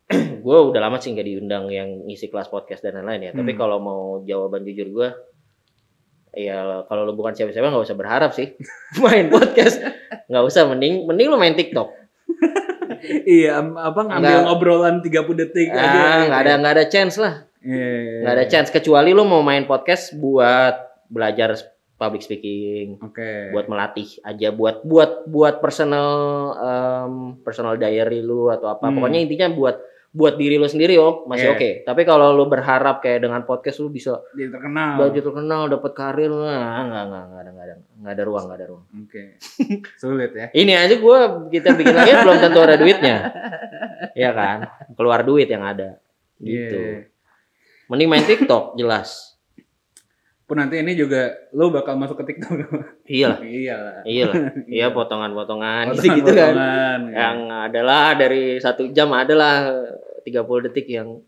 gue 0.45 0.59
udah 0.71 0.81
lama 0.81 0.97
sih 0.97 1.11
nggak 1.11 1.27
diundang 1.27 1.69
yang 1.69 2.07
ngisi 2.07 2.31
kelas 2.31 2.49
podcast 2.49 2.81
dan 2.81 2.97
lain-lain 2.97 3.29
ya. 3.29 3.33
Tapi 3.35 3.53
Hmm. 3.53 3.59
kalau 3.59 3.79
mau 3.83 4.03
jawaban 4.23 4.63
jujur 4.63 4.89
gue, 4.89 5.09
ya 6.33 6.57
kalau 6.85 7.05
lu 7.05 7.13
bukan 7.13 7.33
siapa-siapa 7.33 7.69
nggak 7.69 7.85
usah 7.85 7.95
berharap 7.95 8.31
sih 8.33 8.57
main 9.05 9.29
podcast. 9.29 9.81
Nggak 10.27 10.45
usah, 10.45 10.65
mending 10.65 11.05
mending 11.05 11.29
lu 11.29 11.37
main 11.37 11.53
TikTok. 11.53 11.93
iya 13.27 13.59
apa 13.59 14.01
ngambil 14.01 14.23
Nggak. 14.23 14.45
ngobrolan 14.47 14.97
30 15.01 15.41
detik 15.41 15.69
aja 15.69 15.77
Ah, 15.77 15.91
gitu 15.91 16.29
nggak 16.29 16.41
ada 16.41 16.53
nggak 16.57 16.75
ada 16.79 16.87
chance 16.87 17.17
lah, 17.19 17.35
Iya, 17.59 18.23
nggak 18.23 18.35
ada 18.35 18.47
chance 18.47 18.69
kecuali 18.69 19.11
lu 19.11 19.23
mau 19.23 19.43
main 19.43 19.65
podcast 19.65 20.15
buat 20.15 20.75
belajar 21.07 21.55
public 21.95 22.23
speaking, 22.23 22.99
oke 22.99 23.53
buat 23.53 23.67
melatih 23.67 24.07
aja, 24.23 24.51
buat 24.51 24.83
buat 24.83 25.27
buat 25.27 25.59
personal 25.59 26.11
em, 26.57 27.15
personal 27.41 27.77
diary 27.77 28.19
lu 28.19 28.49
atau 28.49 28.67
apa. 28.69 28.87
Hmm. 28.87 28.97
Pokoknya 28.97 29.21
intinya 29.21 29.49
buat 29.51 29.77
buat 30.13 30.37
diri 30.37 30.61
lu 30.61 30.69
sendiri 30.69 31.01
oh 31.01 31.25
masih 31.25 31.49
Iya. 31.49 31.57
oke. 31.57 31.71
Tapi 31.89 32.03
kalau 32.05 32.37
lu 32.37 32.45
berharap 32.45 33.01
kayak 33.01 33.25
dengan 33.25 33.43
podcast 33.43 33.81
lu 33.81 33.89
bisa 33.89 34.21
jadi 34.33 34.53
terkenal 34.53 35.01
baju 35.01 35.19
terkenal, 35.19 35.61
dapat 35.67 35.93
karir, 35.93 36.29
nah, 36.29 36.85
nggak 36.85 37.05
nggak 37.09 37.23
nggak 37.25 37.41
ada 37.41 37.51
nggak 37.51 37.65
ada 37.65 37.75
nggak 37.97 38.13
ada 38.13 38.23
ruang 38.23 38.45
nggak 38.45 38.59
ada 38.61 38.67
ruang. 38.69 38.85
oke 38.93 39.23
sulit 40.05 40.31
ya 40.33 40.47
Ini 40.53 40.73
aja 40.77 40.95
gua 41.01 41.19
kita 41.49 41.73
bikin 41.73 41.97
lagi 41.97 42.13
belum 42.19 42.37
tentu 42.39 42.59
ada 42.61 42.77
duitnya, 42.77 43.17
ya 44.13 44.31
kan? 44.33 44.59
Keluar 44.93 45.25
duit 45.25 45.49
yang 45.49 45.65
ada, 45.65 45.97
gitu. 46.39 46.77
Iya. 46.77 47.09
Mending 47.89 48.09
main 48.09 48.25
TikTok 48.25 48.77
jelas. 48.77 49.32
Pun 50.53 50.61
nanti 50.61 50.77
ini 50.77 50.93
juga 50.93 51.33
lu 51.51 51.73
bakal 51.73 51.97
masuk 51.97 52.21
ke 52.21 52.29
TikTok. 52.29 52.53
Iya 53.03 53.27
lah. 53.33 53.39
iya 53.41 53.75
lah. 53.75 53.97
Iya 54.05 54.25
lah. 54.29 54.37
Iya 54.77 54.87
potongan-potongan 54.91 55.85
gitu, 55.97 56.13
gitu 56.13 56.31
kan. 56.31 56.53
ya. 56.53 56.93
Yang 57.09 57.39
adalah 57.73 58.05
dari 58.13 58.61
satu 58.61 58.85
jam 58.89 59.09
adalah 59.11 59.73
30 60.21 60.29
detik 60.63 60.85
yang 60.87 61.25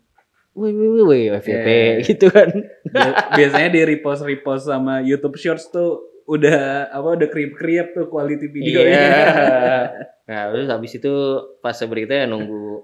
wih 0.53 0.69
wih 0.69 0.89
wih 0.93 1.03
wih 1.03 1.23
FYP 1.35 1.67
Iya. 1.67 1.93
gitu 2.05 2.29
kan. 2.29 2.53
Bi- 2.85 3.17
Biasanya 3.33 3.69
di 3.71 3.81
repost 3.83 4.21
repost 4.21 4.69
sama 4.69 5.01
YouTube 5.01 5.35
Shorts 5.35 5.67
tuh 5.67 6.05
udah 6.25 6.89
apa 6.89 7.17
udah 7.17 7.27
kriep 7.27 7.53
kriep 7.53 7.91
tuh 7.91 8.05
quality 8.05 8.45
video 8.47 8.85
Iya. 8.85 10.05
Nah, 10.25 10.41
terus 10.49 10.65
habis 10.67 10.93
itu 10.93 11.13
pas 11.59 11.73
berita 11.83 12.13
ya 12.13 12.25
nunggu 12.25 12.81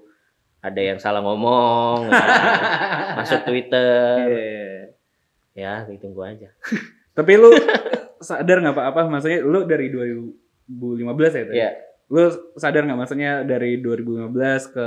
ada 0.58 0.78
yang 0.78 0.98
salah 0.98 1.18
ngomong, 1.18 2.06
masuk 3.16 3.42
Twitter. 3.42 4.91
Ya, 5.52 5.84
ditunggu 5.84 6.20
aja. 6.24 6.48
Tapi 7.16 7.32
lu 7.36 7.52
sadar 8.22 8.62
nggak 8.62 8.76
pak 8.78 8.86
apa 8.94 9.00
maksudnya 9.10 9.44
lu 9.44 9.68
dari 9.68 9.92
2015 9.92 10.72
ya 11.20 11.44
tadi? 11.44 11.58
Iya. 11.58 11.70
Lu 12.08 12.22
sadar 12.56 12.82
nggak 12.88 12.98
maksudnya 12.98 13.32
dari 13.44 13.80
2015 13.84 14.74
ke 14.74 14.86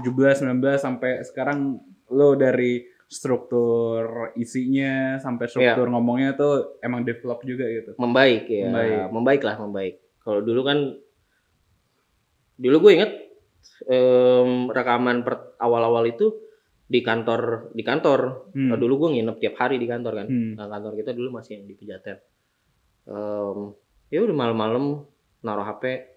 17 0.00 0.46
19 0.46 0.62
sampai 0.80 1.12
sekarang 1.26 1.76
lu 2.10 2.38
dari 2.38 2.86
struktur 3.10 4.30
isinya 4.38 5.18
sampai 5.18 5.50
struktur 5.50 5.90
ngomongnya 5.90 6.38
tuh 6.38 6.78
emang 6.78 7.02
develop 7.02 7.42
juga 7.42 7.66
gitu. 7.66 7.98
Membaik 7.98 8.46
ya. 8.46 8.70
Membaik. 8.70 9.10
Membaik, 9.10 9.42
lah, 9.42 9.56
membaik. 9.58 9.94
Kalau 10.22 10.40
dulu 10.46 10.62
kan 10.62 10.78
dulu 12.60 12.76
gue 12.86 12.92
inget 12.94 13.12
em, 13.90 14.70
rekaman 14.70 15.26
awal-awal 15.58 16.06
itu 16.06 16.30
di 16.90 17.00
kantor 17.06 17.70
di 17.70 17.82
kantor. 17.86 18.50
Hmm. 18.50 18.74
Dulu 18.74 18.94
gue 19.06 19.08
nginep 19.14 19.36
tiap 19.38 19.54
hari 19.62 19.78
di 19.78 19.86
kantor 19.86 20.12
kan. 20.18 20.26
Hmm. 20.26 20.58
Nah, 20.58 20.66
kantor 20.66 20.98
kita 20.98 21.14
dulu 21.14 21.38
masih 21.38 21.62
yang 21.62 21.70
di 21.70 21.74
Pejaten. 21.78 22.18
Em, 23.06 23.58
ya 24.10 24.18
udah 24.26 24.34
malam-malam 24.34 25.06
naruh 25.40 25.62
HP. 25.62 26.10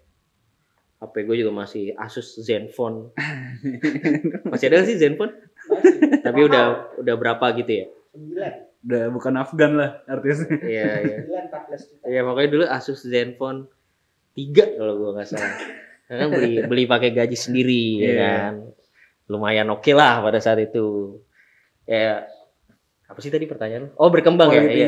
HP 0.98 1.16
gue 1.30 1.36
juga 1.46 1.54
masih 1.54 1.94
Asus 1.94 2.42
Zenfone. 2.42 3.14
masih 4.52 4.66
ada 4.74 4.82
sih 4.82 4.98
Zenfone? 4.98 5.30
Masih. 5.70 6.26
Tapi 6.26 6.40
udah 6.42 6.98
udah 6.98 7.16
berapa 7.22 7.46
gitu 7.54 7.72
ya? 7.72 7.86
Sembilan. 8.10 8.54
Udah 8.84 9.04
bukan 9.14 9.34
Afgan 9.38 9.72
lah 9.78 9.92
artisnya. 10.10 10.58
Iya, 10.58 10.92
iya. 11.06 11.18
Sembilan, 11.22 11.44
empat 11.54 11.62
belas 11.70 11.82
juta. 11.86 12.04
Ya 12.10 12.22
pokoknya 12.26 12.50
dulu 12.50 12.66
Asus 12.66 13.00
Zenfone 13.06 13.60
3 14.34 14.80
kalau 14.82 14.94
gua 14.98 15.10
nggak 15.22 15.28
salah. 15.30 15.54
Karena 16.10 16.20
kan 16.26 16.30
beli 16.34 16.54
beli 16.66 16.84
pakai 16.90 17.14
gaji 17.14 17.38
sendiri 17.38 17.84
ya 18.02 18.10
Iya. 18.10 18.18
kan. 18.26 18.54
Lumayan 19.28 19.72
oke 19.72 19.92
lah 19.92 20.20
pada 20.20 20.40
saat 20.40 20.60
itu. 20.60 21.18
Ya 21.84 22.28
apa 23.04 23.20
sih 23.20 23.30
tadi 23.30 23.46
pertanyaan? 23.46 23.92
Oh 23.96 24.10
berkembang 24.10 24.52
ya. 24.52 24.62
Iya. 24.64 24.88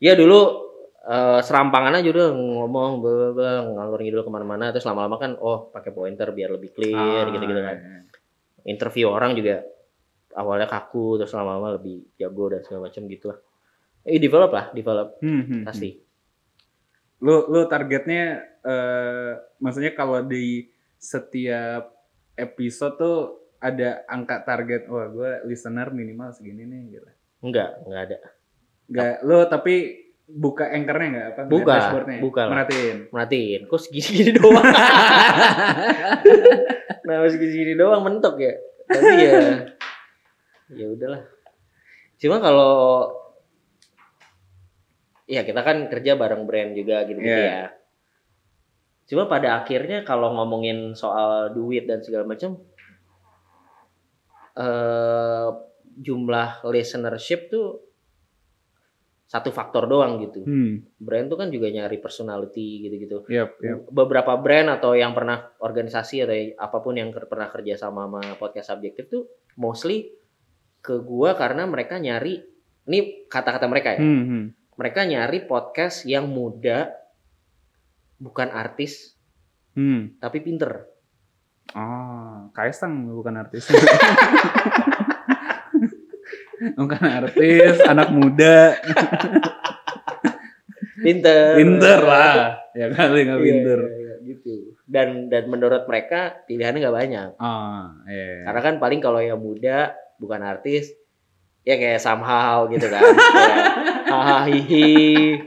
Ya 0.00 0.12
dulu 0.14 0.70
eh, 1.02 1.40
serampangan 1.40 1.98
aja 1.98 2.08
udah 2.08 2.28
ngomong 2.30 2.90
bla 3.00 3.52
ngalur 3.64 4.00
ngidul 4.00 4.22
ke 4.22 4.30
mana-mana 4.30 4.70
terus 4.70 4.84
lama-lama 4.84 5.16
kan 5.16 5.32
oh 5.36 5.68
pakai 5.68 5.90
pointer 5.90 6.30
biar 6.30 6.52
lebih 6.52 6.70
clear 6.72 7.26
Ah, 7.26 7.32
gitu-gitu 7.32 7.60
kan. 7.60 7.76
iya. 7.78 7.98
Interview 8.66 9.08
orang 9.08 9.32
juga 9.32 9.64
awalnya 10.30 10.68
kaku 10.68 11.18
terus 11.18 11.32
lama-lama 11.32 11.74
lebih 11.74 12.06
jago 12.14 12.52
dan 12.52 12.60
segala 12.62 12.86
macam 12.86 13.02
gitu 13.06 13.32
lah. 13.32 13.38
Eh 14.00 14.16
develop 14.16 14.50
lah, 14.52 14.64
develop 14.70 15.18
Hmm, 15.20 15.32
hmm, 15.40 15.44
hmm. 15.44 15.62
pasti. 15.64 15.90
lu 17.20 17.44
lu 17.52 17.68
targetnya 17.68 18.24
eh 18.64 19.32
maksudnya 19.58 19.92
kalau 19.92 20.24
di 20.24 20.64
setiap 20.96 21.92
episode 22.32 22.96
tuh 22.96 23.39
ada 23.60 24.02
angka 24.08 24.40
target 24.40 24.88
wah 24.88 25.06
gue 25.06 25.30
listener 25.44 25.92
minimal 25.92 26.32
segini 26.32 26.64
nih 26.64 26.96
gitu 26.96 27.10
Enggak, 27.40 27.70
enggak 27.84 28.02
ada. 28.04 28.18
Gak 28.90 29.14
lu 29.22 29.38
tapi 29.46 29.74
buka 30.26 30.68
anchornya 30.68 31.08
nggak 31.10 31.26
apa 31.32 31.40
Buka, 31.48 31.72
dashboardnya 31.74 32.18
buka 32.20 32.40
lah. 32.44 32.50
merhatiin 32.52 32.96
Merhatiin, 33.08 33.60
kok 33.66 33.80
segini-gini 33.80 34.30
doang. 34.36 34.60
nah, 37.06 37.26
segini-gini 37.26 37.74
doang 37.74 38.02
mentok 38.04 38.36
ya. 38.38 38.54
Tapi 38.86 39.14
ya 39.16 39.32
ya 40.70 40.86
udahlah. 40.86 41.22
Cuma 42.16 42.38
kalau 42.38 42.74
ya 45.24 45.42
kita 45.42 45.60
kan 45.62 45.86
kerja 45.88 46.14
bareng 46.14 46.44
brand 46.44 46.74
juga 46.74 47.06
gitu-gitu 47.06 47.30
Iya. 47.30 47.50
ya. 47.66 47.68
Cuma 49.06 49.26
pada 49.26 49.58
akhirnya 49.58 50.06
kalau 50.06 50.30
ngomongin 50.34 50.94
soal 50.94 51.50
duit 51.50 51.86
dan 51.86 51.98
segala 51.98 52.22
macam 52.26 52.62
eh 54.60 55.48
jumlah 56.00 56.64
listenership 56.68 57.48
tuh 57.48 57.80
satu 59.30 59.54
faktor 59.54 59.86
doang 59.86 60.18
gitu 60.26 60.42
hmm 60.42 61.00
brand 61.00 61.30
tuh 61.32 61.38
kan 61.40 61.48
juga 61.48 61.72
nyari 61.72 61.96
personality 61.96 62.84
gitu-gitu. 62.84 63.24
yep, 63.32 63.56
yep. 63.64 63.88
Beberapa 63.88 64.36
brand 64.36 64.68
atau 64.68 64.92
yang 64.92 65.16
pernah 65.16 65.48
organisasi 65.64 66.16
atau 66.28 66.36
apa 66.60 66.78
pun 66.84 66.92
yang 66.98 67.08
pernah 67.08 67.48
kerja 67.48 67.80
sama 67.80 68.04
sama 68.04 68.20
podcast 68.36 68.76
subjektif 68.76 69.08
tuh 69.08 69.24
mostly 69.56 70.12
ke 70.84 71.00
gua 71.00 71.32
karena 71.40 71.64
mereka 71.64 71.96
nyari 71.96 72.42
ini 72.90 73.24
kata-kata 73.30 73.64
mereka 73.70 73.96
ya. 73.96 74.02
Hmm, 74.02 74.24
hmm. 74.26 74.44
Mereka 74.76 75.00
nyari 75.08 75.38
podcast 75.48 76.04
yang 76.04 76.28
muda 76.28 76.90
bukan 78.20 78.50
artis 78.52 79.16
Hmm. 79.70 80.18
tapi 80.18 80.42
pinter. 80.42 80.84
Ah, 81.72 82.50
Kaisang 82.50 83.06
bukan 83.08 83.34
artis. 83.36 83.70
bukan 86.76 87.02
artis, 87.02 87.80
anak 87.82 88.10
muda, 88.10 88.76
Pinter. 91.00 91.56
pinter 91.56 91.98
lah. 92.04 92.60
Ya 92.76 92.86
kali 92.92 93.24
nggak 93.24 93.38
Iya, 93.38 93.46
pinter. 93.46 93.78
iya, 93.80 93.96
iya, 93.96 94.14
gitu. 94.22 94.54
Dan 94.84 95.26
dan 95.26 95.48
menurut 95.48 95.88
mereka 95.88 96.44
pilihannya 96.44 96.78
nggak 96.78 96.96
banyak. 96.96 97.28
Ah, 97.38 97.96
iya. 98.04 98.44
Karena 98.44 98.60
kan 98.60 98.74
paling 98.76 99.00
kalau 99.00 99.18
yang 99.18 99.40
muda 99.40 99.96
bukan 100.20 100.42
artis 100.44 100.92
ya 101.62 101.76
kayak 101.76 101.98
somehow 101.98 102.68
gitu 102.68 102.86
kan. 102.86 103.00
kayak 103.00 103.64
haha 104.06 104.38
hihi 104.46 105.40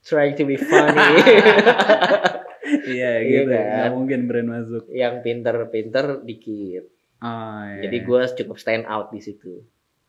trying 0.00 0.38
to 0.38 0.44
be 0.44 0.54
funny. 0.54 1.18
Iya 2.86 3.10
Iya 3.24 3.40
gitu. 3.44 3.50
kan? 3.52 3.66
Nggak 3.66 3.92
mungkin 3.94 4.20
brand 4.30 4.48
masuk. 4.48 4.84
yang 4.92 5.14
pinter-pinter 5.20 6.22
dikit. 6.22 6.84
Ah, 7.20 7.76
iya. 7.76 7.88
Jadi 7.88 7.96
gue 8.06 8.20
cukup 8.44 8.56
stand 8.56 8.84
out 8.88 9.12
di 9.12 9.20
situ. 9.20 9.60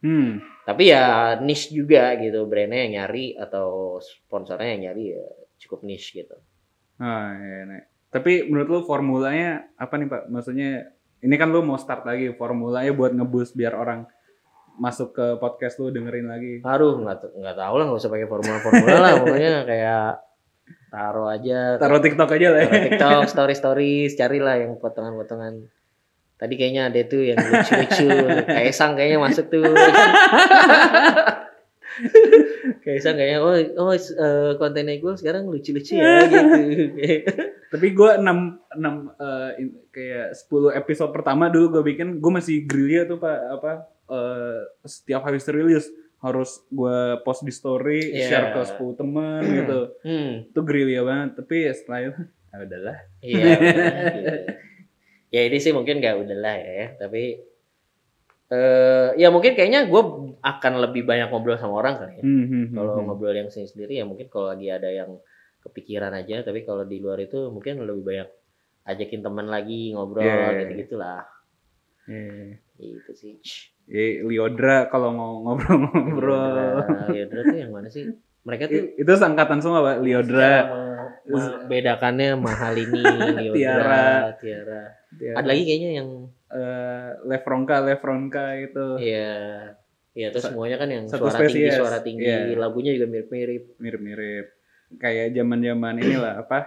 Hmm. 0.01 0.41
Tapi 0.65 0.89
ya 0.89 1.37
niche 1.37 1.69
juga 1.75 2.17
gitu 2.17 2.49
brandnya 2.49 2.87
yang 2.87 2.93
nyari 3.05 3.37
atau 3.37 3.99
sponsornya 4.01 4.73
yang 4.73 4.81
nyari 4.89 5.03
ya 5.13 5.25
cukup 5.61 5.85
niche 5.85 6.23
gitu. 6.23 6.37
Ah, 6.97 7.37
iya, 7.37 7.57
iya. 7.67 7.81
Tapi 8.11 8.49
menurut 8.49 8.69
lu 8.69 8.79
formulanya 8.83 9.69
apa 9.77 9.95
nih 9.99 10.07
Pak? 10.09 10.21
Maksudnya 10.31 10.89
ini 11.21 11.35
kan 11.37 11.53
lu 11.53 11.61
mau 11.61 11.77
start 11.77 12.03
lagi 12.03 12.33
formulanya 12.33 12.91
buat 12.91 13.13
ngeboost 13.13 13.53
biar 13.53 13.77
orang 13.77 14.09
masuk 14.81 15.13
ke 15.13 15.25
podcast 15.37 15.77
lu 15.77 15.93
dengerin 15.93 16.25
lagi. 16.25 16.53
Aduh 16.65 16.97
nggak 17.05 17.37
nggak 17.37 17.55
tahu 17.59 17.73
lah 17.77 17.85
nggak 17.85 18.01
usah 18.01 18.11
pakai 18.11 18.27
formula-formula 18.27 18.97
lah 18.97 19.11
pokoknya 19.21 19.53
kayak 19.69 20.05
taruh 20.91 21.31
aja 21.31 21.79
Taruh 21.79 22.03
TikTok 22.03 22.35
aja 22.35 22.47
lah 22.51 22.59
ya. 22.61 22.67
Taruh 22.67 22.83
TikTok, 22.91 23.23
story 23.33 23.55
stories, 23.55 24.11
carilah 24.19 24.59
yang 24.59 24.75
potongan-potongan. 24.75 25.71
Tadi 26.35 26.53
kayaknya 26.57 26.91
ada 26.91 27.01
tuh 27.07 27.21
yang 27.21 27.37
lucu-lucu. 27.39 28.07
Kaisang 28.49 28.99
kayaknya 28.99 29.23
masuk 29.23 29.47
tuh. 29.47 29.61
Kaisang 32.81 33.13
kayaknya 33.13 33.39
oh 33.45 33.53
oh 33.77 33.93
eh, 33.93 34.51
kontennya 34.57 34.97
gue 34.97 35.13
sekarang 35.15 35.45
lucu-lucu 35.47 35.95
ya 36.01 36.25
gitu. 36.31 36.59
Tapi 37.71 37.87
gue 37.93 38.11
6 38.17 38.25
6 38.25 38.25
eh, 38.25 39.51
in- 39.61 39.77
kayak 39.93 40.27
10 40.33 40.79
episode 40.81 41.11
pertama 41.13 41.47
dulu 41.53 41.79
gue 41.79 41.93
bikin 41.93 42.17
gue 42.17 42.31
masih 42.31 42.65
gerilya 42.65 43.05
tuh 43.05 43.21
Pak 43.21 43.37
apa 43.59 43.71
eh, 44.09 44.59
setiap 44.81 45.21
habis 45.27 45.45
rilis 45.45 45.85
harus 46.21 46.61
gue 46.67 46.97
post 47.21 47.41
di 47.41 47.49
story, 47.49 48.13
Iya. 48.13 48.27
share 48.27 48.47
ke 48.53 48.61
10 48.63 48.93
teman 48.95 49.41
gitu. 49.41 49.79
hmm, 50.01 50.31
Itu 50.49 50.59
gerilya 50.61 51.01
banget. 51.01 51.29
Tapi 51.35 51.55
setelah 51.71 51.99
itu 52.03 52.21
ya 52.51 52.57
udahlah. 52.59 52.97
iya. 53.19 53.45
gitu. 53.57 53.81
Ya 55.31 55.47
ini 55.47 55.57
sih 55.57 55.71
mungkin 55.71 55.97
gak 55.97 56.19
udahlah 56.19 56.59
ya, 56.59 56.91
tapi 56.97 57.39
eh 58.51 59.15
ya 59.15 59.31
mungkin 59.31 59.55
kayaknya 59.55 59.87
gue 59.87 60.01
akan 60.37 60.73
lebih 60.81 61.07
banyak 61.07 61.31
ngobrol 61.31 61.55
sama 61.55 61.79
orang 61.79 61.95
kali 61.97 62.19
ya. 62.19 62.21
Hmm, 62.21 62.35
hmm, 62.43 62.49
hmm, 62.67 62.75
Kalau 62.75 62.91
hmm. 62.93 63.05
ngobrol 63.07 63.31
yang 63.31 63.47
sendiri 63.47 63.71
sendiri 63.71 63.93
ya 63.95 64.03
mungkin 64.03 64.27
kalau 64.27 64.51
lagi 64.51 64.67
ada 64.67 64.91
yang 64.91 65.15
kepikiran 65.63 66.11
aja, 66.11 66.43
tapi 66.43 66.67
kalau 66.67 66.83
di 66.83 66.99
luar 66.99 67.23
itu 67.23 67.47
mungkin 67.47 67.79
lebih 67.79 68.03
banyak 68.03 68.29
ajakin 68.83 69.21
teman 69.21 69.47
lagi 69.47 69.95
ngobrol 69.95 70.19
Iya. 70.19 70.67
gitu 70.67 70.73
gitulah. 70.83 71.23
Iya. 72.05 72.59
Itu 72.75 73.11
sih. 73.15 73.39
Eh, 73.91 74.23
Liodra 74.23 74.87
kalau 74.87 75.11
mau 75.11 75.31
ngobrol-ngobrol. 75.43 76.79
Liodra, 76.79 77.11
Liodra 77.11 77.39
tuh 77.43 77.57
yang 77.57 77.71
mana 77.71 77.87
sih? 77.87 78.07
Mereka 78.41 78.63
tuh 78.65 78.73
I- 78.73 78.91
Itu 78.97 79.11
sangkatan 79.13 79.59
semua 79.59 79.83
Pak, 79.83 79.97
Liodra. 79.99 80.53
bedakannya 81.67 82.33
mahal 82.35 82.73
ini 82.73 83.03
Liodra, 83.51 83.53
Tiara. 83.53 84.07
Tiara. 84.35 84.83
Ya, 85.13 85.31
Ada 85.35 85.45
lagi 85.45 85.63
kayaknya 85.63 85.89
yang 85.93 86.09
eh, 86.49 87.09
Lefronka, 87.25 87.77
Lefronka 87.79 88.45
itu. 88.57 88.87
ya 88.97 89.31
Iya, 90.11 90.27
terus 90.27 90.43
Sa- 90.43 90.51
semuanya 90.51 90.75
kan 90.75 90.87
yang 90.87 91.07
satu 91.07 91.23
suara 91.25 91.39
tinggi, 91.41 91.55
spesies. 91.63 91.75
suara 91.77 91.99
tinggi, 92.01 92.27
Iya. 92.27 92.55
lagunya 92.57 92.91
juga 92.91 93.07
mirip-mirip. 93.07 93.63
mirip-mirip 93.77 94.45
kayak 94.93 95.31
zaman-zaman 95.31 95.95
inilah 95.97 96.33
apa 96.37 96.59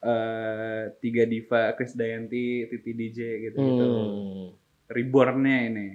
eh 0.00 0.82
tiga 0.98 1.22
diva 1.22 1.74
Chris 1.74 1.94
Dayanti, 1.94 2.66
Titi 2.66 2.90
DJ 2.92 3.18
gitu 3.40 3.54
gitu. 3.56 3.86
Hmm. 3.86 4.46
Reborn-nya 4.88 5.58
ini. 5.68 5.88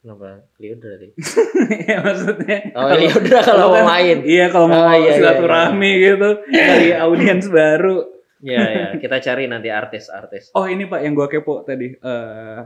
Kenapa? 0.00 0.48
Liudra 0.56 0.96
tadi. 0.96 1.08
ya 1.90 1.96
maksudnya. 2.00 2.58
Oh, 2.72 2.88
kalau- 2.88 2.96
Liudra 2.98 3.38
kalau 3.42 3.66
kan- 3.66 3.74
mau 3.74 3.84
main. 3.86 4.16
Iya 4.22 4.46
kalau 4.48 4.66
mau 4.66 4.80
Oh, 4.80 4.88
iya, 4.88 4.96
iya, 4.98 5.12
silaturahmi 5.14 5.90
gitu 5.98 6.30
dari 6.48 6.88
audiens 6.94 7.46
baru. 7.46 7.96
Iya, 8.40 8.62
ya, 8.64 8.86
kita 8.96 9.20
cari 9.20 9.44
nanti 9.44 9.68
artis-artis. 9.68 10.48
Oh 10.52 10.64
ini 10.64 10.84
pak 10.84 11.04
yang 11.04 11.12
gua 11.12 11.28
kepo 11.28 11.60
tadi. 11.60 11.92
eh 11.92 12.60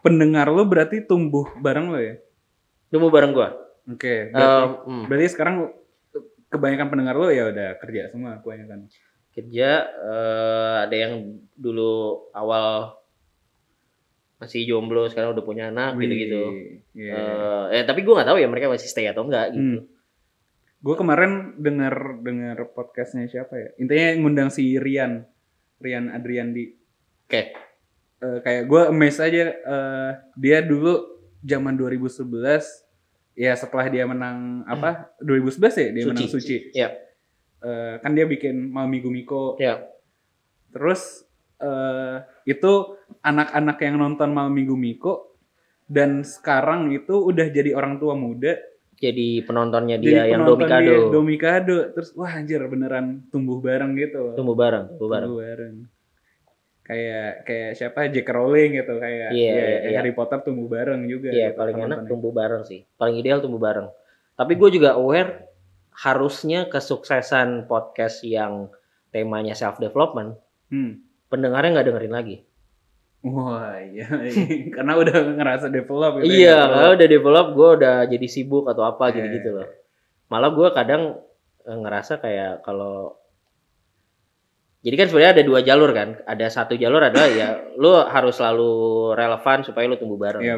pendengar 0.00 0.48
lo 0.48 0.64
berarti 0.64 1.04
tumbuh 1.04 1.44
bareng 1.56 1.86
lo 1.86 2.00
ya? 2.00 2.16
Tunggu 2.88 3.08
bareng 3.08 3.32
gua. 3.32 3.52
Oke. 3.84 4.30
berarti, 4.30 4.64
Em, 4.64 4.70
hmm. 4.82 5.04
berarti 5.06 5.26
sekarang 5.28 5.56
kebanyakan 6.48 6.88
pendengar 6.88 7.14
lo 7.14 7.28
ya 7.28 7.44
udah 7.46 7.76
kerja 7.76 8.08
semua 8.08 8.38
kebanyakan. 8.38 8.88
kerja 9.30 9.70
eh, 9.88 10.76
ada 10.82 10.92
yang 10.94 11.24
dulu 11.52 11.92
awal 12.32 13.00
masih 14.42 14.66
jomblo 14.66 15.06
sekarang 15.06 15.38
udah 15.38 15.44
punya 15.46 15.70
anak 15.70 15.94
gitu-gitu. 16.02 16.42
Iya. 16.98 17.14
Eh, 17.14 17.64
eh 17.78 17.82
tapi 17.86 18.02
gue 18.02 18.10
nggak 18.10 18.26
tahu 18.26 18.38
ya 18.42 18.50
mereka 18.50 18.66
masih 18.66 18.90
stay 18.90 19.06
atau 19.06 19.22
enggak 19.22 19.54
gitu. 19.54 19.62
Hmm. 19.62 19.86
Gue 20.82 20.94
kemarin 20.98 21.54
denger 21.62 22.18
denger 22.26 22.58
podcastnya 22.74 23.30
siapa 23.30 23.54
ya? 23.54 23.68
Intinya 23.78 24.18
ngundang 24.18 24.50
si 24.50 24.82
Rian, 24.82 25.22
Rian 25.78 26.10
Adriandi. 26.10 26.74
Oke. 27.30 27.54
Eh, 28.18 28.38
kayak 28.42 28.66
gue 28.66 28.82
amazed 28.90 29.22
aja. 29.22 29.54
eh, 29.54 30.10
dia 30.34 30.58
dulu 30.58 31.22
zaman 31.38 31.78
2011, 31.78 32.82
ya 33.38 33.54
setelah 33.54 33.86
dia 33.86 34.10
menang 34.10 34.66
apa? 34.66 35.14
2011 35.22 35.78
ya 35.78 35.88
dia 35.94 36.02
Suci. 36.02 36.10
menang 36.10 36.30
Suci. 36.34 36.56
Iya. 36.74 36.88
Eh, 37.62 37.94
kan 38.02 38.10
dia 38.10 38.26
bikin 38.26 38.74
Mami 38.74 38.98
Gumiko. 38.98 39.54
Ya. 39.62 39.86
Terus 40.74 41.30
eh, 41.62 42.16
itu 42.44 42.72
anak-anak 43.22 43.78
yang 43.80 43.96
nonton 43.96 44.34
Malam 44.34 44.52
Minggu 44.52 44.74
Miko 44.74 45.38
dan 45.86 46.26
sekarang 46.26 46.90
itu 46.90 47.14
udah 47.14 47.46
jadi 47.48 47.72
orang 47.72 47.96
tua 47.96 48.12
muda 48.14 48.58
Jadi 48.96 49.42
penontonnya 49.42 49.98
dia 49.98 50.22
jadi 50.22 50.30
yang 50.30 50.46
penonton 50.46 50.62
Domikado. 50.62 50.86
dia 50.86 50.98
Domikado 51.10 51.76
terus 51.90 52.10
wah 52.14 52.30
anjir 52.30 52.62
beneran 52.66 53.26
tumbuh 53.30 53.58
bareng 53.58 53.98
gitu 53.98 54.34
Tumbuh 54.34 54.54
bareng, 54.54 54.94
tumbuh 54.94 55.10
bareng. 55.10 55.28
tumbuh 55.30 55.42
bareng 55.42 55.74
kayak 56.82 57.46
kayak 57.46 57.70
siapa 57.78 58.10
J.K. 58.10 58.28
Rowling 58.30 58.70
gitu 58.74 58.98
kayak 58.98 59.30
Iya, 59.30 59.50
ya, 59.54 59.54
iya, 59.54 59.78
iya. 59.86 59.98
Harry 60.02 60.10
Potter 60.12 60.42
tumbuh 60.42 60.66
bareng 60.66 61.06
juga 61.06 61.30
Iya, 61.30 61.54
gitu, 61.54 61.58
paling 61.62 61.76
enak 61.78 61.98
tumbuh 62.10 62.32
bareng 62.34 62.62
sih. 62.66 62.82
Paling 62.98 63.16
ideal 63.18 63.38
tumbuh 63.38 63.62
bareng. 63.62 63.86
Tapi 64.34 64.52
gue 64.58 64.70
juga 64.74 64.98
aware 64.98 65.46
harusnya 65.94 66.66
kesuksesan 66.66 67.70
podcast 67.70 68.24
yang 68.26 68.66
temanya 69.12 69.52
self 69.52 69.76
development, 69.76 70.34
hmm. 70.72 71.04
Pendengarnya 71.32 71.80
nggak 71.80 71.88
dengerin 71.88 72.12
lagi. 72.12 72.36
wah 73.22 73.78
iya 73.78 74.04
karena 74.74 74.92
udah 74.98 75.14
ngerasa 75.38 75.70
develop 75.70 76.18
gitu 76.20 76.26
iya, 76.26 76.58
ya. 76.58 76.68
kalau 76.68 76.90
udah 76.98 77.08
develop 77.08 77.46
gue 77.54 77.68
udah 77.78 77.96
jadi 78.10 78.26
sibuk 78.26 78.66
atau 78.66 78.82
apa 78.82 79.08
Iya, 79.08 79.14
gitu-gitu 79.22 79.50
loh. 79.56 79.68
Malah 80.26 80.50
gue 80.50 80.68
kadang 80.74 81.02
eh, 81.62 81.78
ngerasa 81.78 82.18
kayak 82.18 82.66
kalau 82.66 83.14
jadi 84.82 84.98
kan 84.98 85.06
sebenarnya 85.06 85.32
ada 85.38 85.44
dua 85.46 85.60
jalur 85.62 85.90
kan. 85.94 86.18
Ada 86.26 86.50
satu 86.50 86.74
jalur 86.74 86.98
adalah 86.98 87.30
ya 87.30 87.54
lu 87.78 87.94
harus 87.94 88.34
selalu 88.34 88.72
relevan 89.14 89.62
supaya 89.62 89.86
lu 89.86 89.94
tumbuh 89.94 90.18
bareng. 90.18 90.42
Iya. 90.42 90.56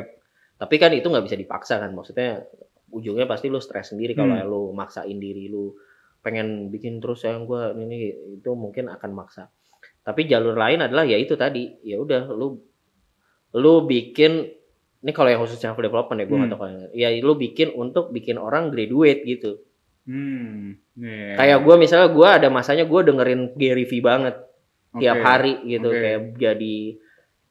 Tapi 0.56 0.74
kan 0.80 0.88
itu 0.96 1.04
nggak 1.04 1.24
bisa 1.28 1.36
dipaksa 1.36 1.76
kan. 1.76 1.92
Maksudnya 1.92 2.48
ujungnya 2.88 3.28
pasti 3.28 3.52
lu 3.52 3.60
stres 3.60 3.92
sendiri 3.92 4.16
kalau 4.16 4.32
Hmm. 4.32 4.48
lu 4.48 4.62
maksain 4.72 5.20
diri 5.20 5.52
lu 5.52 5.76
pengen 6.24 6.72
bikin 6.72 7.04
terus 7.04 7.20
yang 7.28 7.44
gua 7.44 7.76
ini 7.76 8.08
itu 8.40 8.50
mungkin 8.56 8.88
akan 8.88 9.10
maksa. 9.12 9.52
Tapi 10.04 10.28
jalur 10.28 10.52
lain 10.54 10.84
adalah 10.84 11.02
ya 11.02 11.16
itu 11.16 11.34
tadi. 11.34 11.80
Ya 11.80 11.96
udah 11.96 12.28
lu 12.28 12.60
lu 13.54 13.72
bikin 13.84 14.52
ini 15.00 15.12
kalau 15.12 15.28
yang 15.28 15.40
khusus 15.40 15.56
self 15.56 15.76
development 15.76 16.20
ya 16.20 16.26
gua 16.26 16.36
nggak 16.38 16.48
Hmm. 16.48 16.56
tahu 16.56 16.62
kalau 16.64 16.92
ya 16.92 17.08
lu 17.18 17.34
bikin 17.34 17.68
untuk 17.72 18.08
bikin 18.10 18.36
orang 18.36 18.68
graduate 18.68 19.24
gitu. 19.24 19.60
hmm. 20.04 20.76
Iya. 20.94 21.34
Kayak 21.34 21.58
gua 21.64 21.74
misalnya 21.76 22.08
gua 22.12 22.28
ada 22.36 22.48
masanya 22.48 22.84
gua 22.84 23.00
dengerin 23.02 23.52
Gary 23.54 23.84
V 23.84 23.98
banget 23.98 24.36
tiap 24.94 25.16
Oke. 25.18 25.24
hari 25.24 25.54
gitu 25.66 25.88
Oke. 25.88 25.98
kayak 25.98 26.20
jadi 26.36 26.76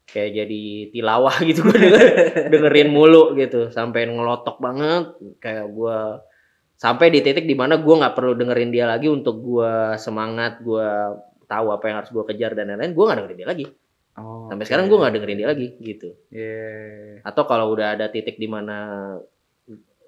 kayak 0.03 0.31
jadi 0.35 0.63
tilawah 0.91 1.35
gitu 1.41 1.59
gue 1.63 1.77
denger, 1.79 2.01
dengerin 2.53 2.89
mulu 2.91 3.33
gitu 3.35 3.67
sampai 3.67 4.05
ngelotok 4.05 4.59
banget 4.59 5.05
kayak 5.39 5.65
gua 5.71 6.19
sampai 6.75 7.07
di 7.09 7.19
titik 7.19 7.43
di 7.43 7.55
mana 7.55 7.79
gua 7.79 8.03
nggak 8.03 8.15
perlu 8.15 8.33
dengerin 8.33 8.69
dia 8.69 8.85
lagi 8.85 9.07
untuk 9.07 9.39
gua 9.39 9.95
semangat 9.95 10.59
gua 10.59 11.15
tahu 11.53 11.67
apa 11.69 11.85
yang 11.85 11.97
harus 12.01 12.09
gua 12.09 12.23
kejar 12.23 12.51
dan 12.53 12.65
lain-lain 12.67 12.91
gua 12.91 13.05
nggak 13.07 13.17
dengerin 13.21 13.39
dia 13.39 13.49
lagi 13.49 13.67
Oh, 14.13 14.45
sampai 14.45 14.61
oke. 14.61 14.67
sekarang 14.69 14.85
gua 14.87 14.97
nggak 14.99 15.13
dengerin 15.15 15.37
dia 15.37 15.49
lagi 15.49 15.67
gitu 15.79 16.09
Iya. 16.29 16.69
atau 17.23 17.43
kalau 17.43 17.65
udah 17.69 17.87
ada 17.93 18.05
titik 18.07 18.35
di 18.35 18.45
mana 18.45 18.77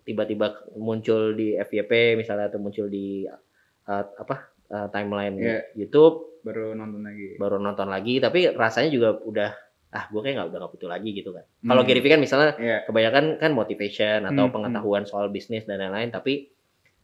tiba-tiba 0.02 0.48
muncul 0.76 1.34
di 1.34 1.58
FYP 1.58 1.92
misalnya 2.16 2.46
atau 2.48 2.62
muncul 2.62 2.86
di 2.86 3.26
uh, 3.26 4.04
apa 4.14 4.36
uh, 4.70 4.88
timeline 4.90 5.34
Iya. 5.36 5.60
YouTube 5.76 6.38
baru 6.46 6.74
nonton 6.74 7.02
lagi 7.02 7.28
baru 7.36 7.58
nonton 7.58 7.90
lagi 7.90 8.22
tapi 8.22 8.54
rasanya 8.54 8.90
juga 8.90 9.18
udah 9.18 9.50
ah 9.90 10.06
gue 10.06 10.20
kayak 10.20 10.36
nggak 10.38 10.48
udah 10.52 10.60
nggak 10.60 10.74
butuh 10.76 10.90
lagi 10.92 11.10
gitu 11.12 11.30
kan 11.32 11.42
kalau 11.64 11.82
Hmm. 11.82 11.90
Gary 11.90 12.02
Vee 12.02 12.12
kan 12.12 12.22
misalnya 12.22 12.52
Iya. 12.56 12.78
kebanyakan 12.86 13.26
kan 13.40 13.52
motivation 13.52 14.20
atau 14.24 14.46
Hmm, 14.46 14.54
pengetahuan 14.54 15.04
soal 15.04 15.26
bisnis 15.28 15.66
dan 15.66 15.82
lain-lain 15.82 16.12
tapi 16.12 16.54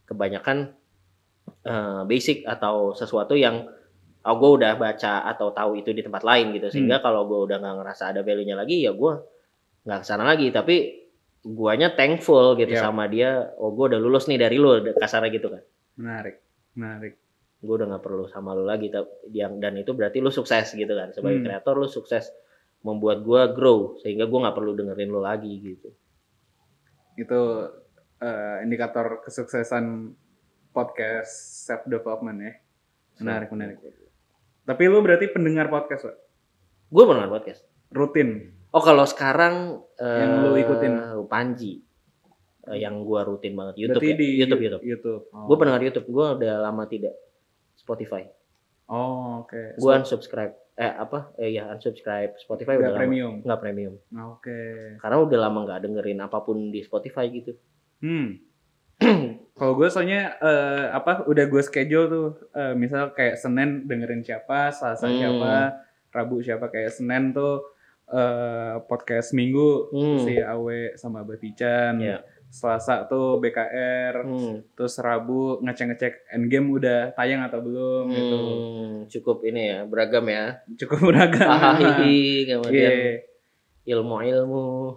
kebanyakan 0.04 0.78
eh, 1.62 2.02
basic 2.04 2.42
atau 2.44 2.92
sesuatu 2.92 3.34
yang 3.34 3.66
oh, 4.22 4.34
gue 4.38 4.50
udah 4.62 4.72
baca 4.76 5.26
atau 5.26 5.50
tahu 5.50 5.78
itu 5.78 5.90
di 5.90 6.00
tempat 6.00 6.22
lain 6.22 6.54
gitu. 6.54 6.70
Sehingga 6.70 6.98
kalau 6.98 7.26
gue 7.26 7.50
udah 7.50 7.58
nggak 7.58 7.74
ngerasa 7.82 8.14
ada 8.14 8.20
value-nya 8.22 8.54
lagi 8.54 8.82
ya 8.82 8.94
gue 8.94 9.12
nggak 9.82 9.98
ke 10.00 10.06
sana 10.06 10.22
lagi. 10.22 10.48
Tapi 10.48 10.76
guanya 11.42 11.90
thankful 11.92 12.54
gitu 12.54 12.70
Iya. 12.70 12.86
sama 12.86 13.10
dia 13.10 13.50
oh 13.58 13.74
gue 13.74 13.90
udah 13.90 13.98
lulus 13.98 14.30
nih 14.30 14.38
dari 14.38 14.56
lu 14.56 14.70
kasarnya 14.94 15.30
gitu 15.30 15.50
kan. 15.50 15.62
Menarik 15.98 16.36
menarik. 16.78 17.14
Gue 17.58 17.74
udah 17.78 17.86
nggak 17.90 18.02
perlu 18.02 18.24
sama 18.26 18.54
lu 18.54 18.62
lagi 18.62 18.88
tapi 18.88 19.10
yang 19.34 19.58
dan 19.58 19.74
itu 19.74 19.90
berarti 19.90 20.22
lu 20.22 20.30
sukses 20.30 20.70
gitu 20.70 20.94
kan. 20.94 21.10
Sebagai 21.10 21.42
Hmm. 21.42 21.46
kreator 21.50 21.74
lu 21.76 21.90
sukses 21.90 22.30
membuat 22.82 23.22
gue 23.22 23.42
grow 23.54 23.98
sehingga 23.98 24.26
gue 24.26 24.38
nggak 24.38 24.54
perlu 24.54 24.74
dengerin 24.74 25.10
lu 25.10 25.18
lagi 25.18 25.50
gitu. 25.58 25.90
Itu 27.14 27.40
eh, 28.18 28.56
indikator 28.62 29.18
kesuksesan 29.20 30.14
podcast 30.70 31.34
self 31.66 31.84
development 31.84 32.38
ya 32.40 32.54
menarik 33.20 33.52
menarik 33.52 33.76
tapi 34.62 34.82
lu 34.86 35.02
berarti 35.02 35.26
pendengar 35.30 35.66
podcast 35.68 36.06
Pak? 36.06 36.16
gue 36.92 37.04
pernah 37.08 37.26
podcast. 37.26 37.64
Rutin? 37.92 38.52
Oh 38.72 38.80
kalau 38.80 39.04
sekarang 39.04 39.84
Yang 39.96 40.32
eh, 40.32 40.40
lu 40.44 40.50
ikutin? 40.60 40.92
Panji. 41.28 41.80
Eh, 42.68 42.78
yang 42.78 43.02
gue 43.02 43.20
rutin 43.24 43.56
banget. 43.56 43.74
YouTube 43.80 44.00
berarti 44.00 44.12
ya? 44.12 44.20
di 44.20 44.28
YouTube 44.38 44.62
YouTube. 44.62 44.82
YouTube. 44.84 45.22
Oh. 45.32 45.48
gue 45.48 45.56
pendengar 45.56 45.82
YouTube. 45.82 46.06
Gue 46.08 46.26
udah 46.40 46.54
lama 46.62 46.84
tidak. 46.88 47.16
Spotify. 47.76 48.28
Oh 48.92 49.44
oke. 49.44 49.80
Gue 49.80 49.92
unsubscribe. 49.92 50.54
Eh 50.76 50.92
apa? 50.92 51.32
Eh 51.40 51.52
ya 51.56 51.68
unsubscribe 51.72 52.36
Spotify 52.36 52.76
Nggak 52.76 52.80
udah 52.80 52.92
lama. 52.92 53.00
premium? 53.00 53.32
Nggak 53.40 53.60
premium. 53.60 53.94
Oke. 54.36 54.60
Karena 55.00 55.16
udah 55.20 55.38
lama 55.48 55.58
nggak 55.64 55.80
dengerin 55.88 56.20
apa 56.20 56.38
pun 56.44 56.68
di 56.68 56.80
Spotify 56.84 57.28
gitu. 57.32 57.56
Hmm 58.04 58.51
kalau 59.52 59.72
gue 59.74 59.86
soalnya 59.86 60.36
eh, 60.36 60.86
apa 60.90 61.24
udah 61.24 61.44
gue 61.44 61.62
schedule 61.62 62.06
tuh 62.06 62.26
eh, 62.52 62.72
misal 62.72 63.10
kayak 63.10 63.36
Senin 63.36 63.84
dengerin 63.84 64.20
siapa 64.20 64.70
Selasa 64.70 65.04
Hmm. 65.04 65.16
siapa 65.16 65.52
Rabu 66.10 66.40
siapa 66.40 66.66
kayak 66.66 66.90
Senin 66.90 67.30
tuh 67.30 67.62
eh, 68.06 68.74
podcast 68.84 69.32
Minggu 69.32 69.88
Hmm. 69.88 70.18
si 70.20 70.36
Awe 70.36 70.94
sama 70.94 71.22
Batican 71.22 71.96
Iya. 71.96 72.18
Selasa 72.48 73.06
tuh 73.06 73.38
BKR 73.38 74.12
hmm. 74.22 74.76
terus 74.76 74.98
Rabu 74.98 75.56
ngecek-ngecek 75.60 76.28
Endgame 76.30 76.68
udah 76.70 77.00
tayang 77.12 77.40
atau 77.42 77.60
belum 77.60 78.04
gitu 78.08 78.36
Hmm, 78.36 78.92
cukup 79.08 79.40
ini 79.42 79.62
ya 79.68 79.78
beragam 79.82 80.26
ya 80.26 80.60
cukup 80.76 81.00
beragam 81.06 81.48
hahaha 81.48 82.04
Iya. 82.04 82.44
kemudian 82.50 82.92
ilmu-ilmu 83.84 84.96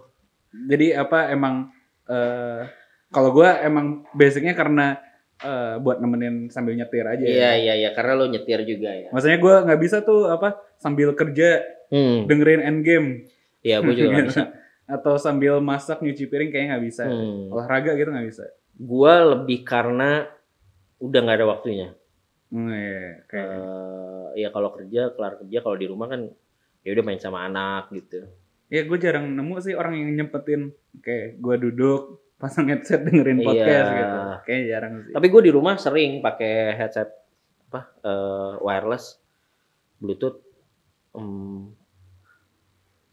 jadi 0.68 1.00
apa 1.00 1.30
emang 1.30 1.68
eh 2.06 2.60
kalau 3.10 3.30
gue 3.34 3.48
emang 3.62 4.06
basicnya 4.12 4.54
karena 4.56 4.98
eh, 5.40 5.76
buat 5.78 6.02
nemenin 6.02 6.48
sambil 6.50 6.74
nyetir 6.74 7.06
aja 7.06 7.24
iya 7.24 7.50
iya 7.54 7.74
iya. 7.78 7.90
Karena 7.94 8.12
lo 8.18 8.26
nyetir 8.26 8.66
juga 8.66 8.90
ya. 8.92 9.08
Maksudnya 9.12 9.38
gue 9.38 9.54
nggak 9.68 9.80
bisa 9.80 9.96
tuh 10.02 10.30
apa 10.30 10.58
sambil 10.80 11.14
kerja 11.14 11.62
hmm. 11.92 12.26
dengerin 12.26 12.62
Endgame. 12.62 13.08
Iya 13.62 13.82
gue 13.82 13.94
juga 13.94 14.08
nggak 14.16 14.28
bisa. 14.30 14.44
Atau 14.98 15.18
sambil 15.18 15.58
masak 15.58 15.98
nyuci 16.02 16.30
piring 16.30 16.50
kayaknya 16.50 16.68
nggak 16.76 16.84
bisa. 16.86 17.04
Hmm. 17.06 17.50
olahraga 17.50 17.94
gitu 17.94 18.10
nggak 18.10 18.28
bisa. 18.30 18.44
Gue 18.76 19.14
lebih 19.34 19.66
karena 19.66 20.26
udah 21.02 21.18
nggak 21.22 21.38
ada 21.42 21.48
waktunya. 21.48 21.88
Hmm, 22.46 22.70
iya, 22.70 23.26
kayak 23.26 23.48
Eh, 24.36 24.44
ya 24.44 24.48
kalau 24.52 24.68
kerja 24.76 25.16
kelar 25.16 25.40
kerja 25.40 25.58
kalau 25.64 25.76
di 25.80 25.86
rumah 25.88 26.06
kan 26.12 26.28
ya 26.84 26.90
udah 26.92 27.04
main 27.04 27.20
sama 27.20 27.48
anak 27.48 27.88
gitu. 27.96 28.28
Ya 28.68 28.84
gue 28.84 28.98
jarang 29.00 29.32
nemu 29.32 29.56
sih 29.64 29.72
orang 29.72 29.96
yang 29.96 30.10
nyempetin. 30.12 30.76
Kayak 31.00 31.40
gue 31.40 31.56
duduk 31.70 32.25
pasang 32.36 32.66
headset 32.66 33.00
dengerin 33.00 33.38
Iya. 33.38 33.46
podcast 33.46 33.88
gitu. 33.90 34.18
Kayaknya 34.44 34.64
jarang 34.68 34.92
sih. 35.00 35.12
Tapi 35.12 35.26
gue 35.26 35.42
di 35.42 35.50
rumah 35.50 35.74
sering 35.76 36.10
pakai 36.20 36.52
headset 36.74 37.08
apa 37.66 37.80
eh, 38.00 38.52
wireless, 38.60 39.16
bluetooth. 39.96 40.38
Hmm, 41.10 41.72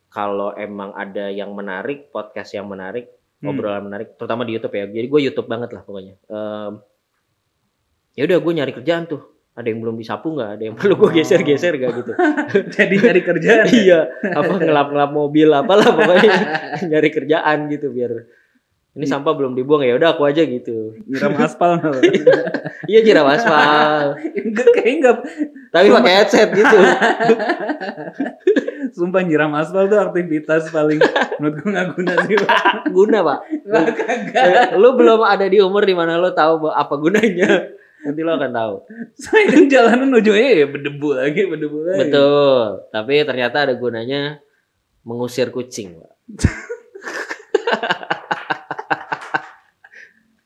kalau 0.09 0.53
emang 0.53 0.93
ada 0.93 1.28
yang 1.28 1.51
menarik, 1.51 2.09
podcast 2.09 2.51
yang 2.51 2.67
menarik, 2.67 3.09
Hmm. 3.39 3.49
obrolan 3.49 3.84
menarik, 3.84 4.13
terutama 4.13 4.43
di 4.43 4.53
YouTube 4.53 4.71
ya. 4.74 4.86
Jadi 4.86 5.07
gue 5.07 5.21
YouTube 5.21 5.47
banget 5.47 5.71
lah 5.71 5.82
pokoknya. 5.82 6.15
Em, 6.21 6.74
ya 8.13 8.24
udah 8.24 8.38
gue 8.38 8.53
nyari 8.53 8.71
kerjaan 8.74 9.03
tuh. 9.05 9.24
Ada 9.53 9.69
yang 9.69 9.80
belum 9.80 9.95
disapu 9.95 10.34
nggak? 10.34 10.49
Ada 10.51 10.63
yang 10.63 10.76
perlu 10.76 10.93
gue 10.97 11.09
Oh. 11.09 11.13
geser-geser 11.13 11.74
gak 11.76 11.91
gitu? 11.95 12.11
Jadi 12.76 12.93
nyari 12.97 13.21
kerjaan. 13.21 13.63
ya? 13.63 13.69
iya, 13.69 13.99
apa 14.34 14.53
ngelap-ngelap 14.55 15.11
mobil 15.11 15.45
apalah 15.49 15.88
pokoknya 15.88 16.34
nyari 16.89 17.09
kerjaan 17.09 17.57
gitu 17.67 17.88
biar 17.89 18.11
ini 18.94 19.10
sampah 19.10 19.34
belum 19.34 19.58
dibuang 19.58 19.82
ya 19.82 19.98
udah 19.98 20.14
aku 20.14 20.30
aja 20.30 20.46
gitu. 20.46 20.94
Nyiram 21.10 21.34
aspal? 21.41 21.82
Iya 22.86 23.00
jiram 23.02 23.26
aspal. 23.26 24.22
Enggak 24.22 24.70
kayak 24.78 24.94
enggak. 25.02 25.18
tapi 25.74 25.89
pakai 25.89 26.14
headset 26.22 26.50
gitu. 26.54 26.78
Sumpah 28.94 29.26
nyiram 29.26 29.50
aspal 29.58 29.89
tuh 29.89 29.98
aktivitas 29.98 30.70
paling 30.70 31.02
menurut 31.41 31.54
gue 31.58 31.70
nggak 31.74 31.88
guna 31.98 32.14
sih. 32.30 32.36
Pak. 32.38 32.50
Guna, 32.94 33.18
Pak. 33.26 33.39
Kagak. 33.98 34.46
Eh, 34.46 34.68
lu 34.78 34.94
belum 34.94 35.26
ada 35.26 35.50
di 35.50 35.58
umur 35.58 35.82
di 35.82 35.98
mana 35.98 36.22
lu 36.22 36.30
tahu 36.30 36.70
apa 36.70 36.94
gunanya. 37.02 37.74
Nanti 38.06 38.22
lo 38.22 38.38
akan 38.38 38.52
tahu. 38.54 38.76
Saya 39.18 39.50
kan 39.50 39.66
jalanan 39.66 40.14
ujungnya 40.14 40.54
ya 40.54 40.66
berdebu 40.70 41.10
lagi, 41.18 41.41
berdebu 41.50 41.82
lagi. 41.82 42.00
Betul. 42.06 42.86
Tapi 42.94 43.14
ternyata 43.26 43.66
ada 43.66 43.74
gunanya 43.74 44.38
mengusir 45.02 45.50
kucing, 45.50 45.98
Pak. 45.98 46.14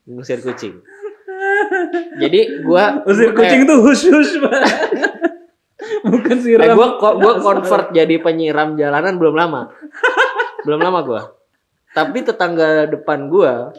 Mengusir 0.08 0.40
kucing. 0.40 0.80
Jadi 2.18 2.64
gua 2.66 3.04
Usir 3.06 3.36
kucing 3.36 3.68
tuh 3.68 3.84
hush, 3.84 4.08
Pak. 4.42 4.62
Bukan 6.08 6.38
siram. 6.42 6.66
eh, 6.66 6.74
gua 6.74 6.98
gua 6.98 7.34
convert 7.44 7.94
jadi 7.94 8.18
penyiram 8.24 8.74
jalanan 8.74 9.20
belum 9.20 9.36
lama. 9.36 9.70
belum 10.66 10.80
lama 10.82 11.00
gua. 11.04 11.22
Tapi 11.94 12.24
tetangga 12.26 12.88
depan 12.90 13.28
gua 13.30 13.72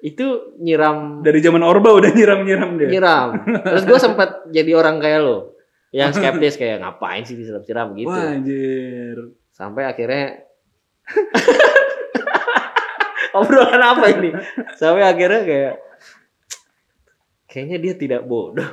itu 0.00 0.56
nyiram 0.56 1.20
Dari 1.20 1.40
zaman 1.44 1.60
Orba 1.60 1.92
udah 1.92 2.08
nyiram-nyiram 2.08 2.80
dia. 2.80 2.88
nyiram. 2.88 3.28
Terus 3.44 3.84
gue 3.84 3.98
sempat 4.08 4.48
jadi 4.48 4.72
orang 4.72 4.96
kayak 4.96 5.20
lo, 5.20 5.52
yang 5.92 6.08
skeptis 6.08 6.56
kayak 6.56 6.80
ngapain 6.80 7.20
sih 7.20 7.36
disiram-siram 7.36 7.92
gitu. 7.92 8.08
Wah, 8.08 8.32
anjir. 8.32 9.16
Sampai 9.52 9.84
akhirnya 9.84 10.40
obrolan 13.36 13.82
apa 13.82 14.06
ini? 14.14 14.30
Sampai 14.78 15.02
akhirnya 15.04 15.42
kayak 15.44 15.74
kayaknya 17.50 17.78
dia 17.82 17.94
tidak 17.98 18.22
bodoh. 18.26 18.70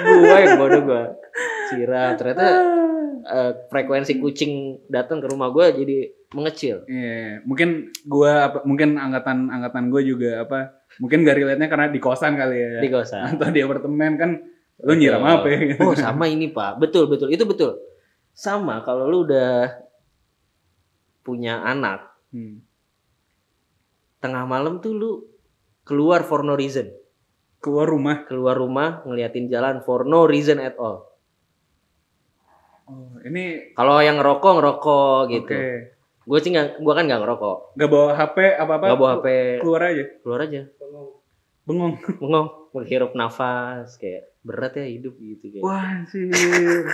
gua 0.00 0.36
yang 0.40 0.56
bodoh 0.56 0.82
gua 0.82 1.02
siram 1.68 2.16
ternyata 2.16 2.46
eh, 3.20 3.52
frekuensi 3.68 4.16
kucing 4.18 4.82
datang 4.88 5.20
ke 5.20 5.28
rumah 5.28 5.52
gua 5.52 5.70
jadi 5.70 6.10
mengecil. 6.30 6.86
Iya, 6.86 7.42
mungkin 7.42 7.90
gua 8.06 8.48
apa- 8.50 8.62
mungkin 8.62 8.94
angkatan 8.94 9.50
angkatan 9.50 9.90
gue 9.90 10.02
juga 10.06 10.46
apa? 10.46 10.78
Mungkin 11.02 11.26
gak 11.26 11.42
relate-nya 11.42 11.66
karena 11.66 11.90
di 11.90 11.98
kosan 11.98 12.38
kali 12.38 12.54
ya. 12.54 12.70
di 12.78 12.86
kosan. 12.86 13.34
Atau 13.34 13.50
di 13.50 13.58
apartemen 13.66 14.14
kan 14.14 14.30
lu 14.86 14.94
nyiram 14.94 15.26
apa 15.26 15.46
ya? 15.50 15.74
Oh 15.82 15.94
sama 15.98 16.30
ini 16.30 16.54
pak, 16.54 16.78
betul 16.78 17.10
betul 17.10 17.34
itu 17.34 17.42
betul. 17.42 17.82
Sama 18.30 18.78
kalau 18.86 19.10
lu 19.10 19.26
udah 19.26 19.74
punya 21.20 21.60
anak 21.60 22.08
Hmm. 22.30 22.62
tengah 24.18 24.44
malam 24.44 24.78
tuh 24.78 24.92
lu 24.92 25.10
keluar 25.82 26.22
for 26.22 26.40
no 26.40 26.54
reason, 26.54 26.86
Keluar 27.58 27.84
rumah. 27.84 28.22
keluar 28.24 28.54
rumah 28.54 29.02
ngeliatin 29.02 29.46
jalan 29.46 29.80
for 29.80 30.04
no 30.04 30.24
reason 30.24 30.56
at 30.56 30.76
all. 30.76 31.10
Oh, 32.84 33.18
ini 33.20 33.70
Kalau 33.72 33.98
yang 33.98 34.16
ngerokok 34.16 34.52
ngerokok 34.52 35.20
gitu. 35.28 35.54
Oke. 35.54 35.66
Gue 36.22 36.38
sih 36.38 36.50
nggak, 36.50 36.78
gue 36.78 36.92
kan 36.92 37.04
nggak 37.04 37.18
ngerokok, 37.18 37.56
Gak 37.74 37.90
bawa 37.90 38.08
HP 38.12 38.36
apa-apa. 38.54 38.84
nggak 38.86 39.00
bawa 39.00 39.10
HP, 39.16 39.26
Keluar 39.58 39.82
aja. 39.84 40.04
keluar 40.22 40.40
aja, 40.40 40.62
Bengong. 41.66 41.92
bengong, 42.20 42.48
menghirup 42.70 43.12
nafas 43.12 43.94
kayak 43.96 44.30
berat 44.40 44.72
ya 44.72 44.86
hidup 44.86 45.14
gitu 45.16 45.50
kayak 45.50 45.62
Wah, 45.62 45.82
anjir. 45.98 46.86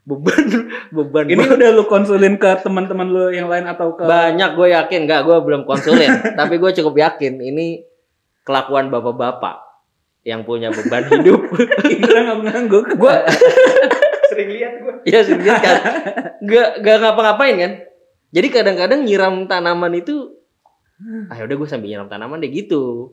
Beban 0.00 0.44
beban 0.96 1.24
Ini 1.28 1.36
banget. 1.36 1.56
udah 1.56 1.68
lu 1.72 1.84
konsulin 1.84 2.34
ke 2.36 2.50
teman-teman 2.60 3.06
lu 3.06 3.28
yang 3.30 3.46
lain 3.46 3.64
atau 3.64 3.94
ke 3.94 4.02
banyak 4.02 4.50
gue 4.54 4.68
yakin. 4.70 5.00
Nggak 5.04 5.20
gue 5.24 5.36
belum 5.40 5.62
konsulin. 5.64 6.10
Tapi 6.40 6.54
gue 6.56 6.70
cukup 6.72 6.94
yakin 6.96 7.38
ini 7.38 7.84
kelakuan 8.42 8.88
bapak-bapak 8.88 9.60
yang 10.22 10.42
punya 10.42 10.68
beban 10.68 11.04
hidup. 11.06 11.40
Indra 11.94 12.18
ngangguk-ngangguk. 12.26 12.84
gue 12.94 13.14
Sering 14.28 14.48
lihat 14.50 14.72
gue. 14.78 14.94
ya 15.04 15.20
sih 15.20 15.36
kan. 15.36 15.76
Gak 16.42 16.68
gak 16.80 16.96
ngapa-ngapain 16.98 17.56
kan. 17.56 17.72
Jadi 18.30 18.46
kadang-kadang 18.48 19.02
nyiram 19.02 19.44
tanaman 19.44 19.90
itu 19.92 20.38
ah 21.26 21.40
udah 21.40 21.56
gue 21.56 21.66
sambil 21.66 21.88
nyiram 21.88 22.06
tanaman 22.06 22.38
deh 22.38 22.48
gitu. 22.48 23.12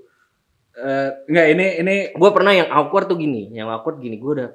Eh, 0.73 1.09
enggak 1.25 1.47
ini 1.51 1.65
ini 1.81 1.95
gue 2.13 2.29
pernah 2.29 2.53
yang 2.53 2.69
awkward 2.69 3.07
tuh 3.07 3.17
gini. 3.17 3.49
Yang 3.49 3.67
awkward 3.73 3.97
gini 3.97 4.15
gue 4.15 4.31
udah 4.35 4.49
"Ah, 4.49 4.53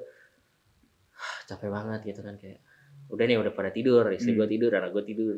capek 1.45 1.69
banget 1.69 1.99
gitu 2.05 2.21
kan 2.21 2.35
kayak 2.35 2.59
udah 3.07 3.23
nih 3.23 3.37
udah 3.37 3.51
pada 3.51 3.69
tidur 3.69 4.07
istri 4.09 4.31
Hmm. 4.31 4.39
gue 4.39 4.47
tidur 4.49 4.71
anak 4.71 4.89
gue 4.91 5.03
tidur 5.05 5.35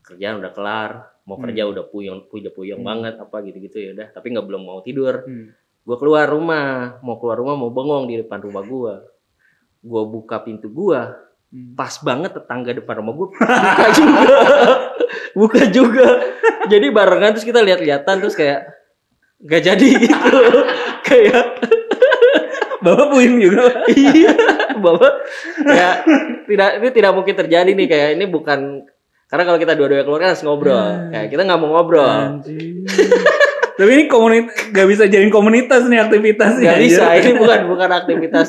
kerjaan 0.00 0.40
udah 0.40 0.52
kelar 0.52 0.90
mau 1.22 1.36
kerja 1.36 1.62
udah 1.64 1.84
puyeng 1.84 2.24
udah 2.24 2.50
puyeng 2.50 2.80
Hmm. 2.80 2.88
banget 2.88 3.14
apa 3.16 3.36
gitu 3.42 3.58
gitu 3.60 3.76
ya 3.78 3.90
udah 3.92 4.06
tapi 4.10 4.32
nggak 4.32 4.44
belum 4.44 4.62
mau 4.62 4.80
tidur 4.80 5.22
Hmm. 5.22 5.52
gue 5.84 5.96
keluar 5.96 6.26
rumah 6.26 6.98
mau 7.00 7.16
keluar 7.16 7.36
rumah 7.36 7.54
mau 7.54 7.68
bengong 7.68 8.06
di 8.06 8.16
depan 8.16 8.40
rumah 8.40 8.62
gue 8.62 8.94
gue 9.80 10.02
buka 10.06 10.40
pintu 10.40 10.68
gue 10.68 11.00
Hmm. 11.48 11.72
pas 11.72 11.92
banget 11.98 12.32
tetangga 12.34 12.72
depan 12.72 12.94
rumah 12.98 13.14
gue 13.14 13.26
buka 13.30 13.86
juga 13.96 14.36
buka 15.32 15.62
juga 15.68 16.06
jadi 16.66 16.86
barengan 16.88 17.32
terus 17.32 17.44
kita 17.44 17.60
lihat-lihatan 17.62 18.16
terus 18.18 18.36
kayak 18.36 18.68
gak 19.40 19.62
jadi 19.62 19.88
gitu 19.98 20.36
kayak 21.08 21.44
Bapak 22.88 23.06
puyeng 23.10 23.36
juga. 23.36 23.62
Iya 23.92 24.32
bahwa 24.78 25.08
ya 25.66 26.06
tidak 26.46 26.70
ini 26.78 26.88
tidak 26.94 27.12
mungkin 27.12 27.34
terjadi 27.34 27.70
nih 27.74 27.86
kayak 27.86 28.08
ini 28.14 28.24
bukan 28.24 28.86
karena 29.26 29.42
kalau 29.42 29.58
kita 29.58 29.74
dua-dua 29.74 30.06
keluar 30.06 30.20
kan 30.22 30.30
harus 30.32 30.46
ngobrol 30.46 30.78
kayak 31.10 31.28
kita 31.28 31.42
nggak 31.42 31.58
mau 31.58 31.70
ngobrol. 31.74 32.40
Tapi 33.78 33.90
ini 33.94 34.04
komunitas 34.06 34.54
gak 34.70 34.86
bisa 34.86 35.04
jadi 35.06 35.26
komunitas 35.30 35.86
nih 35.86 35.98
aktivitasnya. 36.00 36.66
nggak 36.66 36.82
bisa 36.82 37.02
anjir. 37.06 37.22
ini 37.26 37.32
bukan 37.38 37.60
bukan 37.66 37.90
aktivitas 37.92 38.48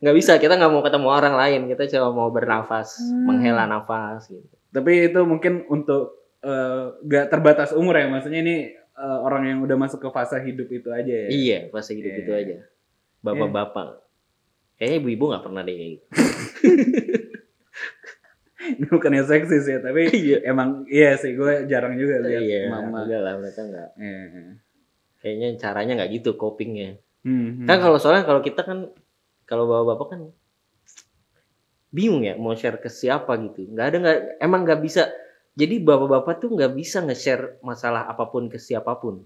nggak 0.00 0.14
bisa 0.14 0.32
kita 0.36 0.54
nggak 0.54 0.68
mau 0.68 0.84
ketemu 0.84 1.08
orang 1.08 1.34
lain 1.34 1.60
kita 1.66 1.88
cuma 1.88 2.12
mau 2.12 2.28
bernafas 2.28 3.00
menghela 3.24 3.64
nafas 3.64 4.28
gitu 4.28 4.44
Tapi 4.68 5.08
itu 5.08 5.20
mungkin 5.22 5.64
untuk 5.70 6.18
eh, 6.42 6.82
gak 7.04 7.30
terbatas 7.30 7.72
umur 7.72 7.94
ya. 7.94 8.04
Maksudnya 8.04 8.40
ini 8.42 8.56
eh, 8.74 9.18
orang 9.22 9.48
yang 9.48 9.58
udah 9.64 9.76
masuk 9.78 10.02
ke 10.02 10.08
fase 10.10 10.36
hidup 10.42 10.68
itu 10.68 10.92
aja 10.92 11.14
ya. 11.24 11.28
iya 11.30 11.58
pas 11.68 11.84
gitu 11.84 12.04
gitu 12.04 12.30
Iya. 12.30 12.40
aja 12.44 12.56
bapak-bapak 13.24 14.04
kayaknya 14.76 14.96
ibu-ibu 15.00 15.24
nggak 15.26 15.42
pernah 15.42 15.62
deh 15.62 15.76
Ini 18.64 18.88
bukannya 18.88 19.20
seksis 19.22 19.64
ya, 19.66 19.76
tapi 19.78 20.08
Iya. 20.08 20.40
emang 20.46 20.88
iya 20.88 21.16
sih 21.16 21.32
gue 21.32 21.68
jarang 21.68 22.00
juga 22.00 22.16
lihat 22.18 22.40
iya 22.40 22.60
mama. 22.66 23.04
enggak 23.04 23.20
lah 23.20 23.32
mereka 23.36 23.60
nggak 23.62 23.88
Iya, 23.94 24.20
iya. 24.24 24.52
kayaknya 25.20 25.48
caranya 25.58 25.92
nggak 25.94 26.10
gitu 26.14 26.30
copingnya 26.34 26.96
Hmm, 27.20 27.56
hmm. 27.58 27.66
kan 27.66 27.76
kalau 27.78 27.96
soalnya 27.96 28.20
kalau 28.22 28.40
kita 28.40 28.60
kan 28.60 28.92
kalau 29.42 29.64
bapak-bapak 29.64 30.06
kan 30.10 30.20
bingung 31.90 32.20
ya 32.20 32.34
mau 32.34 32.52
share 32.52 32.76
ke 32.76 32.88
siapa 32.90 33.32
gitu 33.38 33.64
nggak 33.66 33.86
ada 33.86 33.96
nggak 33.98 34.18
emang 34.38 34.60
nggak 34.62 34.80
bisa 34.80 35.08
jadi 35.54 35.80
bapak-bapak 35.80 36.36
tuh 36.38 36.50
nggak 36.50 36.72
bisa 36.72 37.00
nge-share 37.00 37.56
masalah 37.60 38.04
apa 38.04 38.28
pun 38.28 38.44
ke 38.46 38.56
siapa 38.56 38.92
pun 38.94 39.24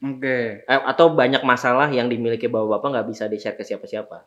Oke, 0.00 0.64
Eh, 0.64 0.80
atau 0.88 1.12
banyak 1.12 1.44
masalah 1.44 1.92
yang 1.92 2.08
dimiliki 2.08 2.48
bapak-bapak 2.48 2.88
nggak 2.88 3.08
bisa 3.12 3.24
di-share 3.28 3.56
ke 3.56 3.64
siapa-siapa. 3.64 4.24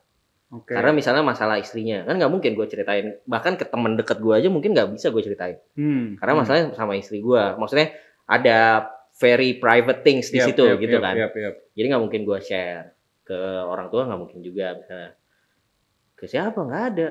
Oke. 0.54 0.78
karena 0.78 0.94
misalnya 0.94 1.26
masalah 1.26 1.58
istrinya 1.58 2.06
kan 2.06 2.14
nggak 2.14 2.30
mungkin 2.30 2.54
gue 2.54 2.68
ceritain. 2.70 3.18
Bahkan 3.26 3.58
ke 3.58 3.66
teman 3.66 3.98
dekat 3.98 4.22
gue 4.22 4.38
aja 4.38 4.54
mungkin 4.54 4.78
nggak 4.78 4.94
bisa 4.94 5.10
gue 5.10 5.26
ceritain. 5.26 5.58
Hmm, 5.74 6.14
karena 6.22 6.34
hmm. 6.38 6.40
masalahnya 6.46 6.66
sama 6.78 6.94
istri 6.94 7.26
gue 7.26 7.44
maksudnya 7.58 7.90
ada 8.30 8.86
very 9.18 9.58
private 9.58 10.06
things 10.06 10.30
di 10.30 10.38
Yap, 10.38 10.54
situ 10.54 10.62
yap, 10.62 10.78
gitu 10.78 11.02
yap, 11.02 11.06
kan. 11.10 11.16
yap, 11.18 11.34
yap. 11.34 11.56
jadi 11.74 11.86
nggak 11.90 12.04
mungkin 12.06 12.22
gue 12.22 12.40
share 12.46 12.94
ke 13.26 13.40
orang 13.66 13.90
tua 13.90 14.06
nggak 14.06 14.20
mungkin 14.22 14.40
juga. 14.46 14.78
Misalnya 14.78 15.12
ke 16.14 16.26
siapa? 16.30 16.60
Nggak 16.62 16.84
ada. 16.94 17.08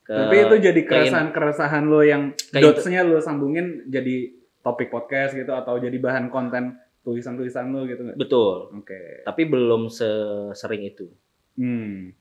Ke, 0.00 0.14
Tapi 0.16 0.36
itu 0.40 0.56
jadi 0.64 0.80
keresahan-keresahan 0.88 1.84
lo 1.84 2.00
yang 2.00 2.32
dotsnya 2.56 3.04
lo 3.04 3.20
sambungin 3.20 3.84
jadi 3.92 4.40
topik 4.64 4.88
podcast 4.88 5.36
gitu 5.36 5.52
atau 5.52 5.76
jadi 5.76 6.00
bahan 6.00 6.32
konten 6.32 6.80
tulisan-tulisan 7.00 7.70
lo 7.70 7.84
gitu 7.84 8.02
nggak? 8.02 8.16
betul 8.16 8.68
Oke. 8.74 9.24
tapi 9.24 9.42
belum 9.44 9.88
sesering 9.88 10.84
itu 10.86 11.06
Hmm. 11.54 12.14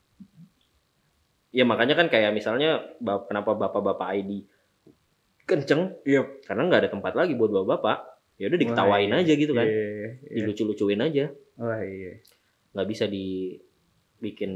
ya 1.49 1.63
makanya 1.63 1.95
kan 1.95 2.07
kayak 2.07 2.29
misalnya 2.29 2.83
kenapa 3.25 3.55
bapak-bapak 3.55 4.09
ID 4.15 4.31
kenceng 5.43 5.97
Iya. 6.03 6.27
karena 6.43 6.61
nggak 6.63 6.79
ada 6.79 6.91
tempat 6.91 7.13
lagi 7.13 7.33
buat 7.33 7.49
bapak-bapak. 7.49 7.97
Ya 8.37 8.47
udah 8.47 8.55
diketawain 8.57 9.09
Wah, 9.09 9.17
iya. 9.17 9.25
aja 9.25 9.33
gitu 9.33 9.51
kan. 9.51 9.65
Iya, 9.65 9.81
iya. 10.23 10.35
Dilucu-lucuin 10.39 11.01
aja. 11.01 11.25
Wah, 11.57 11.81
iya. 11.81 12.21
nggak 12.69 12.87
bisa 12.87 13.09
dibikin 13.09 14.53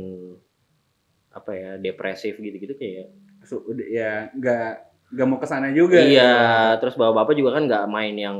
apa 1.30 1.52
ya 1.52 1.70
depresif 1.78 2.38
gitu-gitu 2.38 2.74
kayak 2.74 3.10
So, 3.42 3.60
udah 3.60 3.84
ya 3.84 4.12
nggak 4.32 4.70
nggak 5.12 5.28
mau 5.28 5.36
ke 5.36 5.46
sana 5.46 5.74
juga. 5.74 5.98
iya 6.00 6.34
terus 6.78 6.94
bapak 6.94 7.26
bapak 7.26 7.34
juga 7.36 7.58
kan 7.58 7.66
nggak 7.66 7.86
main 7.88 8.14
yang 8.14 8.38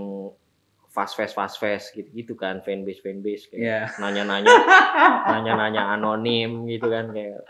fast 0.94 1.18
fast 1.18 1.34
fast 1.34 1.58
fast 1.58 1.90
gitu 1.92 2.06
gitu 2.08 2.34
kan 2.34 2.62
fanbase 2.62 3.02
fanbase 3.02 3.50
kayak 3.50 3.60
Iya. 3.60 3.80
nanya 3.98 4.24
nanya 4.24 4.54
nanya 5.28 5.52
nanya 5.58 5.82
anonim 5.92 6.64
gitu 6.66 6.86
kan 6.86 7.10
kayak 7.10 7.42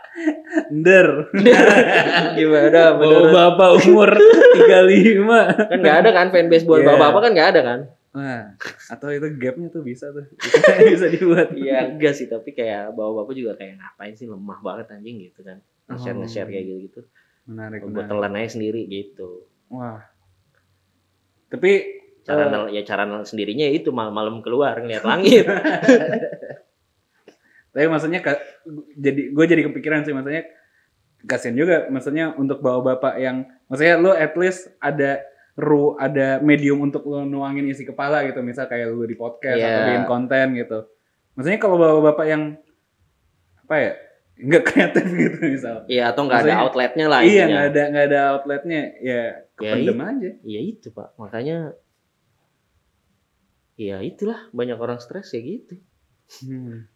Nder. 0.72 1.28
gimana 2.38 2.96
Bawa 2.96 3.04
menurut 3.04 3.30
bapak 3.30 3.70
umur 3.84 4.10
35. 4.16 5.28
kan 5.62 5.78
nggak 5.78 5.98
ada 6.00 6.10
kan 6.10 6.28
fanbase 6.30 6.64
buat 6.64 6.82
Iya. 6.82 6.88
bapak 6.90 7.00
bapak 7.06 7.22
kan 7.22 7.32
nggak 7.34 7.50
ada 7.52 7.62
kan 7.62 7.80
Wah, 8.14 8.46
atau 8.88 9.10
itu 9.10 9.26
gapnya 9.36 9.68
tuh 9.68 9.82
bisa 9.82 10.06
tuh. 10.08 10.22
Bisa, 10.38 10.70
bisa 10.88 11.08
dibuat. 11.10 11.50
iya 11.52 11.90
enggak 11.90 12.14
sih 12.14 12.30
tapi 12.30 12.54
kayak 12.54 12.94
bapak 12.94 13.14
bapak 13.20 13.34
juga 13.34 13.52
kayak 13.56 13.76
ngapain 13.76 14.14
sih 14.14 14.30
lemah 14.30 14.62
banget 14.62 14.86
anjing 14.92 15.18
gitu 15.20 15.42
kan 15.42 15.58
nge-share 15.90 16.14
Oh. 16.14 16.22
nge-share 16.22 16.48
kayak 16.48 16.64
gitu 16.64 16.80
gitu 16.84 17.02
Menarik, 17.44 17.82
gue 17.82 17.92
menarik. 17.92 18.08
telan 18.08 18.38
aja 18.38 18.50
sendiri 18.52 18.82
gitu 18.86 19.50
Wah. 19.68 20.00
Tapi 21.50 21.72
cara 22.24 22.42
Eh. 22.42 22.50
nel- 22.50 22.72
ya 22.72 22.82
cara 22.82 23.04
nel 23.04 23.22
sendirinya 23.22 23.66
itu 23.68 23.90
malam-malam 23.90 24.40
keluar 24.40 24.78
ngeliat 24.78 25.04
langit. 25.04 25.44
Tapi 27.74 27.86
maksudnya 27.90 28.20
jadi 28.94 29.22
gue 29.30 29.46
jadi 29.46 29.62
kepikiran 29.66 30.02
sih 30.04 30.14
maksudnya 30.14 30.46
kasian 31.24 31.54
juga 31.54 31.88
maksudnya 31.88 32.34
untuk 32.34 32.60
bawa 32.60 32.94
bapak 32.94 33.14
yang 33.18 33.48
maksudnya 33.66 33.96
lu 33.96 34.12
at 34.12 34.34
least 34.36 34.68
ada 34.78 35.24
ru 35.54 35.94
ada 35.96 36.38
medium 36.40 36.82
untuk 36.82 37.04
lu 37.04 37.24
nuangin 37.24 37.66
isi 37.66 37.82
kepala 37.82 38.24
gitu 38.24 38.40
misal 38.40 38.66
kayak 38.66 38.88
lu 38.88 39.04
di 39.04 39.14
podcast 39.14 39.56
Iya. 39.56 39.68
atau 39.68 39.82
bikin 39.88 40.04
konten 40.06 40.46
gitu. 40.54 40.78
Maksudnya 41.34 41.58
kalau 41.58 41.76
bawa 41.76 41.98
bapak 42.04 42.26
yang 42.26 42.42
apa 43.60 43.74
ya 43.76 43.92
nggak 44.36 44.64
kreatif 44.70 45.04
gitu 45.10 45.36
misal. 45.44 45.76
Iya 45.90 46.14
atau 46.14 46.22
nggak 46.24 46.40
ada 46.46 46.54
outletnya 46.62 47.06
lah 47.10 47.20
iya 47.26 47.44
nggak 47.48 47.66
ada 47.74 47.82
nggak 47.90 48.06
ada 48.06 48.20
outletnya 48.38 48.80
ya 49.02 49.22
kependem 49.58 49.98
aja. 49.98 50.30
Iya 50.46 50.60
itu 50.62 50.88
pak. 50.94 51.18
Makanya 51.18 51.74
Iya 53.76 53.98
itulah 54.00 54.50
banyak 54.50 54.76
orang 54.76 54.98
stres 54.98 55.30
ya 55.30 55.42
gitu. 55.42 55.76
Hmm. 56.42 56.88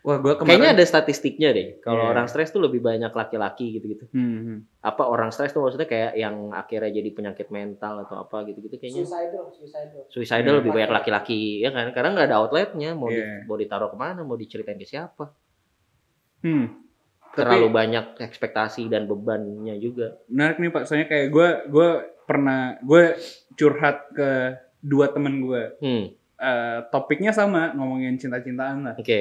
wah 0.00 0.16
gue 0.16 0.32
kemarin 0.32 0.48
Kayaknya 0.56 0.70
ada 0.72 0.84
statistiknya 0.86 1.48
deh. 1.50 1.76
Kalau 1.78 2.00
Iya. 2.00 2.10
orang 2.10 2.24
stres 2.24 2.48
tuh 2.48 2.58
lebih 2.58 2.80
banyak 2.80 3.12
laki-laki 3.12 3.68
gitu-gitu. 3.70 4.08
Hmm, 4.10 4.38
hmm. 4.40 4.58
Apa 4.80 5.04
orang 5.04 5.28
stres 5.28 5.52
tuh 5.52 5.60
maksudnya 5.60 5.84
kayak 5.84 6.16
yang 6.16 6.48
akhirnya 6.50 6.88
jadi 6.90 7.10
penyakit 7.10 7.48
mental 7.50 8.00
atau 8.00 8.16
apa 8.18 8.48
gitu-gitu 8.48 8.76
kayaknya. 8.76 9.04
Suicidal, 9.04 9.44
suicidal. 9.50 10.02
Suicidal 10.08 10.40
Iya. 10.46 10.58
lebih 10.58 10.72
banyak 10.72 10.88
laki-laki 10.90 11.40
ya 11.58 11.68
kan 11.68 11.92
karena 11.92 12.08
nggak 12.10 12.26
ada 12.26 12.38
outletnya 12.38 12.90
mau 12.94 13.08
di- 13.08 13.20
Iya. 13.20 13.44
mau 13.44 13.56
ditaruh 13.56 13.88
ke 13.88 13.98
mana 13.98 14.20
mau 14.22 14.36
diceritain 14.36 14.76
ke 14.76 14.88
siapa. 14.88 15.36
Hmm. 16.40 16.80
Tapi- 17.30 17.36
Terlalu 17.36 17.68
banyak 17.68 18.04
ekspektasi 18.18 18.88
dan 18.88 19.04
bebannya 19.04 19.76
juga. 19.76 20.16
menarik 20.26 20.56
nih 20.58 20.70
pak 20.70 20.82
soalnya 20.82 21.06
kayak 21.06 21.28
gue 21.28 21.48
gue 21.68 21.88
pernah 22.24 22.60
gue 22.80 23.20
curhat 23.52 24.08
ke 24.10 24.30
dua 24.80 25.08
temen 25.08 25.40
gue 25.40 25.62
Hmm 25.78 26.04
Eh, 26.36 26.78
topiknya 26.88 27.36
sama 27.36 27.76
ngomongin 27.76 28.16
cinta-cintaan 28.16 28.80
lah 28.80 28.94
oke. 28.96 29.20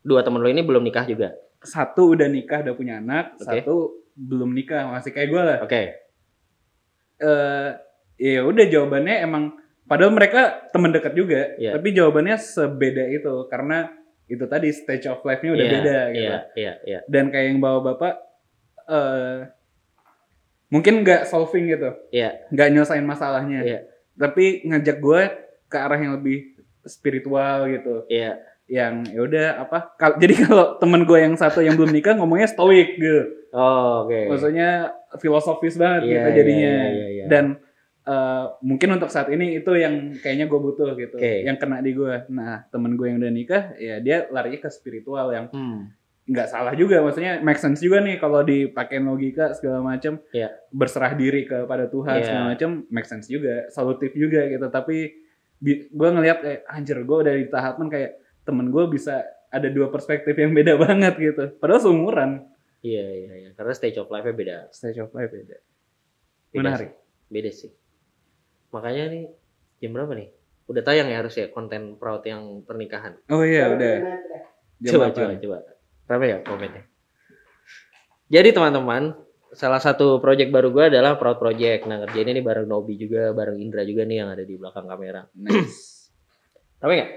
Dua 0.00 0.24
temen 0.24 0.40
lo 0.40 0.48
ini 0.48 0.60
belum 0.60 0.80
nikah 0.80 1.04
juga. 1.04 1.36
satu 1.60 2.12
udah 2.12 2.24
nikah 2.24 2.60
udah 2.60 2.72
punya 2.72 2.96
anak 2.98 3.36
Oke. 3.36 3.44
satu 3.60 3.74
belum 4.12 4.48
nikah 4.50 4.84
masih 4.86 5.10
kayak 5.10 5.28
gue 5.28 5.42
lah 5.42 5.58
Oke. 5.60 5.82
eh 7.16 7.68
ya 8.16 8.40
udah 8.42 8.64
jawabannya 8.64 9.16
emang 9.20 9.44
padahal 9.84 10.12
mereka 10.12 10.68
temen 10.70 10.88
dekat 10.88 11.12
juga 11.12 11.52
Iya. 11.56 11.72
tapi 11.72 11.92
jawabannya 11.92 12.36
sebeda 12.36 13.04
itu 13.08 13.44
karena 13.46 13.92
itu 14.24 14.44
tadi 14.44 14.72
stage 14.72 15.04
of 15.04 15.20
life-nya 15.20 15.52
udah 15.52 15.64
Iya, 15.64 15.72
beda 15.74 15.98
gitu 16.10 16.20
Iya 16.24 16.38
iya 16.54 16.72
iya. 16.84 16.98
dan 17.04 17.28
kayak 17.28 17.46
yang 17.48 17.60
bawa 17.60 17.80
bapak 17.82 18.14
eh 18.86 19.38
mungkin 20.68 21.00
nggak 21.00 21.24
solving 21.24 21.68
gitu 21.68 21.92
Iya. 22.08 22.48
nggak 22.48 22.68
nyelesain 22.70 23.04
masalahnya 23.04 23.60
Iya. 23.62 23.80
Tapi 24.14 24.44
ngajak 24.64 24.96
gue 24.96 25.20
ke 25.66 25.76
arah 25.76 25.96
yang 25.96 26.14
lebih 26.14 26.54
spiritual 26.84 27.66
gitu 27.66 28.04
Iya. 28.06 28.38
yang 28.64 29.04
ya 29.04 29.20
udah 29.20 29.46
apa 29.60 29.92
kal- 29.94 30.16
jadi 30.22 30.34
kalau 30.42 30.76
temen 30.76 31.02
gue 31.02 31.18
yang 31.18 31.34
satu 31.34 31.60
yang 31.60 31.74
belum 31.74 31.90
nikah 31.90 32.14
ngomongnya 32.14 32.46
stoik 32.46 32.96
gitu 32.96 33.44
Oh, 33.50 34.02
oke. 34.02 34.18
maksudnya 34.28 34.90
filosofis 35.16 35.74
banget 35.74 36.02
Iya, 36.02 36.10
gitu 36.10 36.26
iya, 36.26 36.34
jadinya 36.34 36.72
iya, 36.74 36.90
iya, 36.90 37.06
iya. 37.08 37.24
dan 37.28 37.44
eh, 38.04 38.44
mungkin 38.60 38.88
untuk 38.92 39.08
saat 39.08 39.28
ini 39.28 39.56
itu 39.56 39.72
yang 39.72 39.94
kayaknya 40.16 40.44
gue 40.44 40.60
butuh 40.60 40.90
gitu 40.92 41.14
Oke. 41.14 41.42
yang 41.42 41.54
kena 41.54 41.78
di 41.78 41.92
gue 41.92 42.26
nah 42.28 42.66
temen 42.66 42.94
gue 42.94 43.06
yang 43.06 43.18
udah 43.18 43.30
nikah 43.30 43.64
ya 43.76 43.98
dia 43.98 44.26
larinya 44.28 44.58
ke 44.58 44.68
spiritual 44.68 45.30
yang 45.30 45.46
Hmm. 45.48 45.86
Nggak 46.24 46.48
salah 46.48 46.72
juga 46.72 46.98
maksudnya 46.98 47.36
make 47.38 47.56
sense 47.56 47.78
juga 47.78 48.00
nih 48.00 48.16
kalau 48.16 48.40
dipakein 48.40 49.04
logika 49.04 49.52
segala 49.52 49.84
macam 49.84 50.16
Iya. 50.30 50.56
berserah 50.70 51.12
diri 51.12 51.44
kepada 51.44 51.84
Tuhan 51.84 52.16
Iya. 52.16 52.24
segala 52.24 52.44
macam 52.50 52.70
make 52.88 53.04
sense 53.04 53.28
juga 53.28 53.68
solutif 53.68 54.10
juga 54.12 54.40
gitu 54.46 54.64
tapi 54.66 55.12
gue 55.60 56.08
ngelihat 56.10 56.38
kayak 56.40 56.60
anjir 56.66 56.96
gue 56.98 57.18
udah 57.18 57.34
di 57.34 57.46
tahapan 57.46 57.86
kayak 57.88 58.10
temen 58.40 58.68
gue 58.68 58.84
bisa 58.86 59.20
ada 59.48 59.68
dua 59.68 59.88
perspektif 59.88 60.32
yang 60.32 60.50
beda 60.50 60.80
banget 60.84 61.14
gitu 61.18 61.44
padahal 61.56 61.80
seumuran 61.80 62.30
Iya, 62.80 63.00
iya, 63.10 63.32
iya. 63.34 63.50
Karena 63.52 63.72
stage 63.72 63.96
of 63.96 64.12
life-nya 64.12 64.36
beda. 64.36 64.56
stage 64.68 65.00
of 65.00 65.08
life 65.10 65.28
beda 65.28 65.56
Beda 66.52 66.60
menarik 66.60 66.92
sih. 66.92 67.32
Beda 67.32 67.50
sih. 67.50 67.70
Makanya 68.70 69.04
nih, 69.08 69.24
jam 69.80 69.90
berapa 69.90 70.12
nih? 70.12 70.28
Udah 70.68 70.82
tayang 70.84 71.08
ya 71.08 71.16
harus 71.16 71.32
ya 71.32 71.48
konten 71.48 71.96
proud 71.96 72.20
yang 72.22 72.60
pernikahan. 72.60 73.16
oh 73.26 73.40
iya 73.40 73.72
udah 73.72 74.20
Jam 74.80 75.00
Coba, 75.00 75.16
coba, 75.16 75.32
coba. 75.40 75.58
Rame 76.04 76.26
ya 76.30 76.38
komennya. 76.44 76.84
Jadi 78.28 78.48
teman-teman, 78.52 79.16
salah 79.52 79.80
satu 79.80 80.18
project 80.20 80.50
baru 80.52 80.72
gue 80.72 80.92
adalah 80.92 81.16
Proud 81.16 81.38
Project. 81.40 81.86
Nah, 81.86 82.02
ngerjain 82.02 82.32
ini 82.32 82.40
bareng 82.40 82.68
Nobi 82.68 82.96
juga, 82.96 83.30
bareng 83.36 83.60
Indra 83.60 83.84
juga 83.84 84.04
nih 84.04 84.24
yang 84.24 84.28
ada 84.32 84.44
di 84.44 84.54
belakang 84.56 84.88
kamera. 84.88 85.24
nice 85.36 86.10
Rame 86.82 86.94
nggak? 87.00 87.12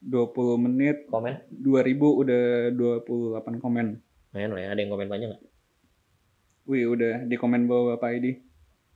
20 0.00 0.64
menit 0.64 0.96
Komen? 1.12 1.44
2000 1.52 1.92
udah 2.00 2.72
28 2.72 3.60
komen 3.60 4.00
Main 4.32 4.48
lah 4.48 4.62
ya, 4.64 4.68
ada 4.72 4.80
yang 4.80 4.92
komen 4.96 5.12
banyak 5.12 5.28
nggak? 5.28 5.44
wih 6.70 6.86
udah 6.86 7.26
di 7.26 7.34
komen 7.34 7.66
bawah 7.66 7.98
bapak 7.98 8.22
ID 8.22 8.26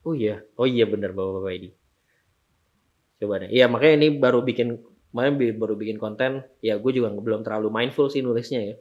Oh 0.04 0.12
iya, 0.12 0.44
oh 0.60 0.68
iya 0.68 0.84
bener 0.84 1.16
bawa 1.16 1.40
bapak 1.40 1.52
ini. 1.56 1.68
Coba 3.16 3.40
deh. 3.40 3.48
Iya 3.48 3.72
makanya 3.72 4.04
ini 4.04 4.08
baru 4.20 4.44
bikin, 4.44 4.76
kemarin 5.14 5.38
baru 5.54 5.78
bikin 5.78 6.02
konten. 6.02 6.42
Ya 6.58 6.74
gue 6.74 6.90
juga 6.90 7.14
belum 7.14 7.46
terlalu 7.46 7.70
mindful 7.70 8.10
sih 8.10 8.18
nulisnya 8.18 8.74
ya. 8.74 8.76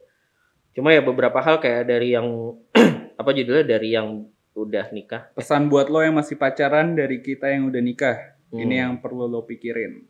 Cuma 0.74 0.90
ya 0.90 0.98
beberapa 0.98 1.38
hal 1.38 1.62
kayak 1.62 1.86
dari 1.86 2.18
yang 2.18 2.26
apa 3.20 3.30
judulnya 3.30 3.62
dari 3.62 3.94
yang 3.94 4.26
udah 4.58 4.90
nikah. 4.90 5.30
pesan 5.38 5.70
buat 5.70 5.86
lo 5.86 6.02
yang 6.02 6.18
masih 6.18 6.34
pacaran 6.34 6.98
dari 6.98 7.22
kita 7.22 7.50
yang 7.50 7.70
udah 7.70 7.82
nikah 7.82 8.18
ini 8.54 8.74
Hmm. 8.78 8.82
yang 8.82 8.92
perlu 8.98 9.26
lo 9.26 9.42
pikirin 9.46 10.06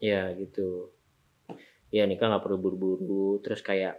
Ya 0.00 0.28
gitu. 0.36 0.92
Ya 1.88 2.04
nikah 2.04 2.28
nggak 2.28 2.44
perlu 2.44 2.60
buru-buru. 2.60 3.40
Terus 3.40 3.64
kayak 3.64 3.96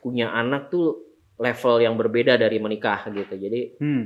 punya 0.00 0.32
anak 0.32 0.72
tuh 0.72 1.04
level 1.36 1.84
yang 1.84 2.00
berbeda 2.00 2.40
dari 2.40 2.56
menikah 2.56 3.04
gitu. 3.12 3.36
Jadi 3.36 3.76
hmm 3.76 4.04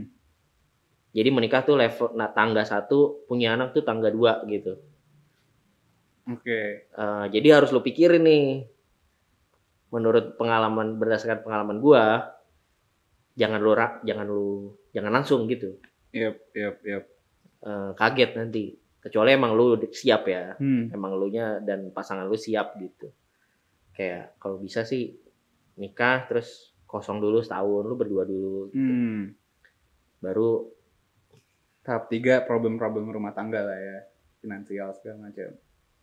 jadi 1.12 1.28
menikah 1.28 1.60
tuh 1.62 1.76
level 1.76 2.16
nah, 2.16 2.32
tangga 2.32 2.64
satu, 2.64 3.28
punya 3.28 3.52
anak 3.52 3.76
tuh 3.76 3.84
tangga 3.84 4.08
dua 4.08 4.40
gitu. 4.48 4.80
Oke 6.28 6.60
Eh, 6.92 7.24
jadi 7.32 7.48
harus 7.56 7.72
lo 7.72 7.80
pikirin 7.80 8.20
nih. 8.20 8.46
Menurut 9.92 10.36
pengalaman 10.36 10.96
berdasarkan 11.00 11.44
pengalaman 11.44 11.80
gua, 11.80 12.32
jangan 13.36 13.60
ra- 13.72 14.00
jangan 14.04 14.28
lu 14.28 14.76
jangan 14.92 15.12
langsung 15.12 15.48
gitu. 15.48 15.76
yep 16.12 16.36
yep 16.52 16.76
yep 16.84 17.04
Eh, 17.62 17.90
kaget 17.94 18.30
nanti. 18.34 18.74
Kecuali 19.02 19.30
emang 19.34 19.54
lu 19.54 19.78
siap 19.90 20.26
ya. 20.26 20.54
hmm 20.58 20.90
Emang 20.92 21.14
lu 21.16 21.30
nya 21.30 21.62
dan 21.62 21.88
pasangan 21.94 22.26
lu 22.26 22.36
siap 22.36 22.74
gitu. 22.76 23.08
Kayak 23.96 24.34
kalau 24.42 24.58
bisa 24.58 24.82
sih 24.82 25.14
nikah 25.78 26.28
terus 26.28 26.74
kosong 26.84 27.24
dulu 27.24 27.40
setahun 27.40 27.88
lu 27.88 27.96
berdua 27.96 28.28
dulu 28.28 28.68
hmm 28.76 29.32
baru 30.20 30.68
tahap 31.82 32.12
tiga 32.12 32.44
problem-problem 32.44 33.08
rumah 33.10 33.32
tangga 33.32 33.64
lah 33.64 33.78
ya 33.80 33.98
finansial 34.44 34.92
segala 34.94 35.32
macam 35.32 35.50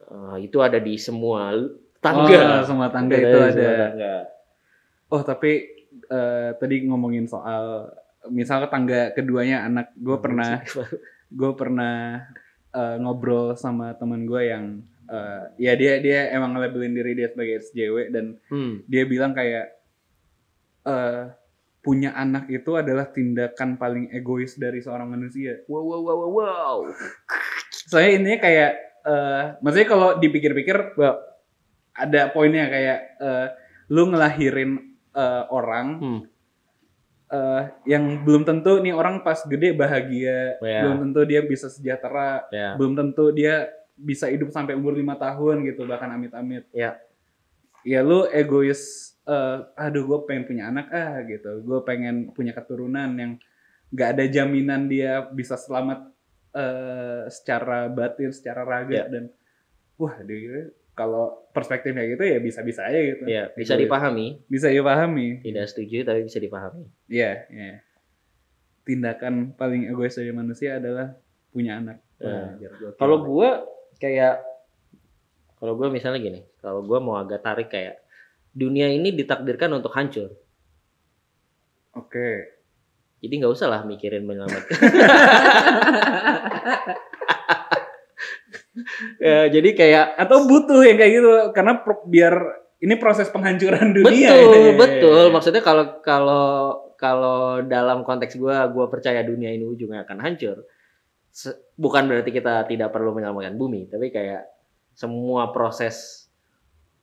eh, 0.04 0.36
itu 0.48 0.58
ada 0.64 0.80
di 0.80 0.96
semua 0.96 1.52
oh, 1.52 1.76
tangga. 2.00 2.64
semua 2.64 2.88
tangga 2.88 3.16
itu 3.20 3.38
ada 3.40 3.68
tangga. 3.92 4.16
oh 5.12 5.22
tapi 5.24 5.52
eh, 6.08 6.50
tadi 6.56 6.76
ngomongin 6.88 7.28
soal 7.28 7.92
misal 8.32 8.68
tangga 8.68 9.12
keduanya 9.16 9.68
anak 9.68 9.92
gue 9.96 10.18
pernah 10.20 10.60
gue 11.40 11.52
pernah 11.56 12.26
eh, 12.72 12.96
ngobrol 13.00 13.56
sama 13.56 13.96
teman 13.96 14.24
gue 14.28 14.42
yang 14.48 14.66
eh, 15.10 15.44
ya 15.60 15.74
dia 15.76 16.00
dia 16.00 16.32
emang 16.36 16.56
labelin 16.56 16.96
diri 16.96 17.16
dia 17.16 17.32
sebagai 17.32 17.64
SJW 17.64 17.96
dan 18.12 18.26
Hmm. 18.52 18.84
dia 18.88 19.04
bilang 19.08 19.36
kayak 19.36 19.76
eh 20.88 21.24
punya 21.80 22.12
anak 22.12 22.52
itu 22.52 22.76
adalah 22.76 23.08
tindakan 23.08 23.80
paling 23.80 24.12
egois 24.12 24.60
dari 24.60 24.84
seorang 24.84 25.16
manusia. 25.16 25.64
Wow 25.72 25.84
wow 25.88 26.00
wow 26.04 26.18
wow. 26.20 26.30
wow. 26.36 26.78
Soalnya 27.72 28.12
intinya 28.20 28.40
kayak 28.44 28.72
eh 29.04 29.44
maksudnya 29.60 29.88
kalau 29.88 30.10
dipikir-pikir 30.18 30.96
well, 30.96 31.20
ada 31.94 32.32
poinnya 32.32 32.68
kayak 32.68 33.00
eh, 33.18 33.48
lu 33.90 34.10
ngelahirin 34.10 34.72
eh, 35.12 35.44
orang 35.50 35.88
Hmm. 36.00 36.22
eh, 37.30 37.64
yang 37.86 38.26
belum 38.26 38.42
tentu 38.42 38.82
nih 38.82 38.94
orang 38.94 39.22
pas 39.22 39.38
gede 39.46 39.74
bahagia, 39.74 40.58
Ya. 40.60 40.82
belum 40.86 40.98
tentu 41.10 41.22
dia 41.26 41.42
bisa 41.44 41.70
sejahtera, 41.70 42.46
Ya. 42.50 42.74
belum 42.74 42.98
tentu 42.98 43.30
dia 43.30 43.70
bisa 43.94 44.32
hidup 44.32 44.50
sampai 44.50 44.74
umur 44.74 44.96
lima 44.96 45.14
tahun 45.14 45.62
gitu 45.68 45.84
bahkan 45.86 46.10
amit-amit. 46.10 46.66
Ya. 46.72 46.98
Ya 47.84 48.00
lu 48.02 48.26
egois, 48.28 49.14
eh, 49.24 49.58
aduh 49.76 50.04
gue 50.04 50.20
pengen 50.26 50.44
punya 50.48 50.64
anak 50.68 50.88
ah 50.90 51.22
gitu, 51.24 51.62
gue 51.62 51.80
pengen 51.84 52.34
punya 52.34 52.52
keturunan 52.52 53.12
yang 53.16 53.38
nggak 53.90 54.10
ada 54.18 54.26
jaminan 54.30 54.86
dia 54.86 55.26
bisa 55.30 55.58
selamat 55.58 56.06
eh, 56.52 57.30
secara 57.30 57.86
batin, 57.88 58.34
secara 58.34 58.66
raga 58.66 58.94
Ya. 58.96 59.06
dan 59.08 59.30
wah 59.96 60.16
dia 60.24 60.72
kalau 60.96 61.48
perspektifnya 61.56 62.04
gitu 62.08 62.24
ya 62.24 62.38
bisa-bisa 62.40 62.84
aja 62.84 63.00
gitu. 63.00 63.24
Ya, 63.24 63.48
bisa 63.56 63.76
Egois. 63.76 63.88
dipahami. 63.88 64.28
Bisa 64.52 64.68
dipahami. 64.68 65.40
Tidak 65.40 65.66
setuju 65.66 66.04
tapi 66.04 66.28
bisa 66.28 66.40
dipahami. 66.40 66.84
Iya, 67.08 67.48
iya. 67.48 67.80
Tindakan 68.84 69.56
paling 69.56 69.88
egois 69.88 70.18
dari 70.18 70.34
manusia 70.34 70.76
adalah 70.76 71.16
punya 71.56 71.80
anak. 71.80 71.98
Ya. 72.20 72.52
Anjir, 72.52 72.72
gokil. 72.76 73.00
Kalau 73.00 73.18
gua 73.24 73.64
kayak 73.96 74.44
kalau 75.56 75.80
gua 75.80 75.88
misalnya 75.88 76.20
gini, 76.20 76.42
kalau 76.60 76.84
gua 76.84 77.00
mau 77.00 77.16
agak 77.16 77.40
tarik 77.40 77.72
kayak 77.72 78.04
dunia 78.52 78.92
ini 78.92 79.16
ditakdirkan 79.16 79.72
untuk 79.72 79.96
hancur. 79.96 80.36
Oke. 81.96 82.59
Jadi 83.20 83.34
nggak 83.44 83.52
usah 83.52 83.68
lah 83.68 83.82
mikirin 83.84 84.24
menyelamatkan. 84.24 84.80
ya, 89.20 89.52
jadi 89.52 89.70
kayak 89.76 90.06
Atau 90.16 90.48
butuh 90.48 90.88
yang 90.88 90.96
kayak 90.96 91.12
gitu 91.20 91.30
karena 91.52 91.84
pro- 91.84 92.08
biar 92.08 92.34
ini 92.80 92.96
proses 92.96 93.28
penghancuran 93.28 93.92
dunia. 93.92 94.32
betul, 94.32 94.56
ya. 94.56 94.76
betul. 94.80 95.24
Maksudnya 95.36 95.60
kalau 95.60 96.00
kalau 96.00 96.48
kalau 96.96 97.60
dalam 97.64 98.08
konteks 98.08 98.40
gua, 98.40 98.68
gua 98.72 98.88
percaya 98.88 99.20
dunia 99.24 99.52
ini 99.52 99.68
ujungnya 99.68 100.08
akan 100.08 100.20
hancur. 100.24 100.64
Se- 101.32 101.60
Bukan 101.76 102.08
berarti 102.08 102.32
kita 102.32 102.68
tidak 102.68 102.92
perlu 102.92 103.16
menyelamatkan 103.16 103.56
bumi, 103.56 103.88
tapi 103.88 104.12
kayak 104.12 104.48
semua 104.96 105.52
proses 105.52 106.28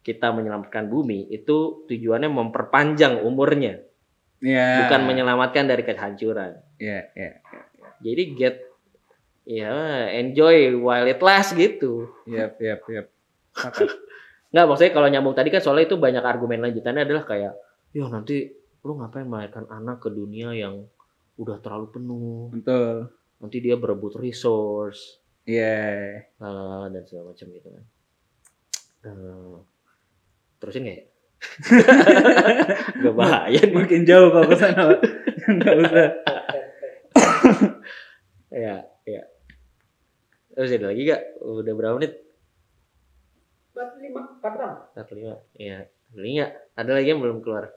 kita 0.04 0.30
menyelamatkan 0.30 0.86
bumi 0.86 1.32
itu 1.32 1.88
tujuannya 1.88 2.28
memperpanjang 2.28 3.24
umurnya, 3.24 3.80
Iya. 4.46 4.86
bukan 4.86 5.00
menyelamatkan 5.10 5.66
dari 5.66 5.82
kehancuran. 5.82 6.54
Iya, 6.78 7.10
iya. 7.18 7.30
Jadi 7.98 8.22
get 8.38 8.56
ya 9.42 10.06
enjoy 10.14 10.74
while 10.78 11.06
it 11.10 11.18
lasts 11.18 11.50
gitu. 11.58 12.06
Iya, 12.30 12.54
iya, 12.62 12.78
iya. 12.86 13.02
Nggak, 14.54 14.64
maksudnya 14.70 14.92
kalau 14.94 15.08
nyambung 15.10 15.34
tadi 15.34 15.50
kan 15.50 15.58
soalnya 15.58 15.90
itu 15.90 15.98
banyak 15.98 16.22
argumen 16.22 16.62
lanjutannya 16.62 17.02
adalah 17.02 17.26
kayak, 17.26 17.52
ya 17.90 18.06
nanti 18.06 18.46
lu 18.86 18.94
ngapain 18.94 19.26
melahirkan 19.26 19.66
anak 19.66 19.98
ke 20.06 20.08
dunia 20.14 20.54
yang 20.54 20.86
udah 21.36 21.58
terlalu 21.58 21.90
penuh, 21.90 22.54
Betul. 22.54 23.10
nanti 23.42 23.56
dia 23.58 23.74
berebut 23.74 24.14
resource, 24.16 25.18
Iya. 25.42 26.22
lalala, 26.38 26.88
dan 26.94 27.02
segala 27.02 27.34
macam 27.34 27.46
gitu 27.50 27.68
kan. 27.68 27.84
Eh, 29.10 29.56
terusin 30.62 30.86
nggak 30.86 30.96
ya? 30.96 31.04
Gak 33.02 33.14
bahaya 33.16 33.60
nih. 33.60 33.74
Makin 33.74 34.02
jauh 34.04 34.28
kalau 34.32 34.46
ke 34.48 34.56
sana. 34.56 34.96
Nggak 35.48 35.74
usah. 35.80 36.10
Ya, 38.56 38.88
ya. 39.04 39.22
Terus 40.56 40.72
ada 40.72 40.88
lagi 40.88 41.04
gak? 41.04 41.22
Udah 41.44 41.74
berapa 41.76 42.00
menit? 42.00 42.16
45, 43.76 44.40
46. 44.40 44.96
45. 44.96 45.60
Iya. 45.60 45.78
Ada 46.16 46.24
nggak? 46.40 46.52
Ada 46.80 46.90
lagi 46.96 47.08
yang 47.12 47.20
belum 47.20 47.38
keluar? 47.44 47.68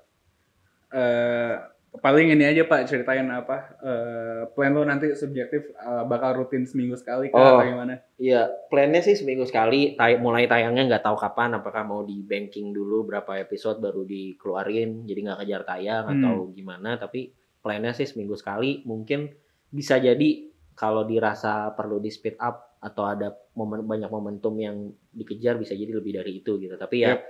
Eh, 0.95 1.55
paling 1.91 2.29
ini 2.29 2.45
aja 2.45 2.63
Pak 2.63 2.85
ceritain 2.85 3.25
apa 3.27 3.73
eh, 3.81 4.41
plan 4.53 4.69
lo 4.69 4.85
nanti 4.85 5.09
subjektif 5.11 5.73
eh, 5.73 6.03
bakal 6.05 6.37
rutin 6.37 6.61
seminggu 6.63 6.93
sekali 6.93 7.27
kah 7.27 7.37
Oh. 7.37 7.47
atau 7.57 7.65
gimana? 7.65 7.97
Iya, 8.15 8.45
plannya 8.69 9.01
sih 9.01 9.15
seminggu 9.15 9.43
sekali. 9.43 9.95
tay- 9.95 10.17
mulai 10.17 10.45
tayangnya 10.45 10.85
nggak 10.85 11.03
tahu 11.03 11.17
kapan. 11.17 11.55
Apakah 11.55 11.81
mau 11.83 12.01
di 12.03 12.21
banking 12.21 12.69
dulu 12.69 13.03
berapa 13.03 13.39
episode 13.39 13.79
baru 13.79 14.05
dikeluarin, 14.05 15.03
jadi 15.03 15.19
nggak 15.23 15.39
kejar 15.41 15.61
tayang 15.63 16.05
Hmm. 16.05 16.13
atau 16.15 16.35
gimana. 16.51 16.95
Tapi 16.95 17.33
plannya 17.59 17.91
sih 17.91 18.05
seminggu 18.05 18.37
sekali. 18.37 18.85
Mungkin 18.85 19.25
bisa 19.67 19.97
jadi 19.97 20.45
kalau 20.73 21.03
dirasa 21.03 21.73
perlu 21.73 21.97
di 21.97 22.07
speed 22.07 22.37
up 22.37 22.79
atau 22.79 23.03
ada 23.03 23.27
momen 23.53 23.83
banyak 23.83 24.07
momentum 24.07 24.55
yang 24.55 24.77
dikejar 25.09 25.57
bisa 25.57 25.73
jadi 25.73 25.91
lebih 25.91 26.15
dari 26.15 26.39
itu 26.39 26.55
gitu. 26.55 26.75
Tapi 26.75 26.95
ya 27.01 27.17
Yep. 27.17 27.21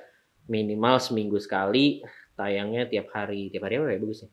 minimal 0.48 0.96
seminggu 1.00 1.38
sekali 1.38 2.02
tayangnya 2.34 2.86
tiap 2.86 3.10
hari. 3.10 3.50
Tiap 3.50 3.64
hari 3.64 3.78
apa 3.78 3.88
ya 3.88 3.98
bagusnya? 3.98 4.30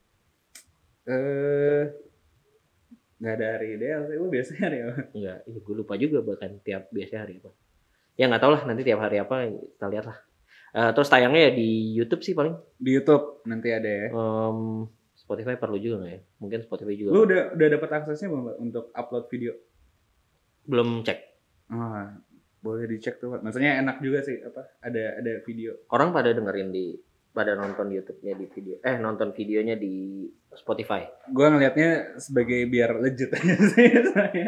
Eh 1.07 1.82
nggak 3.16 3.34
ada 3.40 3.46
hari 3.57 3.80
ideal 3.80 4.04
sih, 4.04 4.16
lu 4.20 4.28
biasanya 4.28 4.62
hari 4.68 4.78
apa? 4.84 4.94
Enggak, 5.16 5.38
iya, 5.48 5.59
gue 5.64 5.74
lupa 5.74 5.94
juga 5.96 6.18
bahkan 6.20 6.52
tiap 6.61 6.92
biasanya 6.92 7.20
hari 7.24 7.34
apa. 7.40 7.50
Ya 8.16 8.24
nggak 8.28 8.42
tahu 8.44 8.52
lah 8.52 8.62
nanti 8.68 8.82
tiap 8.84 9.00
hari 9.00 9.16
apa 9.16 9.34
kita 9.48 9.86
lihat 9.88 10.04
lah. 10.12 10.18
Eh, 10.76 10.90
terus 10.92 11.09
tayangnya 11.09 11.48
ya 11.48 11.52
di 11.57 11.96
YouTube 11.96 12.20
sih 12.20 12.36
paling. 12.36 12.52
Di 12.76 12.90
YouTube 12.92 13.40
nanti 13.48 13.72
ada 13.72 13.88
ya. 13.88 14.07
Em, 14.12 14.84
Spotify 15.16 15.57
perlu 15.57 15.80
juga 15.80 16.04
nggak 16.04 16.12
ya? 16.12 16.20
Mungkin 16.44 16.59
Spotify 16.68 16.94
juga. 17.00 17.11
Lu 17.16 17.24
udah 17.24 17.57
udah 17.57 17.68
dapat 17.72 17.90
aksesnya 17.96 18.28
belum 18.28 18.46
untuk 18.61 18.92
upload 18.92 19.24
video? 19.32 19.57
Belum 20.68 21.00
cek. 21.00 21.18
Ah, 21.72 22.20
boleh 22.61 22.84
dicek 22.84 23.16
tuh. 23.16 23.40
Maksudnya 23.40 23.80
enak 23.80 24.04
juga 24.04 24.20
sih 24.20 24.36
apa? 24.44 24.68
Ada 24.84 25.24
ada 25.24 25.32
video. 25.48 25.80
Orang 25.88 26.12
pada 26.12 26.36
dengerin 26.36 26.68
di 26.68 26.92
pada 27.37 27.53
nonton 27.53 27.87
YouTube-nya 27.87 28.32
di 28.32 28.49
video 28.49 28.80
eh 28.80 28.97
nonton 28.97 29.28
videonya 29.30 29.76
di 29.76 30.24
Spotify. 30.51 31.05
Gua 31.28 31.53
ngelihatnya 31.53 32.16
sebagai 32.16 32.64
biar 32.64 32.97
legit 32.97 33.28
aja 33.37 33.55
sih. 33.68 33.93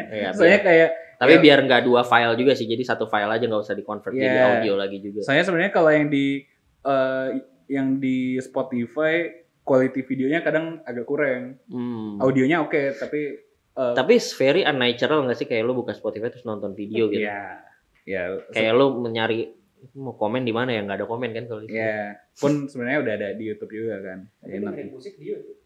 Iya, 0.09 0.33
Soalnya 0.33 0.59
kayak 0.59 0.89
Tapi 1.15 1.35
Ya. 1.35 1.41
biar 1.43 1.59
nggak 1.61 1.83
dua 1.83 2.01
file 2.01 2.33
juga 2.33 2.55
sih. 2.55 2.63
Jadi 2.63 2.81
satu 2.81 3.05
file 3.05 3.29
aja 3.29 3.43
nggak 3.43 3.61
usah 3.61 3.75
di-convert 3.75 4.09
jadi 4.09 4.25
Iya. 4.33 4.45
audio 4.57 4.73
lagi 4.73 4.97
juga. 4.97 5.21
Saya 5.21 5.43
sebenarnya 5.43 5.69
kalau 5.69 5.91
yang 5.91 6.07
di 6.07 6.41
eh, 6.79 7.27
yang 7.67 7.99
di 7.99 8.39
Spotify 8.39 9.27
quality 9.61 10.01
videonya 10.01 10.39
kadang 10.39 10.79
agak 10.81 11.03
kurang. 11.03 11.59
Hmm. 11.67 12.17
Audionya 12.17 12.63
oke, 12.63 12.95
tapi 12.95 13.35
eh, 13.69 13.93
Tapi 13.93 14.13
very 14.33 14.63
unnatural 14.63 15.21
nggak 15.21 15.37
sih 15.37 15.45
kayak 15.45 15.61
lu 15.61 15.75
buka 15.75 15.91
Spotify 15.91 16.27
terus 16.27 16.41
nonton 16.41 16.71
video 16.71 17.05
gitu. 17.05 17.21
ya 17.21 17.61
ya 18.01 18.39
Kayak 18.49 18.73
lu 18.73 18.97
mencari 18.97 19.58
mau 19.93 20.13
komen 20.13 20.41
di 20.41 20.51
mana 20.51 20.69
ya 20.69 20.81
nggak 20.81 20.97
ada 20.97 21.05
komen 21.05 21.29
kan 21.29 21.43
kalau 21.45 21.61
di 21.61 21.71
ya 21.71 22.13
pun 22.33 22.65
sebenarnya 22.65 22.99
udah 22.99 23.13
ada 23.15 23.27
di 23.33 23.43
YouTube 23.45 23.71
juga 23.71 23.95
kan. 23.99 24.19
Tapi 24.39 24.51
Enak. 24.53 24.63
dengerin 24.69 24.89
musik 24.89 25.13
di 25.15 25.25
YouTube. 25.27 25.57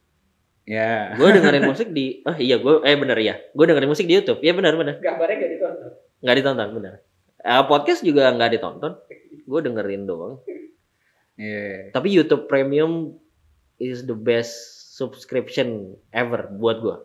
Ya. 0.63 1.11
gue 1.13 1.27
dengerin 1.29 1.65
musik 1.65 1.87
di 1.89 2.05
oh 2.21 2.33
iya 2.33 2.55
gue 2.55 2.73
eh 2.81 2.95
bener 2.95 3.17
ya 3.17 3.35
gue 3.35 3.65
dengerin 3.65 3.89
musik 3.89 4.05
di 4.05 4.15
YouTube 4.15 4.39
iya 4.39 4.51
benar 4.51 4.73
benar 4.73 4.95
Gambarnya 4.95 5.35
gak 5.37 5.51
ditonton. 5.51 5.89
nggak 6.19 6.35
ditonton 6.39 6.69
benar 6.73 6.93
Eh, 7.37 7.63
podcast 7.67 7.99
juga 7.99 8.31
nggak 8.31 8.51
ditonton 8.53 8.95
gue 9.43 9.59
dengerin 9.59 10.03
doang 10.03 10.39
Iya. 11.33 11.91
tapi 11.91 12.07
YouTube 12.09 12.45
Premium 12.45 13.17
is 13.75 14.05
the 14.05 14.13
best 14.13 14.55
subscription 14.93 15.67
ever 16.09 16.47
buat 16.53 16.79
gue 16.79 16.97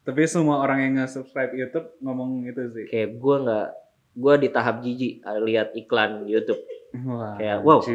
Tapi 0.00 0.26
semua 0.26 0.58
orang 0.58 0.82
yang 0.82 0.92
nge-subscribe 0.98 1.52
YouTube 1.52 1.96
ngomong 2.00 2.44
itu 2.44 2.68
sih. 2.68 2.84
kayak 2.84 3.16
gue 3.16 3.36
nggak 3.38 3.68
gue 4.16 4.34
di 4.42 4.48
tahap 4.50 4.82
jijik 4.82 5.22
eh, 5.22 5.40
lihat 5.42 5.74
iklan 5.78 6.26
YouTube 6.26 6.58
Wah. 6.90 7.38
Kayak, 7.38 7.62
wow. 7.62 7.78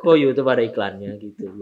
kok 0.00 0.16
YouTube 0.16 0.48
ada 0.48 0.64
iklannya 0.64 1.20
gitu 1.20 1.52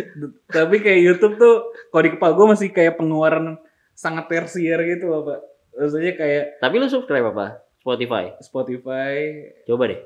Tapi 0.58 0.82
kayak 0.82 0.98
YouTube 0.98 1.38
tuh 1.38 1.70
kalau 1.94 2.02
di 2.02 2.10
kepala 2.18 2.34
gue 2.34 2.46
masih 2.50 2.74
kayak 2.74 2.98
pengeluaran 2.98 3.54
sangat 3.94 4.26
tersier 4.26 4.82
gitu 4.82 5.14
loh, 5.14 5.22
Pak. 5.22 5.40
Maksudnya 5.78 6.12
kayak 6.18 6.58
tapi 6.58 6.74
lu 6.82 6.90
subscribe 6.90 7.30
apa 7.30 7.62
Spotify 7.78 8.34
Spotify, 8.42 9.46
coba 9.62 9.94
deh 9.94 10.02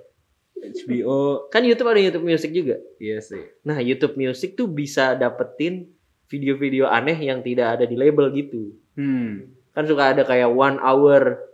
HBO, 0.63 1.51
kan 1.51 1.67
YouTube 1.67 1.91
ada 1.91 1.99
YouTube 1.99 2.29
Music 2.29 2.55
juga 2.55 2.79
iya 3.03 3.19
sih. 3.19 3.43
Nah, 3.67 3.83
YouTube 3.83 4.15
Music 4.15 4.55
tuh 4.55 4.71
bisa 4.71 5.19
dapetin 5.19 5.91
video-video 6.31 6.87
aneh 6.87 7.19
yang 7.19 7.43
tidak 7.43 7.81
ada 7.81 7.85
di 7.85 7.99
label 7.99 8.31
gitu. 8.31 8.79
Hmm. 8.95 9.51
Kan 9.75 9.91
suka 9.91 10.15
ada 10.15 10.23
kayak 10.23 10.55
one 10.55 10.79
hour 10.79 11.52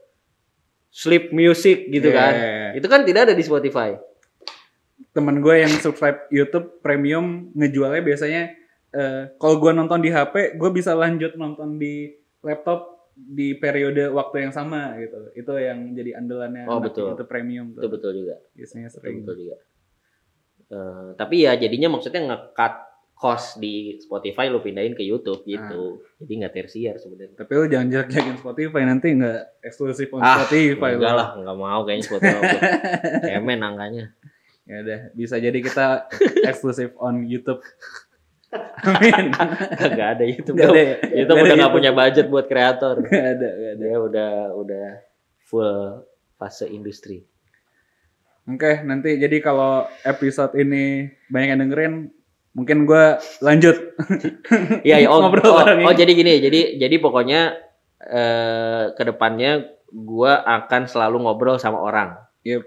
sleep 0.89 1.30
music 1.30 1.89
gitu 1.89 2.09
Iya, 2.09 2.16
kan. 2.16 2.32
iya, 2.32 2.49
iya. 2.49 2.68
Itu 2.74 2.86
kan 2.86 3.03
tidak 3.03 3.28
ada 3.28 3.34
di 3.34 3.43
Spotify. 3.43 3.95
Temen 5.11 5.39
gue 5.39 5.55
yang 5.59 5.72
subscribe 5.72 6.26
YouTube 6.28 6.78
Premium 6.78 7.51
ngejualnya 7.53 8.03
biasanya 8.03 8.43
eh, 8.89 9.22
kalau 9.36 9.59
gue 9.59 9.70
nonton 9.70 10.01
di 10.01 10.09
HP, 10.09 10.55
gue 10.55 10.70
bisa 10.70 10.93
lanjut 10.93 11.34
nonton 11.34 11.76
di 11.76 12.09
laptop 12.41 12.97
di 13.12 13.53
periode 13.53 14.09
waktu 14.09 14.47
yang 14.47 14.53
sama 14.53 14.95
gitu. 14.97 15.34
Itu 15.34 15.53
yang 15.55 15.91
jadi 15.93 16.16
andalannya 16.16 16.64
Oh, 16.64 16.78
betul. 16.78 17.11
YouTube 17.11 17.26
Premium 17.26 17.74
Itu 17.74 17.84
tuh. 17.84 17.91
betul 17.91 18.12
juga. 18.16 18.36
Biasanya 18.55 18.86
Itu 18.86 18.95
sering. 18.95 19.16
betul 19.22 19.36
juga. 19.39 19.57
Eh, 20.68 21.09
tapi 21.16 21.36
ya 21.43 21.53
jadinya 21.55 21.89
maksudnya 21.91 22.20
nge-cut 22.24 22.74
cost 23.19 23.59
di 23.59 23.99
Spotify 23.99 24.47
lu 24.47 24.59
pindahin 24.59 24.95
ke 24.95 25.03
YouTube 25.03 25.43
gitu. 25.43 25.99
Jadi 26.16 26.33
nggak 26.39 26.55
tersier 26.55 26.95
sebenarnya. 26.97 27.35
Tapi 27.35 27.51
lu 27.53 27.64
jangan 27.66 27.87
jelek-jelekin 27.89 28.37
Spotify 28.39 28.83
nanti 28.83 29.09
nggak 29.12 29.41
eksklusif 29.61 30.09
on 30.11 30.23
Ah, 30.23 30.39
Spotify. 30.41 30.95
enggak 30.95 31.14
lah, 31.14 31.29
enggak 31.35 31.57
mau 31.57 31.81
kayaknya 31.83 32.05
Spotify. 32.07 32.39
gua. 32.39 32.61
Cemen 33.27 33.61
angkanya. 33.61 34.05
Ya 34.64 34.77
udah, 34.79 35.01
bisa 35.12 35.35
jadi 35.37 35.59
kita 35.59 36.07
eksklusif 36.45 36.95
on 36.97 37.25
YouTube. 37.25 37.59
Amin. 38.81 39.35
Enggak 39.75 40.09
ada 40.14 40.25
YouTube. 40.25 40.55
Nggak 40.55 40.71
ada 40.71 40.79
ya? 40.79 40.97
YouTube 41.11 41.11
Nggak 41.11 41.19
ada 41.19 41.33
udah 41.35 41.35
nggak 41.35 41.59
YouTube. 41.59 41.75
punya 41.75 41.91
budget 41.93 42.27
buat 42.29 42.47
kreator. 42.47 42.95
Nggak 43.05 43.27
ada, 43.29 43.49
nggak 43.51 43.73
ada. 43.75 43.83
Dia 43.83 43.97
udah 43.99 44.31
udah 44.55 44.87
full 45.43 45.75
fase 46.39 46.64
industri. 46.66 47.27
Oke, 48.47 48.81
nanti 48.81 49.19
jadi 49.19 49.43
kalau 49.43 49.85
episode 50.03 50.57
ini 50.57 51.05
banyak 51.29 51.49
yang 51.53 51.61
dengerin, 51.61 51.95
mungkin 52.57 52.89
gua 52.89 53.21
lanjut. 53.45 53.77
Iya, 54.87 55.05
iya, 55.05 55.09
oh, 55.11 55.21
Ngobrol 55.21 55.45
oh, 55.53 55.65
oh, 55.65 55.95
jadi 55.95 56.13
gini, 56.15 56.41
jadi 56.41 56.81
jadi 56.81 56.97
pokoknya 57.03 57.41
eh 57.99 58.95
ke 58.95 59.03
depannya 59.05 59.79
gua 59.93 60.45
akan 60.45 60.87
selalu 60.89 61.25
ngobrol 61.25 61.57
sama 61.61 61.81
orang. 61.81 62.17
Yep. 62.45 62.65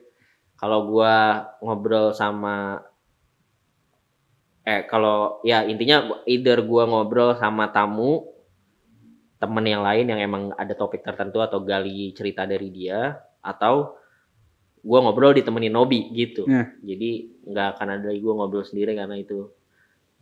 Kalau 0.58 0.90
gua 0.90 1.48
ngobrol 1.62 2.14
sama 2.14 2.86
eh 4.62 4.86
kalau 4.86 5.42
ya 5.42 5.66
intinya 5.66 6.22
either 6.30 6.62
gua 6.62 6.86
ngobrol 6.86 7.34
sama 7.34 7.74
tamu 7.74 8.30
temen 9.42 9.66
yang 9.66 9.82
lain 9.82 10.06
yang 10.06 10.22
emang 10.22 10.54
ada 10.54 10.78
topik 10.78 11.02
tertentu 11.02 11.42
atau 11.42 11.66
gali 11.66 12.14
cerita 12.14 12.46
dari 12.46 12.70
dia 12.70 13.18
atau 13.42 13.98
gua 14.86 15.02
ngobrol 15.02 15.34
ditemenin 15.34 15.74
Nobi 15.74 16.14
gitu. 16.14 16.46
Nah. 16.46 16.70
Jadi 16.82 17.42
nggak 17.50 17.68
akan 17.78 17.88
ada 17.98 18.06
lagi 18.14 18.22
gua 18.22 18.34
ngobrol 18.38 18.66
sendiri 18.66 18.94
karena 18.94 19.18
itu 19.18 19.50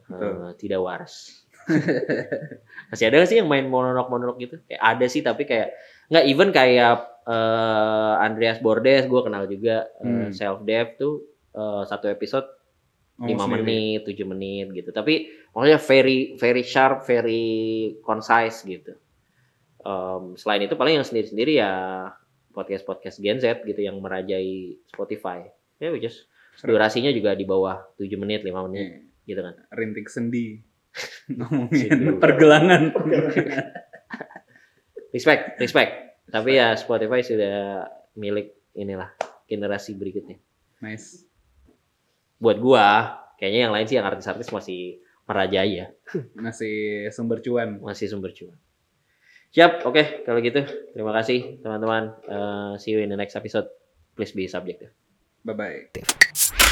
eh, 0.10 0.52
tidak 0.58 0.80
waras. 0.82 1.46
Masih 2.90 3.06
ada 3.06 3.22
gak 3.22 3.30
sih 3.30 3.38
yang 3.38 3.50
main 3.50 3.70
monolog-monolog 3.70 4.42
gitu? 4.42 4.58
Kayak 4.66 4.82
ada 4.82 5.06
sih 5.06 5.22
tapi 5.22 5.46
kayak 5.46 5.74
nggak 6.10 6.26
even 6.26 6.50
kayak 6.50 7.06
eh, 7.30 8.14
Andreas 8.20 8.58
Bordes 8.58 9.06
gue 9.06 9.22
kenal 9.22 9.46
juga 9.46 9.86
Hmm. 10.02 10.34
self 10.34 10.66
dev 10.66 10.98
tuh 10.98 11.22
eh, 11.54 11.84
satu 11.86 12.10
episode 12.10 12.48
Ngomong 13.20 13.36
5 13.36 13.44
sendiri. 13.52 13.60
menit, 13.60 14.02
7 14.08 14.24
menit 14.26 14.68
gitu. 14.74 14.90
Tapi 14.90 15.14
maksudnya 15.52 15.78
very 15.78 16.18
very 16.40 16.64
sharp, 16.64 17.04
very 17.04 17.46
concise 18.02 18.64
gitu. 18.64 18.96
Em, 19.80 20.36
selain 20.36 20.64
itu 20.64 20.76
paling 20.76 21.00
yang 21.00 21.08
sendiri-sendiri 21.08 21.60
ya 21.60 21.72
podcast-podcast 22.50 23.20
Gen 23.20 23.40
Z 23.40 23.64
gitu 23.64 23.80
yang 23.80 24.00
merajai 24.00 24.80
Spotify. 24.88 25.48
Ya 25.80 25.92
which 25.92 26.08
is 26.08 26.28
durasinya 26.60 27.12
juga 27.12 27.36
di 27.36 27.44
bawah 27.44 27.88
7 27.96 28.08
menit, 28.16 28.44
5 28.44 28.68
menit 28.68 28.88
Iya, 28.88 29.00
gitu 29.30 29.42
kan. 29.42 29.54
rintik 29.72 30.10
sendi. 30.10 30.58
Ngomongin 31.38 32.18
pergelangan. 32.18 32.90
Respect, 35.10 35.58
respect. 35.58 35.92
Tapi 36.30 36.62
ya 36.62 36.78
Spotify 36.78 37.26
sudah 37.26 37.86
milik 38.14 38.54
inilah 38.78 39.10
generasi 39.46 39.98
berikutnya. 39.98 40.38
nice. 40.80 41.26
Buat 42.38 42.62
gua, 42.62 42.86
kayaknya 43.36 43.68
yang 43.68 43.74
lain 43.74 43.84
sih 43.84 43.98
yang 43.98 44.08
artis-artis 44.08 44.48
masih 44.48 45.02
merajai 45.26 45.82
ya, 45.84 45.88
Masih 46.34 47.10
sumber 47.12 47.42
cuan. 47.42 47.82
masih 47.82 48.08
sumber 48.08 48.32
cuan. 48.32 48.56
Siap, 49.50 49.84
oke 49.84 50.24
kalau 50.24 50.40
gitu. 50.40 50.62
Terima 50.94 51.12
kasih 51.12 51.58
teman-teman. 51.60 52.16
Eh, 52.24 52.72
see 52.80 52.94
you 52.94 53.02
in 53.02 53.10
the 53.10 53.18
next 53.18 53.34
episode. 53.36 53.66
Please 54.14 54.32
be 54.32 54.46
subjective. 54.46 54.94
Bye 55.42 55.58
bye. 55.58 56.69